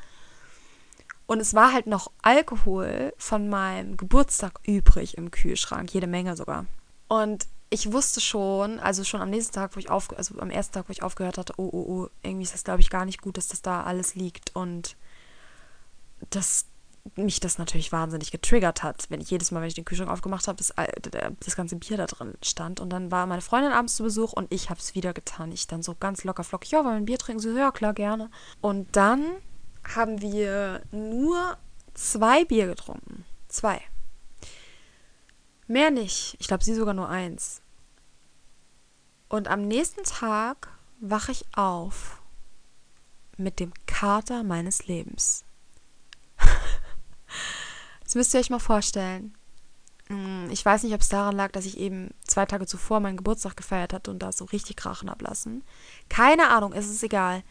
Und 1.27 1.41
es 1.41 1.55
war 1.55 1.73
halt 1.73 1.87
noch 1.87 2.11
Alkohol 2.23 3.13
von 3.17 3.49
meinem 3.49 3.97
Geburtstag 3.97 4.61
übrig 4.65 5.17
im 5.17 5.31
Kühlschrank, 5.31 5.93
jede 5.93 6.07
Menge 6.07 6.37
sogar. 6.37 6.67
Und 7.09 7.47
ich 7.69 7.93
wusste 7.93 8.21
schon, 8.21 8.79
also 8.79 9.03
schon 9.03 9.21
am 9.21 9.31
nächsten 9.31 9.53
Tag, 9.53 9.75
wo 9.75 9.81
ich 9.81 9.91
auf, 9.91 10.17
also 10.17 10.39
am 10.39 10.51
ersten 10.51 10.75
Tag, 10.75 10.89
wo 10.89 10.93
ich 10.93 11.03
aufgehört 11.03 11.39
hatte, 11.39 11.55
oh, 11.57 11.69
oh, 11.73 11.87
oh, 11.89 12.09
irgendwie 12.23 12.45
ist 12.45 12.55
das, 12.55 12.63
glaube 12.63 12.81
ich, 12.81 12.91
gar 12.91 13.05
nicht 13.05 13.21
gut, 13.21 13.37
dass 13.37 13.49
das 13.49 13.61
da 13.61 13.83
alles 13.83 14.15
liegt. 14.15 14.55
Und 14.55 14.97
das 16.31 16.67
mich 17.15 17.41
das 17.41 17.59
natürlich 17.59 17.93
wahnsinnig 17.93 18.31
getriggert 18.31 18.83
hat, 18.83 19.07
wenn 19.09 19.21
ich 19.21 19.31
jedes 19.31 19.51
Mal, 19.51 19.61
wenn 19.61 19.69
ich 19.69 19.75
den 19.75 19.85
Kühlschrank 19.85 20.11
aufgemacht 20.11 20.49
habe, 20.49 20.57
das, 20.57 20.75
das 21.41 21.57
ganze 21.57 21.77
Bier 21.77 21.97
da 21.97 22.07
drin 22.07 22.35
stand. 22.43 22.81
Und 22.81 22.91
dann 22.91 23.11
war 23.11 23.27
meine 23.27 23.43
Freundin 23.43 23.73
abends 23.73 23.97
zu 23.97 24.03
Besuch 24.03 24.33
und 24.33 24.53
ich 24.53 24.71
habe 24.71 24.81
es 24.81 24.95
wieder 24.95 25.13
getan. 25.13 25.53
Ich 25.53 25.67
dann 25.67 25.83
so 25.83 25.95
ganz 25.95 26.25
locker 26.25 26.45
flockig, 26.45 26.71
ja, 26.73 26.79
wollen 26.79 26.95
wir 26.95 26.97
ein 26.97 27.05
Bier 27.05 27.19
trinken? 27.19 27.41
So, 27.41 27.51
ja, 27.51 27.71
klar, 27.71 27.95
gerne. 27.95 28.31
Und 28.61 28.95
dann 28.97 29.25
haben 29.95 30.21
wir 30.21 30.83
nur 30.91 31.57
zwei 31.95 32.45
Bier 32.45 32.67
getrunken. 32.67 33.25
Zwei. 33.49 33.81
Mehr 35.67 35.91
nicht. 35.91 36.37
Ich 36.39 36.49
glaube, 36.49 36.65
sie 36.65 36.75
sogar 36.75 36.95
nur 36.95 37.09
eins. 37.09 37.63
Und 39.29 39.49
am 39.49 39.67
nächsten 39.67 40.05
Tag 40.05 40.69
wache 41.01 41.33
ich 41.33 41.45
auf 41.55 42.21
mit 43.37 43.61
dem 43.61 43.73
Kater 43.87 44.43
meines 44.43 44.87
Lebens. 44.87 45.46
Müsst 48.17 48.33
ihr 48.33 48.41
euch 48.41 48.49
mal 48.49 48.59
vorstellen. 48.59 49.35
Mm, 50.09 50.49
ich 50.49 50.65
weiß 50.65 50.85
nicht, 50.85 50.95
ob 50.95 51.03
es 51.03 51.11
daran 51.11 51.37
lag, 51.37 51.53
dass 51.53 51.67
ich 51.67 51.77
eben 51.77 52.15
zwei 52.25 52.47
Tage 52.47 52.65
zuvor 52.67 52.99
meinen 52.99 53.19
Geburtstag 53.19 53.59
gefeiert 53.59 53.93
hatte 53.93 54.11
und 54.11 54.21
da 54.21 54.33
so 54.33 54.47
richtig 54.47 54.77
krachen 54.77 55.11
ablassen. 55.11 55.63
Keine 56.09 56.49
Ahnung, 56.49 56.73
es 56.73 56.89
ist 56.89 57.03
egal. 57.03 57.43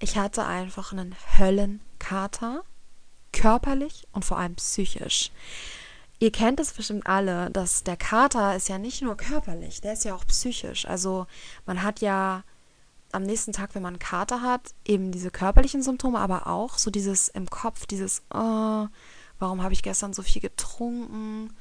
Ich 0.00 0.18
hatte 0.18 0.44
einfach 0.44 0.90
einen 0.90 1.14
Höllenkater. 1.38 2.64
Körperlich 3.30 4.08
und 4.10 4.24
vor 4.24 4.38
allem 4.38 4.56
psychisch. 4.56 5.30
Ihr 6.18 6.32
kennt 6.32 6.58
es 6.58 6.72
bestimmt 6.72 7.06
alle, 7.06 7.52
dass 7.52 7.84
der 7.84 7.96
Kater 7.96 8.56
ist 8.56 8.68
ja 8.68 8.78
nicht 8.78 9.02
nur 9.02 9.16
körperlich, 9.16 9.82
der 9.82 9.92
ist 9.92 10.04
ja 10.04 10.16
auch 10.16 10.26
psychisch. 10.26 10.84
Also 10.84 11.28
man 11.64 11.84
hat 11.84 12.00
ja 12.00 12.42
am 13.12 13.22
nächsten 13.22 13.52
Tag, 13.52 13.76
wenn 13.76 13.82
man 13.82 13.94
einen 13.94 13.98
Kater 14.00 14.42
hat, 14.42 14.74
eben 14.84 15.12
diese 15.12 15.30
körperlichen 15.30 15.84
Symptome, 15.84 16.18
aber 16.18 16.48
auch 16.48 16.76
so 16.76 16.90
dieses 16.90 17.28
im 17.28 17.48
Kopf, 17.48 17.86
dieses, 17.86 18.22
oh, 18.34 18.88
warum 19.38 19.62
habe 19.62 19.72
ich 19.72 19.82
gestern 19.82 20.12
so 20.12 20.22
viel 20.22 20.42
getrunken? 20.42 21.54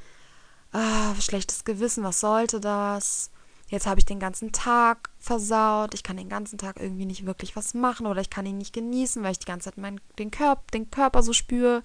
Ah, 0.71 1.15
schlechtes 1.19 1.63
Gewissen, 1.63 2.03
was 2.03 2.19
sollte 2.19 2.59
das? 2.59 3.31
Jetzt 3.67 3.87
habe 3.87 3.99
ich 3.99 4.05
den 4.05 4.19
ganzen 4.19 4.51
Tag 4.51 5.09
versaut. 5.17 5.93
Ich 5.93 6.03
kann 6.03 6.17
den 6.17 6.29
ganzen 6.29 6.57
Tag 6.57 6.79
irgendwie 6.79 7.05
nicht 7.05 7.25
wirklich 7.25 7.55
was 7.55 7.73
machen 7.73 8.05
oder 8.05 8.21
ich 8.21 8.29
kann 8.29 8.45
ihn 8.45 8.57
nicht 8.57 8.73
genießen, 8.73 9.23
weil 9.23 9.31
ich 9.31 9.39
die 9.39 9.45
ganze 9.45 9.65
Zeit 9.65 9.77
meinen, 9.77 9.99
den, 10.19 10.29
Körper, 10.29 10.63
den 10.73 10.91
Körper 10.91 11.23
so 11.23 11.33
spüre. 11.33 11.81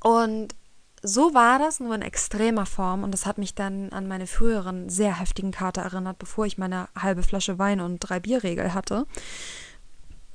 Und 0.00 0.54
so 1.02 1.32
war 1.32 1.58
das 1.58 1.80
nur 1.80 1.94
in 1.94 2.02
extremer 2.02 2.66
Form 2.66 3.04
und 3.04 3.12
das 3.12 3.24
hat 3.24 3.38
mich 3.38 3.54
dann 3.54 3.92
an 3.92 4.08
meine 4.08 4.26
früheren 4.26 4.88
sehr 4.88 5.18
heftigen 5.18 5.52
Kater 5.52 5.82
erinnert, 5.82 6.18
bevor 6.18 6.44
ich 6.44 6.58
meine 6.58 6.88
halbe 6.96 7.22
Flasche 7.22 7.58
Wein 7.58 7.80
und 7.80 8.00
drei 8.00 8.20
Bierregel 8.20 8.74
hatte 8.74 9.06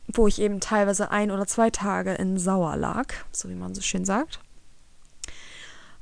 wo 0.07 0.27
ich 0.27 0.39
eben 0.39 0.59
teilweise 0.59 1.11
ein 1.11 1.31
oder 1.31 1.47
zwei 1.47 1.69
Tage 1.69 2.13
in 2.13 2.37
Sauer 2.37 2.75
lag, 2.77 3.13
so 3.31 3.49
wie 3.49 3.55
man 3.55 3.73
so 3.73 3.81
schön 3.81 4.05
sagt. 4.05 4.39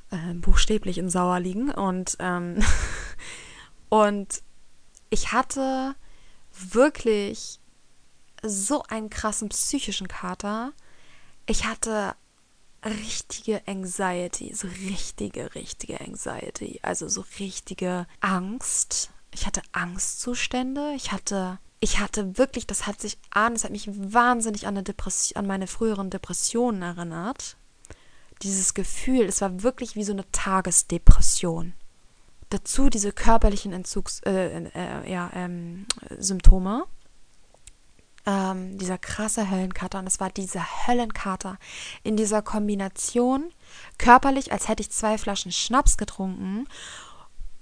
Äh, 0.10 0.34
buchstäblich 0.34 0.98
in 0.98 1.10
Sauer 1.10 1.40
liegen. 1.40 1.72
Und, 1.72 2.18
ähm, 2.20 2.64
und 3.90 4.42
ich 5.10 5.32
hatte 5.32 5.96
wirklich 6.52 7.60
so 8.44 8.84
einen 8.84 9.10
krassen 9.10 9.50
psychischen 9.50 10.08
Kater. 10.08 10.74
Ich 11.46 11.66
hatte 11.66 12.16
richtige 12.84 13.62
Anxiety, 13.68 14.54
so 14.56 14.68
richtige, 14.68 15.54
richtige 15.54 16.02
Anxiety, 16.02 16.80
also 16.82 17.08
so 17.08 17.24
richtige 17.40 18.08
Angst. 18.20 19.12
Ich 19.34 19.46
hatte 19.46 19.62
Angstzustände, 19.72 20.94
ich 20.96 21.12
hatte 21.12 21.60
ich 21.82 22.00
hatte 22.00 22.38
wirklich, 22.38 22.68
das 22.68 22.86
hat 22.86 23.02
sich 23.02 23.18
an, 23.32 23.54
es 23.54 23.64
hat 23.64 23.72
mich 23.72 23.90
wahnsinnig 23.92 24.68
an, 24.68 24.78
an 24.78 25.48
meine 25.48 25.68
früheren 25.68 26.12
Depressionen 26.12 26.84
erinnert. 26.84 27.58
Dieses 28.44 28.74
Gefühl, 28.74 29.26
es 29.26 29.42
war 29.42 29.64
wirklich 29.64 29.96
wie 29.96 30.04
so 30.04 30.14
eine 30.14 30.32
Tagesdepression. 30.32 31.74
Dazu 32.50 32.90
diese 32.90 33.12
körperlichen 33.12 33.74
Entzugs, 33.74 34.20
äh, 34.22 34.64
äh, 34.64 35.12
ja, 35.12 35.32
ähm. 35.34 35.88
Ähm, 38.28 38.78
dieser 38.78 39.00
krasse 39.00 39.50
Höllenkater. 39.50 39.98
Und 39.98 40.06
es 40.06 40.20
war 40.20 40.30
dieser 40.30 40.64
Höllenkater 40.86 41.58
in 42.04 42.16
dieser 42.16 42.44
Kombination 42.44 43.52
körperlich, 43.98 44.52
als 44.52 44.68
hätte 44.68 44.82
ich 44.82 44.92
zwei 44.92 45.18
Flaschen 45.18 45.52
Schnaps 45.52 45.98
getrunken 45.98 46.68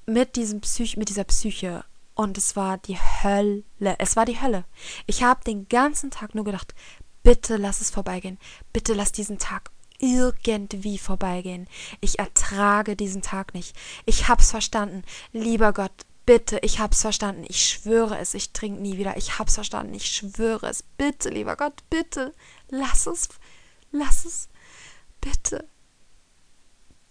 mit 0.05 0.35
diesem 0.35 0.59
Psych 0.59 0.97
mit 0.97 1.07
dieser 1.07 1.23
Psyche 1.23 1.85
und 2.19 2.37
es 2.37 2.57
war 2.57 2.77
die 2.77 2.97
Hölle. 2.97 3.63
Es 3.97 4.17
war 4.17 4.25
die 4.25 4.41
Hölle. 4.41 4.65
Ich 5.05 5.23
habe 5.23 5.41
den 5.45 5.69
ganzen 5.69 6.11
Tag 6.11 6.35
nur 6.35 6.43
gedacht, 6.43 6.75
bitte 7.23 7.55
lass 7.55 7.79
es 7.79 7.91
vorbeigehen. 7.91 8.37
Bitte 8.73 8.93
lass 8.93 9.13
diesen 9.13 9.37
Tag 9.39 9.71
irgendwie 9.99 10.97
vorbeigehen. 10.97 11.69
Ich 12.01 12.19
ertrage 12.19 12.97
diesen 12.97 13.21
Tag 13.21 13.53
nicht. 13.53 13.73
Ich 14.05 14.27
hab's 14.27 14.51
verstanden. 14.51 15.05
Lieber 15.31 15.71
Gott, 15.71 15.93
bitte, 16.25 16.59
ich 16.61 16.79
hab's 16.79 16.99
verstanden. 17.03 17.45
Ich 17.47 17.65
schwöre 17.65 18.17
es, 18.17 18.33
ich 18.33 18.51
trinke 18.51 18.81
nie 18.81 18.97
wieder. 18.97 19.15
Ich 19.15 19.39
hab's 19.39 19.55
verstanden. 19.55 19.93
Ich 19.93 20.07
schwöre 20.07 20.67
es. 20.67 20.83
Bitte, 20.97 21.29
lieber 21.29 21.55
Gott, 21.55 21.83
bitte, 21.89 22.33
lass 22.67 23.07
es. 23.07 23.29
Lass 23.93 24.25
es. 24.25 24.49
Bitte. 25.21 25.69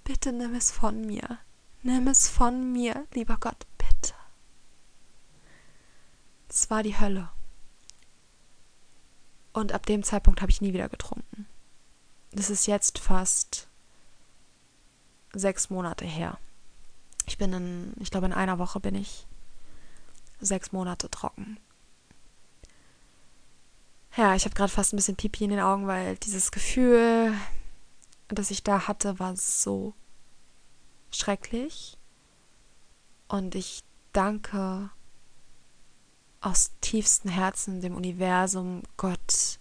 Bitte 0.04 0.34
nimm 0.34 0.54
es 0.54 0.70
von 0.70 1.00
mir. 1.00 1.38
Nimm 1.82 2.08
es 2.08 2.28
von 2.28 2.72
mir, 2.74 3.06
lieber 3.14 3.38
Gott. 3.40 3.64
Es 6.48 6.70
war 6.70 6.82
die 6.82 6.98
Hölle. 6.98 7.30
Und 9.52 9.72
ab 9.72 9.86
dem 9.86 10.02
Zeitpunkt 10.02 10.40
habe 10.40 10.50
ich 10.50 10.60
nie 10.60 10.72
wieder 10.72 10.88
getrunken. 10.88 11.46
Das 12.32 12.50
ist 12.50 12.66
jetzt 12.66 12.98
fast 12.98 13.68
sechs 15.32 15.70
Monate 15.70 16.04
her. 16.04 16.38
Ich 17.26 17.38
bin 17.38 17.52
in, 17.52 17.92
ich 17.98 18.10
glaube, 18.10 18.26
in 18.26 18.32
einer 18.32 18.58
Woche 18.58 18.80
bin 18.80 18.94
ich 18.94 19.26
sechs 20.40 20.72
Monate 20.72 21.10
trocken. 21.10 21.58
Ja, 24.16 24.34
ich 24.34 24.44
habe 24.44 24.54
gerade 24.54 24.72
fast 24.72 24.92
ein 24.92 24.96
bisschen 24.96 25.16
Pipi 25.16 25.44
in 25.44 25.50
den 25.50 25.60
Augen, 25.60 25.86
weil 25.86 26.16
dieses 26.16 26.50
Gefühl, 26.50 27.34
das 28.28 28.50
ich 28.50 28.62
da 28.62 28.88
hatte, 28.88 29.18
war 29.18 29.36
so 29.36 29.94
schrecklich. 31.10 31.98
Und 33.28 33.54
ich 33.54 33.82
danke 34.12 34.90
aus 36.40 36.72
tiefstem 36.80 37.30
Herzen 37.30 37.80
dem 37.80 37.96
Universum, 37.96 38.82
Gott, 38.96 39.58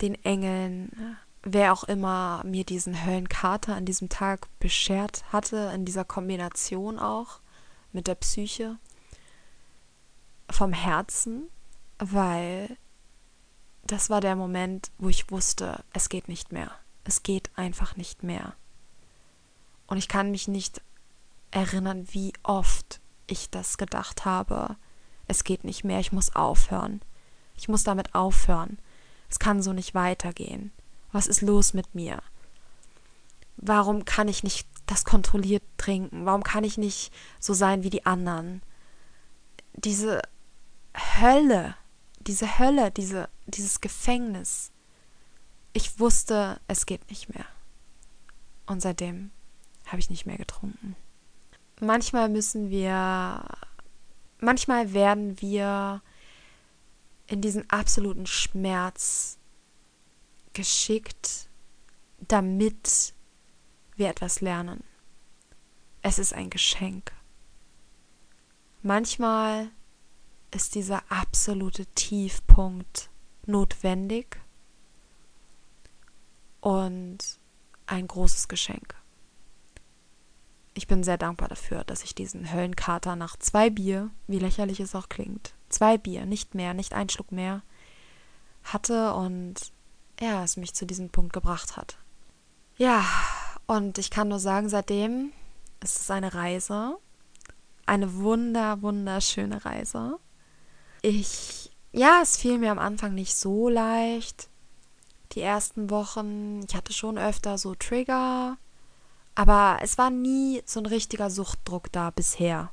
den 0.00 0.14
Engeln, 0.24 1.16
wer 1.42 1.72
auch 1.72 1.84
immer 1.84 2.42
mir 2.44 2.64
diesen 2.64 3.04
Höllenkater 3.04 3.74
an 3.74 3.84
diesem 3.84 4.08
Tag 4.08 4.48
beschert 4.58 5.24
hatte, 5.32 5.72
in 5.74 5.84
dieser 5.84 6.04
Kombination 6.04 6.98
auch 6.98 7.40
mit 7.92 8.06
der 8.06 8.14
Psyche, 8.14 8.78
vom 10.50 10.72
Herzen, 10.72 11.48
weil 11.98 12.76
das 13.84 14.10
war 14.10 14.20
der 14.20 14.36
Moment, 14.36 14.90
wo 14.98 15.08
ich 15.08 15.30
wusste, 15.30 15.84
es 15.92 16.08
geht 16.08 16.28
nicht 16.28 16.52
mehr. 16.52 16.70
Es 17.04 17.22
geht 17.22 17.50
einfach 17.56 17.96
nicht 17.96 18.22
mehr. 18.22 18.54
Und 19.86 19.98
ich 19.98 20.08
kann 20.08 20.30
mich 20.30 20.46
nicht 20.46 20.80
erinnern, 21.50 22.06
wie 22.12 22.32
oft 22.42 23.00
ich 23.26 23.50
das 23.50 23.76
gedacht 23.76 24.24
habe. 24.24 24.76
Es 25.32 25.44
geht 25.44 25.64
nicht 25.64 25.82
mehr, 25.82 25.98
ich 25.98 26.12
muss 26.12 26.36
aufhören. 26.36 27.00
Ich 27.56 27.66
muss 27.66 27.84
damit 27.84 28.14
aufhören. 28.14 28.78
Es 29.30 29.38
kann 29.38 29.62
so 29.62 29.72
nicht 29.72 29.94
weitergehen. 29.94 30.72
Was 31.10 31.26
ist 31.26 31.40
los 31.40 31.72
mit 31.72 31.94
mir? 31.94 32.22
Warum 33.56 34.04
kann 34.04 34.28
ich 34.28 34.44
nicht 34.44 34.68
das 34.84 35.06
kontrolliert 35.06 35.62
trinken? 35.78 36.26
Warum 36.26 36.42
kann 36.42 36.64
ich 36.64 36.76
nicht 36.76 37.14
so 37.40 37.54
sein 37.54 37.82
wie 37.82 37.88
die 37.88 38.04
anderen? 38.04 38.60
Diese 39.72 40.20
Hölle, 40.94 41.76
diese 42.20 42.58
Hölle, 42.58 42.90
diese, 42.90 43.30
dieses 43.46 43.80
Gefängnis. 43.80 44.70
Ich 45.72 45.98
wusste, 45.98 46.60
es 46.68 46.84
geht 46.84 47.08
nicht 47.08 47.34
mehr. 47.34 47.46
Und 48.66 48.82
seitdem 48.82 49.30
habe 49.86 49.98
ich 49.98 50.10
nicht 50.10 50.26
mehr 50.26 50.36
getrunken. 50.36 50.94
Manchmal 51.80 52.28
müssen 52.28 52.68
wir, 52.68 53.46
manchmal 54.42 54.92
werden 54.92 55.40
wir 55.40 56.02
in 57.26 57.40
diesen 57.40 57.68
absoluten 57.70 58.26
Schmerz 58.26 59.38
geschickt, 60.52 61.48
damit 62.18 63.14
wir 63.96 64.08
etwas 64.08 64.40
lernen. 64.40 64.84
Es 66.02 66.18
ist 66.18 66.34
ein 66.34 66.50
Geschenk. 66.50 67.12
Manchmal 68.82 69.70
ist 70.50 70.74
dieser 70.74 71.10
absolute 71.10 71.86
Tiefpunkt 71.86 73.08
notwendig 73.46 74.40
und 76.60 77.18
ein 77.86 78.06
großes 78.06 78.48
Geschenk. 78.48 78.94
Ich 80.74 80.86
bin 80.86 81.04
sehr 81.04 81.18
dankbar 81.18 81.48
dafür, 81.48 81.84
dass 81.84 82.02
ich 82.02 82.14
diesen 82.14 82.52
Höllenkater 82.52 83.14
nach 83.14 83.36
zwei 83.36 83.68
Bier, 83.68 84.10
wie 84.26 84.38
lächerlich 84.38 84.80
es 84.80 84.94
auch 84.94 85.08
klingt, 85.08 85.52
zwei 85.68 85.98
Bier, 85.98 86.24
nicht 86.24 86.54
mehr, 86.54 86.72
nicht 86.72 86.94
ein 86.94 87.08
Schluck 87.08 87.30
mehr, 87.30 87.62
hatte 88.64 89.12
und 89.14 89.54
ja, 90.20 90.44
es 90.44 90.56
mich 90.56 90.74
zu 90.74 90.86
diesem 90.86 91.10
Punkt 91.10 91.32
gebracht 91.32 91.76
hat. 91.76 91.98
Ja, 92.76 93.04
und 93.66 93.98
ich 93.98 94.10
kann 94.10 94.28
nur 94.28 94.38
sagen, 94.38 94.68
seitdem 94.68 95.32
ist 95.82 95.98
es 95.98 96.10
eine 96.10 96.34
Reise, 96.34 96.96
eine 97.86 98.14
wunder, 98.14 98.80
wunderschöne 98.82 99.64
Reise. 99.64 100.18
Ich, 101.02 101.70
ja, 101.92 102.20
es 102.22 102.36
fiel 102.36 102.58
mir 102.58 102.70
am 102.70 102.78
Anfang 102.78 103.14
nicht 103.14 103.34
so 103.34 103.68
leicht. 103.68 104.48
Die 105.32 105.40
ersten 105.40 105.90
Wochen, 105.90 106.60
ich 106.68 106.74
hatte 106.74 106.92
schon 106.92 107.18
öfter 107.18 107.58
so 107.58 107.74
Trigger, 107.74 108.56
aber 109.34 109.78
es 109.82 109.98
war 109.98 110.10
nie 110.10 110.62
so 110.66 110.80
ein 110.80 110.86
richtiger 110.86 111.30
Suchtdruck 111.30 111.90
da 111.92 112.10
bisher. 112.10 112.70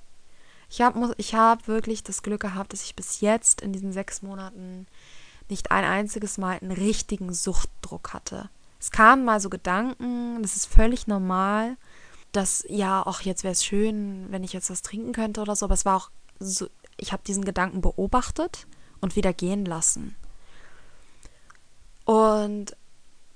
Ich 0.69 0.81
habe 0.81 1.13
ich 1.17 1.33
hab 1.33 1.67
wirklich 1.67 2.03
das 2.03 2.21
Glück 2.21 2.41
gehabt, 2.41 2.73
dass 2.73 2.83
ich 2.83 2.95
bis 2.95 3.21
jetzt 3.21 3.61
in 3.61 3.73
diesen 3.73 3.91
sechs 3.91 4.21
Monaten 4.21 4.85
nicht 5.49 5.71
ein 5.71 5.83
einziges 5.83 6.37
Mal 6.37 6.59
einen 6.59 6.71
richtigen 6.71 7.33
Suchtdruck 7.33 8.13
hatte. 8.13 8.49
Es 8.79 8.91
kamen 8.91 9.25
mal 9.25 9.39
so 9.39 9.49
Gedanken, 9.49 10.41
das 10.41 10.55
ist 10.55 10.67
völlig 10.67 11.07
normal, 11.07 11.75
dass 12.31 12.63
ja, 12.69 13.05
auch 13.05 13.21
jetzt 13.21 13.43
wäre 13.43 13.53
es 13.53 13.65
schön, 13.65 14.27
wenn 14.29 14.43
ich 14.43 14.53
jetzt 14.53 14.69
was 14.69 14.83
trinken 14.83 15.11
könnte 15.11 15.41
oder 15.41 15.55
so, 15.55 15.65
aber 15.65 15.73
es 15.73 15.85
war 15.85 15.97
auch 15.97 16.11
so, 16.39 16.67
ich 16.97 17.11
habe 17.11 17.23
diesen 17.25 17.43
Gedanken 17.43 17.81
beobachtet 17.81 18.67
und 19.01 19.15
wieder 19.15 19.33
gehen 19.33 19.65
lassen. 19.65 20.15
Und 22.05 22.75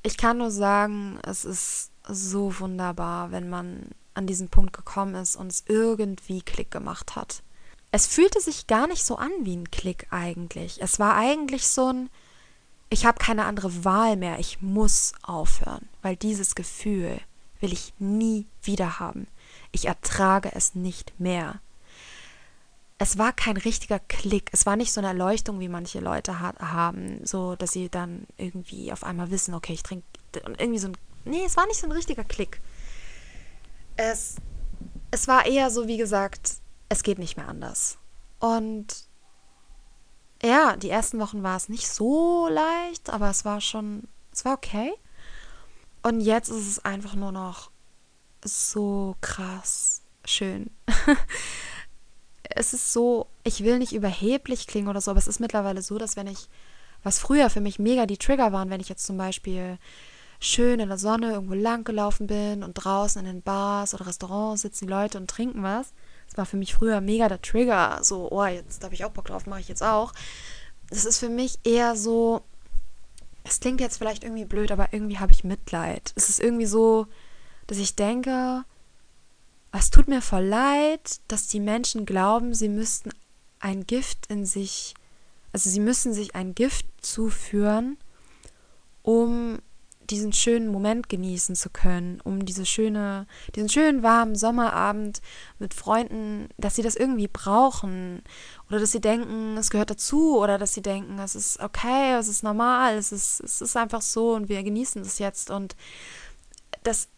ich 0.04 0.18
kann 0.18 0.38
nur 0.38 0.52
sagen, 0.52 1.20
es 1.24 1.46
ist 1.46 1.93
so 2.08 2.60
wunderbar, 2.60 3.32
wenn 3.32 3.50
man 3.50 3.90
an 4.14 4.28
diesen 4.28 4.50
Punkt 4.50 4.74
gekommen 4.74 5.16
ist 5.16 5.36
und 5.36 5.48
es 5.48 5.64
irgendwie 5.68 6.42
Klick 6.42 6.72
gemacht 6.72 7.16
hat. 7.16 7.42
Es 7.92 8.08
fühlte 8.08 8.40
sich 8.42 8.68
gar 8.68 8.88
nicht 8.88 9.04
so 9.04 9.18
an 9.18 9.32
wie 9.42 9.56
ein 9.56 9.72
Klick 9.72 10.08
eigentlich. 10.12 10.82
Es 10.82 11.00
war 11.00 11.16
eigentlich 11.16 11.68
so 11.68 11.88
ein, 11.88 12.10
ich 12.90 13.06
habe 13.06 13.20
keine 13.20 13.46
andere 13.46 13.86
Wahl 13.86 14.18
mehr, 14.18 14.40
ich 14.40 14.62
muss 14.62 15.14
aufhören, 15.22 15.88
weil 16.02 16.16
dieses 16.16 16.56
Gefühl 16.56 17.20
will 17.60 17.74
ich 17.74 17.94
nie 18.00 18.48
wieder 18.62 19.00
haben. 19.00 19.28
Ich 19.72 19.86
ertrage 19.86 20.52
es 20.54 20.76
nicht 20.76 21.20
mehr 21.20 21.62
es 23.04 23.18
war 23.18 23.34
kein 23.34 23.58
richtiger 23.58 24.00
Klick. 24.00 24.50
Es 24.54 24.66
war 24.66 24.78
nicht 24.78 24.94
so 24.94 25.02
eine 25.02 25.10
Erleuchtung, 25.10 25.60
wie 25.60 25.68
manche 25.68 26.00
Leute 26.00 26.40
ha 26.40 26.54
haben, 26.60 27.20
so 27.26 27.56
dass 27.56 27.72
sie 27.72 27.90
dann 27.90 28.26
irgendwie 28.38 28.94
auf 28.94 29.04
einmal 29.04 29.30
wissen, 29.30 29.54
okay, 29.54 29.74
ich 29.74 29.84
trinke 29.84 30.06
irgendwie 30.58 30.80
so 30.80 30.88
ein. 30.88 30.98
Nee, 31.26 31.44
es 31.46 31.58
war 31.58 31.66
nicht 31.68 31.80
so 31.80 31.88
ein 31.88 31.92
richtiger 31.92 32.24
Klick. 32.24 32.62
Es, 33.96 34.36
es 35.12 35.28
war 35.28 35.46
eher 35.46 35.70
so, 35.70 35.88
wie 35.88 35.98
gesagt, 35.98 36.58
es 36.90 37.04
geht 37.04 37.20
nicht 37.20 37.38
mehr 37.38 37.48
anders. 37.48 37.98
Und 38.40 39.08
ja, 40.44 40.76
die 40.76 40.90
ersten 40.90 41.20
Wochen 41.20 41.44
war 41.44 41.56
es 41.56 41.70
nicht 41.70 41.88
so 41.88 42.48
leicht, 42.50 43.10
aber 43.10 43.30
es 43.30 43.46
war 43.46 43.62
schon, 43.62 44.08
es 44.32 44.44
war 44.44 44.54
okay. 44.54 44.94
Und 46.02 46.20
jetzt 46.20 46.50
ist 46.50 46.68
es 46.68 46.84
einfach 46.84 47.16
nur 47.16 47.32
noch 47.32 47.72
so 48.44 49.16
krass 49.22 50.02
schön. 50.26 50.70
es 52.44 52.74
ist 52.74 52.92
so, 52.92 53.28
ich 53.44 53.64
will 53.64 53.80
nicht 53.80 53.94
überheblich 53.94 54.68
klingen 54.68 54.90
oder 54.90 55.02
so, 55.02 55.12
aber 55.12 55.18
es 55.20 55.28
ist 55.28 55.40
mittlerweile 55.40 55.82
so, 55.82 55.98
dass 55.98 56.16
wenn 56.18 56.28
ich, 56.28 56.50
was 57.04 57.20
früher 57.20 57.50
für 57.50 57.62
mich 57.62 57.80
mega 57.80 58.06
die 58.06 58.18
Trigger 58.18 58.52
waren, 58.52 58.70
wenn 58.70 58.82
ich 58.82 58.90
jetzt 58.90 59.06
zum 59.06 59.18
Beispiel 59.18 59.78
schön 60.44 60.80
in 60.80 60.90
der 60.90 60.98
Sonne 60.98 61.32
irgendwo 61.32 61.54
lang 61.54 61.84
gelaufen 61.84 62.28
bin 62.28 62.64
und 62.64 62.74
draußen 62.74 63.20
in 63.20 63.26
den 63.26 63.42
Bars 63.42 63.94
oder 63.94 64.08
Restaurants 64.08 64.62
sitzen 64.62 64.88
die 64.88 64.92
Leute 64.92 65.18
und 65.18 65.30
trinken 65.30 65.64
was. 65.64 65.94
Das 66.28 66.38
war 66.38 66.46
für 66.46 66.58
mich 66.58 66.74
früher 66.74 67.02
mega 67.02 67.30
der 67.30 67.42
Trigger. 67.42 68.00
So, 68.02 68.30
oh, 68.32 68.46
jetzt 68.46 68.84
habe 68.84 68.94
ich 68.94 69.06
auch 69.06 69.12
Bock 69.12 69.26
drauf, 69.26 69.46
mache 69.46 69.62
ich 69.62 69.68
jetzt 69.68 69.84
auch. 69.84 70.14
Das 70.90 71.06
ist 71.06 71.20
für 71.20 71.30
mich 71.30 71.60
eher 71.64 71.96
so, 71.96 72.44
es 73.44 73.60
klingt 73.60 73.82
jetzt 73.82 73.98
vielleicht 73.98 74.24
irgendwie 74.24 74.46
blöd, 74.46 74.72
aber 74.72 74.90
irgendwie 74.92 75.20
habe 75.20 75.32
ich 75.32 75.44
Mitleid. 75.44 76.12
Es 76.16 76.30
ist 76.30 76.40
irgendwie 76.40 76.66
so, 76.66 77.08
dass 77.68 77.78
ich 77.78 77.96
denke, 77.96 78.66
es 79.72 79.90
tut 79.90 80.08
mir 80.08 80.22
voll 80.22 80.44
leid, 80.44 81.20
dass 81.28 81.48
die 81.48 81.60
Menschen 81.60 82.06
glauben, 82.06 82.54
sie 82.54 82.70
müssten 82.70 83.12
ein 83.60 83.88
Gift 83.88 84.28
in 84.28 84.46
sich, 84.46 84.94
also 85.52 85.70
sie 85.70 85.80
müssen 85.80 86.14
sich 86.14 86.36
ein 86.36 86.54
Gift 86.54 86.86
zuführen, 87.02 87.98
um 89.02 89.60
diesen 90.14 90.34
schönen 90.34 90.70
Moment 90.70 91.10
genießen 91.10 91.56
zu 91.56 91.70
können, 91.70 92.22
um 92.22 92.46
diese 92.46 92.66
schöne, 92.66 93.28
diesen 93.56 93.70
schönen 93.70 94.04
warmen 94.04 94.36
Sommerabend 94.36 95.22
mit 95.60 95.74
Freunden, 95.74 96.50
dass 96.58 96.76
sie 96.76 96.82
das 96.82 96.96
irgendwie 96.96 97.28
brauchen 97.28 98.24
oder 98.70 98.80
dass 98.80 98.92
sie 98.92 99.02
denken, 99.02 99.58
es 99.58 99.70
gehört 99.70 99.90
dazu 99.90 100.40
oder 100.40 100.58
dass 100.58 100.74
sie 100.74 100.82
denken, 100.82 101.20
es 101.20 101.36
ist 101.36 101.60
okay, 101.60 102.14
es 102.18 102.28
ist 102.28 102.44
normal, 102.44 102.96
es 102.96 103.12
ist, 103.12 103.42
es 103.42 103.62
ist 103.62 103.76
einfach 103.76 104.02
so 104.02 104.34
und 104.34 104.50
wir 104.50 104.64
genießen 104.64 105.02
es 105.02 105.20
jetzt 105.20 105.50
und 105.50 105.76
dass, 106.84 107.10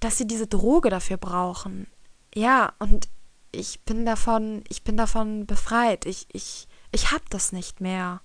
dass 0.00 0.18
sie 0.18 0.26
diese 0.26 0.46
Droge 0.46 0.90
dafür 0.90 1.16
brauchen 1.16 1.86
ja, 2.34 2.72
und 2.78 3.08
ich 3.52 3.80
bin 3.80 4.04
davon, 4.04 4.62
ich 4.68 4.84
bin 4.84 4.96
davon 4.96 5.46
befreit. 5.46 6.06
Ich, 6.06 6.26
ich, 6.32 6.68
ich 6.92 7.10
hab 7.10 7.28
das 7.30 7.52
nicht 7.52 7.80
mehr. 7.80 8.20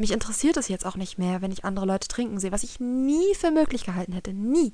Mich 0.00 0.12
interessiert 0.12 0.56
es 0.56 0.68
jetzt 0.68 0.86
auch 0.86 0.96
nicht 0.96 1.18
mehr, 1.18 1.42
wenn 1.42 1.52
ich 1.52 1.66
andere 1.66 1.84
Leute 1.84 2.08
trinken 2.08 2.40
sehe, 2.40 2.52
was 2.52 2.62
ich 2.62 2.80
nie 2.80 3.34
für 3.34 3.50
möglich 3.50 3.84
gehalten 3.84 4.14
hätte. 4.14 4.32
Nie. 4.32 4.72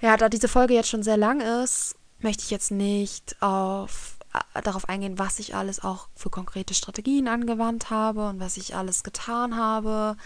Ja, 0.00 0.16
da 0.16 0.28
diese 0.28 0.48
Folge 0.48 0.74
jetzt 0.74 0.88
schon 0.88 1.04
sehr 1.04 1.16
lang 1.16 1.40
ist, 1.40 1.94
möchte 2.18 2.42
ich 2.42 2.50
jetzt 2.50 2.72
nicht 2.72 3.36
auf, 3.40 4.18
äh, 4.34 4.60
darauf 4.62 4.88
eingehen, 4.88 5.20
was 5.20 5.38
ich 5.38 5.54
alles 5.54 5.84
auch 5.84 6.08
für 6.16 6.30
konkrete 6.30 6.74
Strategien 6.74 7.28
angewandt 7.28 7.90
habe 7.90 8.28
und 8.28 8.40
was 8.40 8.56
ich 8.56 8.74
alles 8.74 9.04
getan 9.04 9.56
habe, 9.56 10.16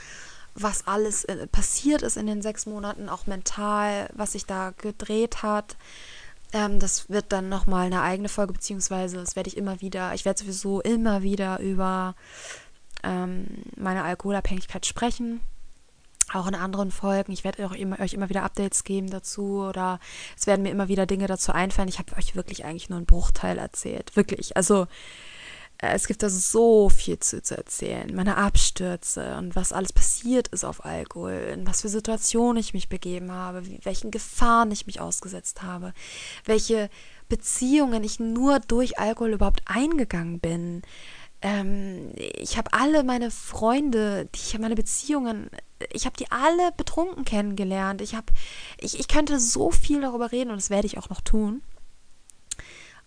was 0.55 0.87
alles 0.87 1.25
äh, 1.25 1.47
passiert 1.49 2.01
ist 2.01 2.17
in 2.17 2.27
den 2.27 2.41
sechs 2.41 2.65
Monaten, 2.65 3.11
auch 3.11 3.27
mental, 3.27 4.09
was 4.15 4.33
sich 4.33 4.47
da 4.47 4.71
gedreht 4.71 5.43
hat 5.43 5.77
Ähm, 6.53 6.81
das 6.81 7.09
wird 7.11 7.27
dann 7.33 7.49
nochmal 7.49 7.87
eine 7.87 8.03
eigene 8.03 8.29
Folge, 8.29 8.53
beziehungsweise 8.55 9.17
das 9.19 9.37
werde 9.37 9.49
ich 9.49 9.57
immer 9.57 9.81
wieder, 9.81 10.15
ich 10.15 10.25
werde 10.25 10.41
sowieso 10.41 10.81
immer 10.81 11.23
wieder 11.23 11.61
über 11.61 12.15
ähm, 13.03 13.47
meine 13.77 14.05
Alkoholabhängigkeit 14.05 14.87
sprechen. 14.87 15.41
Auch 16.33 16.47
in 16.47 16.55
anderen 16.55 16.93
Folgen. 16.93 17.33
Ich 17.33 17.43
werde 17.43 17.63
immer, 17.77 17.99
euch 17.99 18.15
immer 18.15 18.29
wieder 18.29 18.45
Updates 18.45 18.85
geben 18.85 19.11
dazu 19.11 19.65
oder 19.69 19.99
es 20.39 20.47
werden 20.47 20.63
mir 20.63 20.71
immer 20.71 20.87
wieder 20.87 21.07
Dinge 21.07 21.27
dazu 21.27 21.53
einfallen. 21.53 21.89
Ich 21.89 21.99
habe 21.99 22.17
euch 22.17 22.37
wirklich 22.37 22.65
eigentlich 22.65 22.89
nur 22.89 22.99
einen 22.99 23.07
Bruchteil 23.07 23.59
erzählt. 23.59 24.15
Wirklich. 24.15 24.57
Also 24.57 24.87
äh, 25.83 25.95
es 25.95 26.07
gibt 26.07 26.23
da 26.23 26.31
so 26.31 26.89
viel 26.89 27.19
zu, 27.19 27.43
zu 27.43 27.57
erzählen. 27.57 28.15
Meine 28.15 28.37
Abstürze 28.37 29.37
und 29.39 29.57
was 29.57 29.73
alles 29.73 29.93
passiert 29.93 30.49
ist 30.49 30.65
auf 30.65 30.85
Alkohol, 30.85 31.33
in 31.55 31.67
was 31.67 31.83
für 31.83 31.89
Situationen 31.89 32.59
ich 32.59 32.75
mich 32.75 32.89
begeben 32.89 33.33
habe, 33.33 33.67
wie, 33.67 33.81
welchen 33.83 34.11
Gefahren 34.11 34.71
ich 34.71 34.87
mich 34.87 35.01
ausgesetzt 35.01 35.63
habe, 35.63 35.93
welche 36.45 36.91
Beziehungen 37.29 38.05
ich 38.05 38.21
nur 38.21 38.61
durch 38.61 38.99
Alkohol 38.99 39.33
überhaupt 39.33 39.63
eingegangen 39.65 40.41
bin. 40.41 40.83
Ähm, 41.43 42.13
ich 42.17 42.59
habe 42.59 42.73
alle 42.73 43.03
meine 43.03 43.31
Freunde, 43.31 44.29
die 44.35 44.41
ich 44.41 44.59
meine 44.59 44.75
Beziehungen, 44.75 45.51
ich 45.93 46.05
habe 46.05 46.17
die 46.17 46.31
alle 46.31 46.73
betrunken 46.77 47.25
kennengelernt. 47.25 48.03
Ich 48.03 48.15
habe, 48.15 48.27
ich, 48.79 49.01
ich 49.01 49.09
könnte 49.09 49.41
so 49.41 49.71
viel 49.71 50.03
darüber 50.03 50.33
reden 50.33 50.51
und 50.51 50.57
das 50.57 50.71
werde 50.71 50.87
ich 50.87 50.99
auch 50.99 51.09
noch 51.09 51.21
tun 51.21 51.63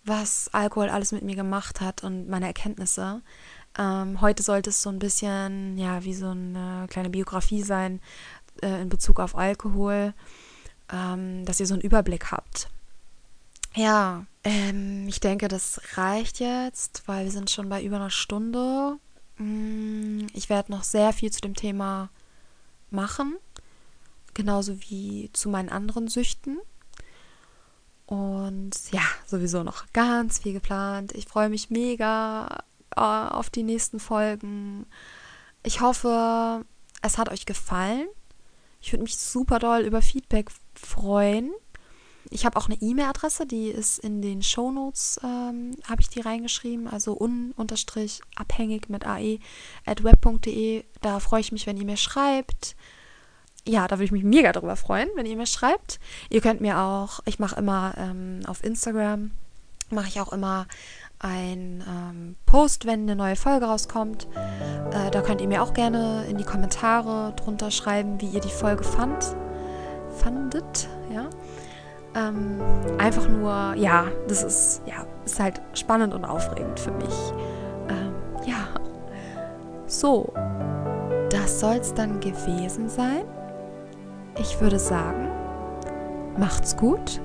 was 0.04 0.50
Alkohol 0.52 0.88
alles 0.88 1.12
mit 1.12 1.22
mir 1.22 1.34
gemacht 1.34 1.80
hat 1.80 2.04
und 2.04 2.28
meine 2.28 2.46
Erkenntnisse. 2.46 3.22
Ähm, 3.78 4.20
heute 4.20 4.42
sollte 4.42 4.70
es 4.70 4.82
so 4.82 4.90
ein 4.90 4.98
bisschen, 4.98 5.78
ja, 5.78 6.04
wie 6.04 6.14
so 6.14 6.28
eine 6.28 6.86
kleine 6.88 7.10
Biografie 7.10 7.62
sein 7.62 8.00
äh, 8.62 8.82
in 8.82 8.88
Bezug 8.88 9.18
auf 9.18 9.36
Alkohol, 9.36 10.14
ähm, 10.92 11.44
dass 11.44 11.60
ihr 11.60 11.66
so 11.66 11.74
einen 11.74 11.82
Überblick 11.82 12.30
habt. 12.30 12.68
Ja, 13.76 14.26
ähm, 14.44 15.08
ich 15.08 15.20
denke, 15.20 15.48
das 15.48 15.80
reicht 15.96 16.38
jetzt, 16.38 17.02
weil 17.06 17.24
wir 17.24 17.32
sind 17.32 17.50
schon 17.50 17.68
bei 17.68 17.82
über 17.82 17.96
einer 17.96 18.10
Stunde. 18.10 18.98
Mm, 19.38 20.26
ich 20.32 20.48
werde 20.48 20.70
noch 20.70 20.84
sehr 20.84 21.12
viel 21.12 21.32
zu 21.32 21.40
dem 21.40 21.54
Thema 21.54 22.10
machen, 22.90 23.36
genauso 24.32 24.80
wie 24.82 25.30
zu 25.32 25.48
meinen 25.48 25.70
anderen 25.70 26.08
Süchten. 26.08 26.58
Und 28.06 28.72
ja, 28.92 29.02
sowieso 29.26 29.62
noch 29.62 29.86
ganz 29.92 30.38
viel 30.38 30.52
geplant. 30.52 31.12
Ich 31.12 31.26
freue 31.26 31.48
mich 31.48 31.70
mega 31.70 32.64
äh, 32.96 33.00
auf 33.00 33.50
die 33.50 33.62
nächsten 33.62 33.98
Folgen. 33.98 34.86
Ich 35.62 35.80
hoffe, 35.80 36.64
es 37.02 37.18
hat 37.18 37.30
euch 37.30 37.46
gefallen. 37.46 38.06
Ich 38.80 38.92
würde 38.92 39.04
mich 39.04 39.16
super 39.16 39.58
doll 39.58 39.80
über 39.80 40.02
Feedback 40.02 40.50
freuen. 40.74 41.50
Ich 42.30 42.44
habe 42.46 42.56
auch 42.56 42.66
eine 42.66 42.80
E-Mail-Adresse, 42.80 43.46
die 43.46 43.68
ist 43.68 43.98
in 43.98 44.22
den 44.22 44.42
Shownotes, 44.42 45.20
ähm, 45.22 45.76
habe 45.88 46.00
ich 46.00 46.08
die 46.08 46.20
reingeschrieben, 46.20 46.88
also 46.88 47.16
un-abhängig 47.18 48.88
mit 48.88 49.06
ae 49.06 49.38
at 49.84 50.02
web.de. 50.04 50.84
Da 51.02 51.20
freue 51.20 51.40
ich 51.40 51.52
mich, 51.52 51.66
wenn 51.66 51.76
ihr 51.76 51.84
mir 51.84 51.96
schreibt 51.96 52.76
ja, 53.66 53.88
da 53.88 53.96
würde 53.96 54.04
ich 54.04 54.12
mich 54.12 54.24
mega 54.24 54.52
darüber 54.52 54.76
freuen, 54.76 55.08
wenn 55.14 55.26
ihr 55.26 55.36
mir 55.36 55.46
schreibt. 55.46 55.98
Ihr 56.28 56.40
könnt 56.40 56.60
mir 56.60 56.78
auch, 56.78 57.20
ich 57.24 57.38
mache 57.38 57.56
immer 57.56 57.94
ähm, 57.96 58.40
auf 58.46 58.62
Instagram, 58.62 59.30
mache 59.90 60.08
ich 60.08 60.20
auch 60.20 60.32
immer 60.32 60.66
ein 61.18 61.82
ähm, 61.88 62.36
Post, 62.44 62.84
wenn 62.84 63.02
eine 63.02 63.16
neue 63.16 63.36
Folge 63.36 63.66
rauskommt. 63.66 64.28
Äh, 64.92 65.10
da 65.10 65.22
könnt 65.22 65.40
ihr 65.40 65.48
mir 65.48 65.62
auch 65.62 65.72
gerne 65.72 66.26
in 66.28 66.36
die 66.36 66.44
Kommentare 66.44 67.32
drunter 67.36 67.70
schreiben, 67.70 68.20
wie 68.20 68.28
ihr 68.28 68.40
die 68.40 68.50
Folge 68.50 68.84
fand, 68.84 69.34
fandet. 70.18 70.88
Ähm, 72.16 72.60
einfach 72.98 73.28
nur, 73.28 73.74
ja, 73.76 74.06
das 74.28 74.42
ist, 74.42 74.82
ja, 74.86 75.04
ist 75.24 75.40
halt 75.40 75.60
spannend 75.74 76.14
und 76.14 76.24
aufregend 76.24 76.78
für 76.78 76.92
mich. 76.92 77.32
Ähm, 77.88 78.14
ja, 78.46 78.68
so, 79.86 80.32
das 81.30 81.60
soll 81.60 81.76
es 81.76 81.92
dann 81.92 82.20
gewesen 82.20 82.88
sein. 82.88 83.24
Ich 84.38 84.60
würde 84.60 84.78
sagen, 84.78 85.28
macht's 86.38 86.76
gut, 86.76 87.20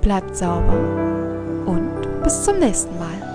bleibt 0.00 0.36
sauber 0.36 0.78
und 1.66 2.22
bis 2.22 2.44
zum 2.44 2.58
nächsten 2.58 2.98
Mal. 2.98 3.29